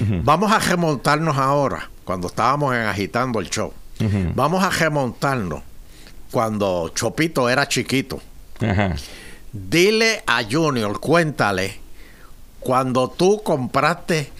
Vamos 0.00 0.50
a 0.52 0.58
remontarnos 0.58 1.36
ahora, 1.36 1.90
cuando 2.08 2.28
estábamos 2.28 2.74
en 2.74 2.80
agitando 2.84 3.38
el 3.38 3.50
show. 3.50 3.70
Vamos 4.34 4.64
a 4.64 4.70
remontarnos 4.70 5.60
cuando 6.30 6.90
Chopito 6.94 7.50
era 7.50 7.68
chiquito. 7.68 8.18
Ajá. 8.66 8.96
Dile 9.52 10.22
a 10.26 10.42
Junior, 10.42 10.98
cuéntale, 11.00 11.74
cuando 12.60 13.10
tú 13.10 13.42
compraste 13.44 14.30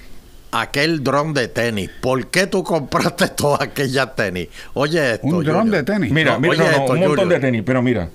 aquel 0.50 1.04
dron 1.04 1.34
de 1.34 1.48
tenis, 1.48 1.90
¿por 2.00 2.28
qué 2.28 2.46
tú 2.46 2.64
compraste 2.64 3.28
todas 3.36 3.60
aquellas 3.60 4.16
tenis? 4.16 4.48
Oye 4.72 5.12
esto. 5.16 5.26
Un 5.26 5.44
dron 5.44 5.70
de 5.70 5.82
tenis. 5.82 6.10
Mira, 6.10 6.32
No, 6.32 6.40
mira, 6.40 6.52
oye 6.54 6.62
no, 6.62 6.70
esto, 6.70 6.80
un 6.94 6.98
montón 7.00 7.16
Junior. 7.18 7.28
de 7.28 7.40
tenis, 7.40 7.62
pero 7.66 7.82
mira, 7.82 8.08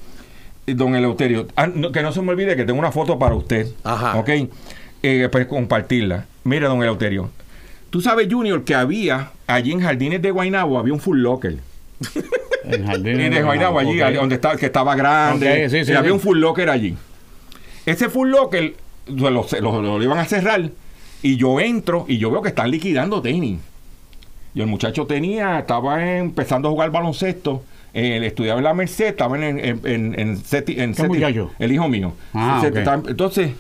eh, 0.66 0.74
don 0.74 0.96
Eleuterio, 0.96 1.48
ah, 1.56 1.68
no, 1.68 1.92
que 1.92 2.02
no 2.02 2.12
se 2.12 2.24
me 2.24 2.32
olvide 2.32 2.56
que 2.56 2.64
tengo 2.66 2.80
una 2.80 2.92
foto 2.92 3.20
para 3.20 3.36
usted, 3.36 3.68
Ajá. 3.84 4.16
¿ok? 4.18 4.30
Eh, 5.04 5.30
para 5.32 5.48
compartirla. 5.48 6.26
Mira, 6.44 6.70
don 6.70 6.82
Eleuterio, 6.82 7.30
tú 7.94 8.02
sabes, 8.02 8.28
Junior, 8.28 8.64
que 8.64 8.74
había 8.74 9.30
allí 9.46 9.72
en 9.72 9.80
Jardines 9.82 10.20
de 10.20 10.32
Guaynabo, 10.32 10.80
había 10.80 10.94
un 10.94 11.00
full 11.00 11.20
locker. 11.20 11.58
En 12.66 12.88
Jardines 12.88 13.30
de 13.30 13.44
Guaynabo, 13.44 13.78
allí, 13.78 13.98
donde 14.16 14.36
estaba, 14.36 14.56
que 14.56 14.66
estaba 14.68 14.96
grande, 14.96 15.66
Ok, 15.66 15.70
sí, 15.70 15.86
sí, 15.86 15.92
y 15.92 15.96
había 15.96 16.10
sí. 16.10 16.14
un 16.16 16.20
full 16.22 16.40
locker 16.40 16.70
allí. 16.70 16.96
Ese 17.86 18.10
full 18.10 18.30
locker 18.30 18.74
lo, 19.08 19.30
lo- 19.30 19.46
lo- 19.62 19.82
lo 19.82 20.02
iban 20.04 20.18
a 20.18 20.26
cerrar 20.26 20.70
y 21.22 21.36
yo 21.36 21.60
entro 21.60 22.06
y 22.08 22.18
yo 22.18 22.32
veo 22.32 22.42
que 22.42 22.48
están 22.50 22.72
liquidando 22.72 23.22
tenis. 23.22 23.60
Y 24.56 24.62
el 24.62 24.68
muchacho 24.68 25.06
tenía, 25.06 25.60
estaba 25.60 26.18
empezando 26.18 26.70
a 26.70 26.72
jugar 26.72 26.90
baloncesto. 26.90 27.64
eh, 27.94 28.16
él 28.18 28.24
estudiaba 28.24 28.60
en 28.60 28.64
la 28.64 28.74
Merced, 28.74 29.08
estaba 29.08 29.36
en, 29.38 29.60
en, 29.60 29.80
en, 29.84 30.20
en 30.20 30.38
Seti- 30.38 30.80
en 30.80 30.94
¿Qué 30.96 31.04
Seti- 31.04 31.08
muchacho? 31.10 31.52
El 31.60 31.72
hijo 31.74 31.88
mío. 31.90 32.14
Ah, 32.34 32.64
Entonces, 33.08 33.52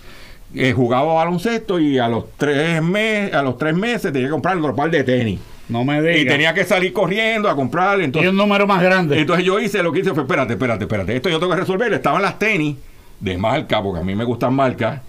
eh, 0.56 0.72
jugaba 0.74 1.13
baloncesto 1.13 1.80
y 1.80 1.98
a 1.98 2.08
los 2.08 2.26
tres 2.38 2.82
meses, 2.82 3.34
a 3.34 3.42
los 3.42 3.58
tres 3.58 3.76
meses 3.76 4.12
tenía 4.13 4.28
que 4.28 4.32
comprar 4.32 4.58
otro 4.58 4.76
par 4.76 4.92
de 4.92 5.04
tenis. 5.04 5.39
No 5.70 5.84
me 5.84 6.02
digas. 6.02 6.18
Y 6.18 6.26
tenía 6.26 6.54
que 6.54 6.63
salir 6.66 6.94
corriendo 6.94 7.50
a 7.50 7.56
comprar. 7.56 8.00
Y 8.02 8.06
Entonces, 8.06 8.32
un 8.32 8.38
número 8.38 8.68
más 8.68 8.82
grande. 8.82 9.20
entonces 9.20 9.46
yo 9.46 9.60
hice 9.60 9.82
lo 9.82 9.92
que 9.92 10.00
hice 10.00 10.13
fue, 10.13 10.24
espérate, 10.24 10.54
espérate, 10.54 10.84
espérate. 10.84 11.16
Esto 11.16 11.30
yo 11.30 11.39
tengo 11.39 11.54
que 11.54 11.60
resolver. 11.60 11.92
Estaban 11.94 12.22
las 12.22 12.38
tenis 12.38 12.76
de 13.20 13.38
marca, 13.38 13.82
porque 13.82 14.02
a 14.02 14.04
mí 14.04 14.13
me 14.13 14.26
gustan 14.26 14.54
marcas, 14.54 15.02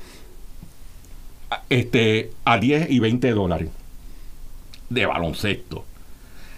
este, 1.68 2.30
a 2.44 2.58
10 2.58 2.90
y 2.90 2.98
20 3.00 3.30
dólares 3.32 3.68
de 4.88 5.06
baloncesto. 5.06 5.84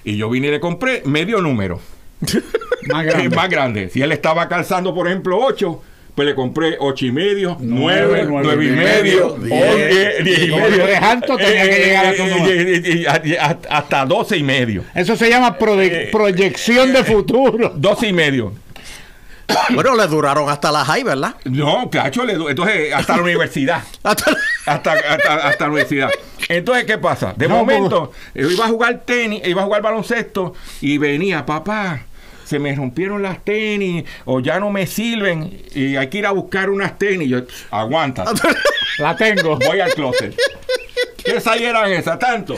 Y 0.04 0.16
yo 0.16 0.30
vine 0.30 0.48
y 0.48 0.50
le 0.52 0.60
compré 0.60 1.02
medio 1.04 1.40
número. 1.40 1.80
más 2.88 3.04
grande. 3.04 3.28
más 3.36 3.48
grande. 3.48 3.88
Si 3.90 4.02
él 4.02 4.12
estaba 4.12 4.48
calzando, 4.48 4.94
por 4.94 5.08
ejemplo, 5.08 5.38
8, 5.38 5.82
pues 6.16 6.26
le 6.26 6.34
compré 6.34 6.76
8 6.80 7.06
y 7.06 7.12
medio, 7.12 7.56
Nueve, 7.60 8.24
9, 8.26 8.26
nueve 8.28 8.46
9 8.56 8.64
y 8.64 8.70
medio, 8.70 9.36
medio, 9.36 9.54
11, 9.54 10.22
10 10.24 10.38
y 10.42 10.50
medio. 10.50 10.86
alto, 11.02 11.36
tenía 11.36 11.68
que 11.68 11.76
llegar 11.78 12.06
a. 12.06 12.12
Eh, 12.12 12.82
y- 13.24 13.36
hasta 13.68 14.04
12 14.06 14.36
y 14.38 14.42
medio. 14.42 14.82
Eso 14.94 15.14
se 15.14 15.28
llama 15.28 15.56
proyección 15.58 16.92
de 16.94 17.04
futuro. 17.04 17.70
12 17.76 18.08
y 18.08 18.12
medio. 18.14 18.52
Bueno, 19.70 19.94
le 19.94 20.06
duraron 20.08 20.48
hasta 20.48 20.72
las 20.72 20.86
high, 20.88 21.04
¿verdad? 21.04 21.34
No, 21.44 21.88
cacho, 21.88 22.24
le 22.24 22.32
entonces 22.32 22.92
hasta 22.92 23.16
la 23.16 23.22
universidad. 23.22 23.82
Hasta- 24.02 24.34
Hasta, 24.66 24.92
hasta, 24.94 25.34
hasta 25.48 25.64
la 25.66 25.70
universidad. 25.70 26.10
Entonces, 26.48 26.84
¿qué 26.84 26.98
pasa? 26.98 27.32
De 27.36 27.46
No, 27.46 27.56
momento, 27.58 28.10
yo 28.34 28.50
iba 28.50 28.64
a 28.64 28.68
jugar 28.68 29.02
tenis, 29.04 29.42
iba 29.46 29.62
a 29.62 29.64
jugar 29.66 29.82
baloncesto 29.82 30.54
y 30.80 30.98
venía, 30.98 31.46
papá, 31.46 32.02
se 32.46 32.58
me 32.58 32.74
rompieron 32.74 33.22
las 33.22 33.44
tenis 33.44 34.04
o 34.24 34.40
ya 34.40 34.58
no 34.60 34.70
me 34.70 34.86
sirven 34.86 35.60
y 35.74 35.96
hay 35.96 36.08
que 36.08 36.18
ir 36.18 36.26
a 36.26 36.30
buscar 36.30 36.70
unas 36.70 36.98
tenis. 36.98 37.28
Yo, 37.28 37.40
aguanta, 37.70 38.24
La 38.98 39.16
tengo. 39.16 39.56
voy 39.58 39.80
al 39.80 39.92
closet. 39.92 40.34
¿Qué 41.24 41.40
size 41.40 41.64
eran 41.64 41.90
esas? 41.92 42.18
Tanto. 42.18 42.56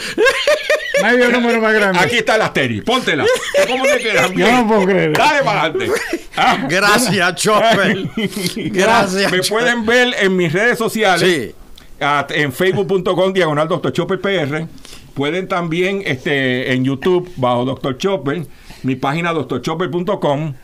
Medio 1.03 1.31
número 1.31 1.61
más 1.61 1.73
grande. 1.73 1.99
Aquí 2.01 2.17
están 2.17 2.39
las 2.41 2.53
tenis, 2.53 2.83
póntelas. 2.83 3.27
¿Cómo 3.69 3.85
te 3.85 3.99
quedan? 3.99 4.33
Yo 4.35 4.51
no 4.53 4.67
puedo 4.69 4.85
creer. 4.85 5.13
Dale 5.13 5.43
para 5.43 5.63
adelante. 5.63 5.93
Ah. 6.37 6.67
Gracias, 6.69 7.35
Chopper. 7.37 8.09
Gracias. 8.57 9.33
Me 9.33 9.41
Chopper. 9.41 9.49
pueden 9.49 9.87
ver 9.87 10.09
en 10.21 10.37
mis 10.37 10.53
redes 10.53 10.77
sociales. 10.79 11.29
Sí. 11.29 11.55
at- 12.01 12.31
en 12.33 12.53
facebook.com 12.53 13.33
diagonal 13.33 13.69
Dr. 13.69 13.93
Chopper 13.93 14.21
PR. 14.21 14.67
Pueden 15.15 15.49
también 15.49 16.03
este, 16.05 16.73
en 16.73 16.85
YouTube 16.85 17.29
bajo 17.37 17.65
Dr. 17.65 17.97
Chopper, 17.99 18.47
mi 18.83 18.97
página 18.97 19.33
drchopper.com. 19.33 20.55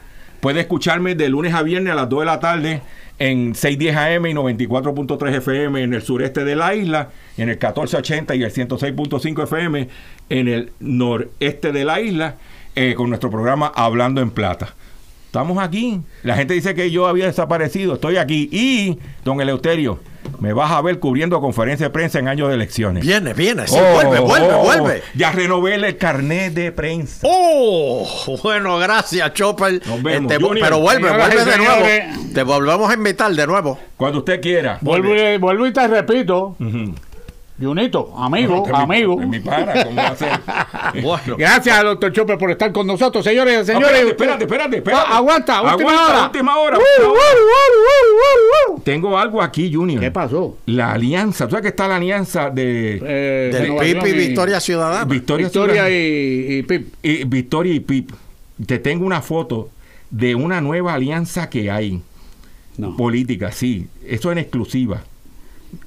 Puede 0.40 0.60
escucharme 0.60 1.14
de 1.14 1.28
lunes 1.28 1.54
a 1.54 1.62
viernes 1.62 1.92
a 1.92 1.96
las 1.96 2.08
2 2.08 2.20
de 2.20 2.26
la 2.26 2.40
tarde 2.40 2.82
en 3.18 3.54
610 3.54 3.96
AM 3.96 4.26
y 4.26 4.34
94.3 4.34 5.36
FM 5.36 5.82
en 5.82 5.94
el 5.94 6.02
sureste 6.02 6.44
de 6.44 6.56
la 6.56 6.74
isla, 6.74 7.10
en 7.36 7.48
el 7.48 7.56
1480 7.56 8.34
y 8.34 8.42
el 8.42 8.52
106.5 8.52 9.42
FM 9.44 9.88
en 10.28 10.48
el 10.48 10.72
noreste 10.80 11.72
de 11.72 11.84
la 11.84 12.00
isla, 12.00 12.36
eh, 12.74 12.94
con 12.94 13.08
nuestro 13.08 13.30
programa 13.30 13.72
Hablando 13.74 14.20
en 14.20 14.30
Plata. 14.30 14.74
Estamos 15.34 15.58
aquí. 15.60 16.00
La 16.22 16.36
gente 16.36 16.54
dice 16.54 16.76
que 16.76 16.92
yo 16.92 17.08
había 17.08 17.26
desaparecido. 17.26 17.94
Estoy 17.94 18.18
aquí. 18.18 18.48
Y, 18.52 19.00
don 19.24 19.40
Eleuterio, 19.40 19.98
me 20.38 20.52
vas 20.52 20.70
a 20.70 20.80
ver 20.80 21.00
cubriendo 21.00 21.40
conferencia 21.40 21.86
de 21.86 21.90
prensa 21.90 22.20
en 22.20 22.28
años 22.28 22.50
de 22.50 22.54
elecciones. 22.54 23.04
Viene, 23.04 23.34
viene, 23.34 23.66
sí, 23.66 23.74
Oh, 23.76 23.94
vuelve, 23.94 24.20
vuelve, 24.20 24.52
oh, 24.54 24.62
vuelve. 24.62 25.02
Ya 25.16 25.32
renové 25.32 25.74
el 25.74 25.96
carnet 25.98 26.54
de 26.54 26.70
prensa. 26.70 27.26
Oh, 27.28 28.06
bueno, 28.44 28.78
gracias, 28.78 29.32
Chopper. 29.34 29.82
Nos 29.88 30.00
vemos, 30.04 30.30
Este, 30.30 30.44
Junior. 30.44 30.64
pero 30.68 30.78
vuelve, 30.78 31.08
Señoras 31.08 31.34
vuelve 31.34 31.50
de 31.50 31.58
nuevo. 31.58 32.32
Te 32.32 32.42
volvemos 32.44 32.88
a 32.90 32.94
invitar 32.94 33.32
de 33.34 33.46
nuevo. 33.48 33.76
Cuando 33.96 34.18
usted 34.20 34.40
quiera. 34.40 34.78
Vuelvo, 34.82 35.16
y- 35.16 35.36
vuelvo 35.38 35.66
y 35.66 35.72
te 35.72 35.88
repito, 35.88 36.54
Ujú. 36.60 36.94
Junito, 37.60 38.12
amigo, 38.18 38.66
mi- 38.66 38.72
amigo. 38.74 39.20
es 39.22 39.28
mi 39.28 39.38
pana, 39.38 39.84
¿cómo 39.84 39.96
va 39.96 40.08
a 40.08 40.16
ser? 40.16 40.40
Bueno. 41.02 41.36
Gracias, 41.38 41.82
doctor 41.84 42.12
Chopper, 42.12 42.36
por 42.36 42.50
estar 42.50 42.72
con 42.72 42.84
nosotros, 42.86 43.24
señores 43.24 43.54
y 43.54 43.58
No, 43.58 43.64
señores. 43.64 43.90
espérate, 44.00 44.10
espérate, 44.10 44.44
espérate, 44.44 44.76
espérate. 44.78 45.04
Ah, 45.08 45.16
aguanta, 45.18 45.62
última 45.62 45.72
Aguanta, 45.92 46.08
hora. 46.16 46.24
última 46.26 46.56
hora, 46.58 46.76
Uh, 46.78 46.80
última 46.80 47.08
hora. 47.10 47.12
uh, 47.12 47.12
uh, 47.12 48.70
uh, 48.70 48.72
uh, 48.72 48.76
uh. 48.76 48.80
Tengo 48.82 49.16
algo 49.18 49.40
aquí, 49.40 49.72
Junior. 49.72 50.00
¿Qué 50.00 50.10
pasó? 50.10 50.58
La 50.66 50.92
alianza. 50.92 51.46
¿Tú 51.46 51.52
sabes 51.52 51.62
que 51.62 51.68
está 51.68 51.86
la 51.86 51.96
alianza 51.96 52.50
de 52.50 53.00
Eh, 53.02 53.50
Del 53.52 53.76
PIB 53.76 54.06
y 54.06 54.12
Victoria 54.26 54.58
Ciudadana. 54.60 55.04
Victoria, 55.04 55.46
Victoria 55.46 55.74
Ciudadana- 55.84 55.90
y, 55.94 56.58
y 56.58 56.62
Pip. 56.64 56.94
y 57.02 57.24
Victoria 57.24 57.72
y 57.74 57.80
Pip? 57.80 58.10
Te 58.66 58.78
tengo 58.80 59.06
una 59.06 59.22
foto 59.22 59.70
de 60.10 60.34
una 60.34 60.60
nueva 60.60 60.94
alianza 60.94 61.48
que 61.48 61.70
hay. 61.70 62.02
No. 62.78 62.96
Política, 62.96 63.52
sí. 63.52 63.86
Eso 64.04 64.32
en 64.32 64.38
exclusiva. 64.38 65.02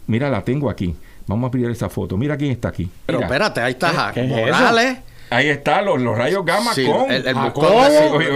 Mira, 0.07 0.30
la 0.30 0.43
tengo 0.43 0.70
aquí. 0.70 0.95
Vamos 1.28 1.47
a 1.49 1.51
pedir 1.51 1.69
esa 1.69 1.89
foto. 1.89 2.17
Mira 2.17 2.38
quién 2.38 2.51
está 2.51 2.69
aquí. 2.69 2.89
Pero 3.05 3.19
Mira. 3.19 3.28
espérate, 3.28 3.61
ahí 3.61 3.73
está 3.73 4.11
¿Qué 4.13 4.21
es 4.23 4.28
Morales. 4.30 4.97
Ahí 5.30 5.49
está 5.49 5.82
los, 5.82 6.01
los 6.01 6.17
rayos 6.17 6.45
gamma 6.45 6.73
Sí, 6.73 6.86
con. 6.86 7.11
el, 7.11 7.28
el 7.28 7.36
Jacobo. 7.36 7.67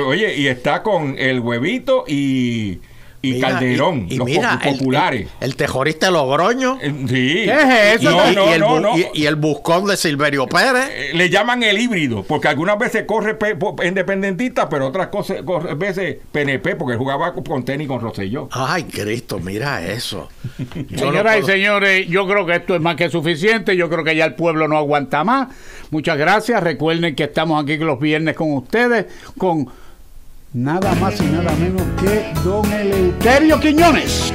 oye, 0.08 0.36
y 0.36 0.48
está 0.48 0.84
con 0.84 1.16
el 1.18 1.40
huevito 1.40 2.04
y, 2.06 2.80
y 3.24 3.34
Mira, 3.34 3.50
Calderón, 3.50 4.08
y- 4.10 4.16
y 4.16 4.18
los 4.18 4.26
mira, 4.26 4.60
popu- 4.60 4.68
el- 4.72 4.78
populares. 4.80 5.28
El, 5.40 5.56
tejorista 5.56 6.08
de 6.08 6.12
Logroño. 6.14 6.80
Eh, 6.82 6.94
sí. 7.08 7.44
¿Qué 7.46 7.54
es 7.54 8.02
eso? 8.02 8.10
No, 8.12 8.32
y, 8.32 8.36
no, 8.36 8.46
y 8.46 8.54
el, 8.54 8.60
no, 8.62 8.98
y- 8.98 9.06
y 9.14 9.26
el 9.28 9.36
buscón 9.36 9.86
de 9.86 9.96
Silverio 9.98 10.48
Pérez. 10.48 10.90
Eh, 10.92 11.12
Le 11.14 11.30
llaman 11.30 11.62
el 11.64 11.78
híbrido, 11.80 12.24
porque 12.24 12.48
algunas 12.48 12.80
veces 12.80 13.04
corre 13.06 13.36
pe- 13.36 13.56
po- 13.56 13.76
independentista, 13.84 14.68
pero 14.70 14.88
otras 14.88 15.08
cosas, 15.10 15.44
corre- 15.44 15.76
veces 15.76 16.18
PNP, 16.32 16.76
porque 16.76 16.94
él 16.94 16.98
jugaba 16.98 17.34
con 17.34 17.64
tenis 17.64 17.88
con 17.88 18.02
Rosselló. 18.02 18.50
Ay, 18.52 18.86
Cristo, 18.86 19.40
mira 19.40 19.86
eso. 19.86 20.30
Señoras 20.96 21.40
y 21.42 21.44
señores, 21.44 22.08
yo 22.08 22.28
creo 22.28 22.46
que 22.46 22.56
esto 22.56 22.76
es 22.76 22.82
más 22.82 22.96
que 22.96 23.10
suficiente. 23.10 23.76
Yo 23.78 23.90
creo 23.90 24.04
que 24.04 24.16
ya 24.16 24.26
el 24.26 24.34
pueblo 24.36 24.68
no 24.68 24.78
aguanta 24.78 25.24
más. 25.24 25.50
Muchas 25.92 26.18
gracias. 26.18 26.64
Recuerden 26.64 27.16
que 27.16 27.24
estamos 27.26 27.62
aquí 27.64 27.78
los 27.78 28.00
viernes 28.00 28.36
con 28.36 28.52
ustedes 28.54 29.06
con 29.38 29.68
nada 30.54 30.94
más 30.96 31.20
y 31.22 31.26
nada 31.26 31.54
menos 31.56 31.84
que 32.02 32.34
don 32.44 32.72
Eleuterio 32.72 33.60
Quiñones. 33.60 34.34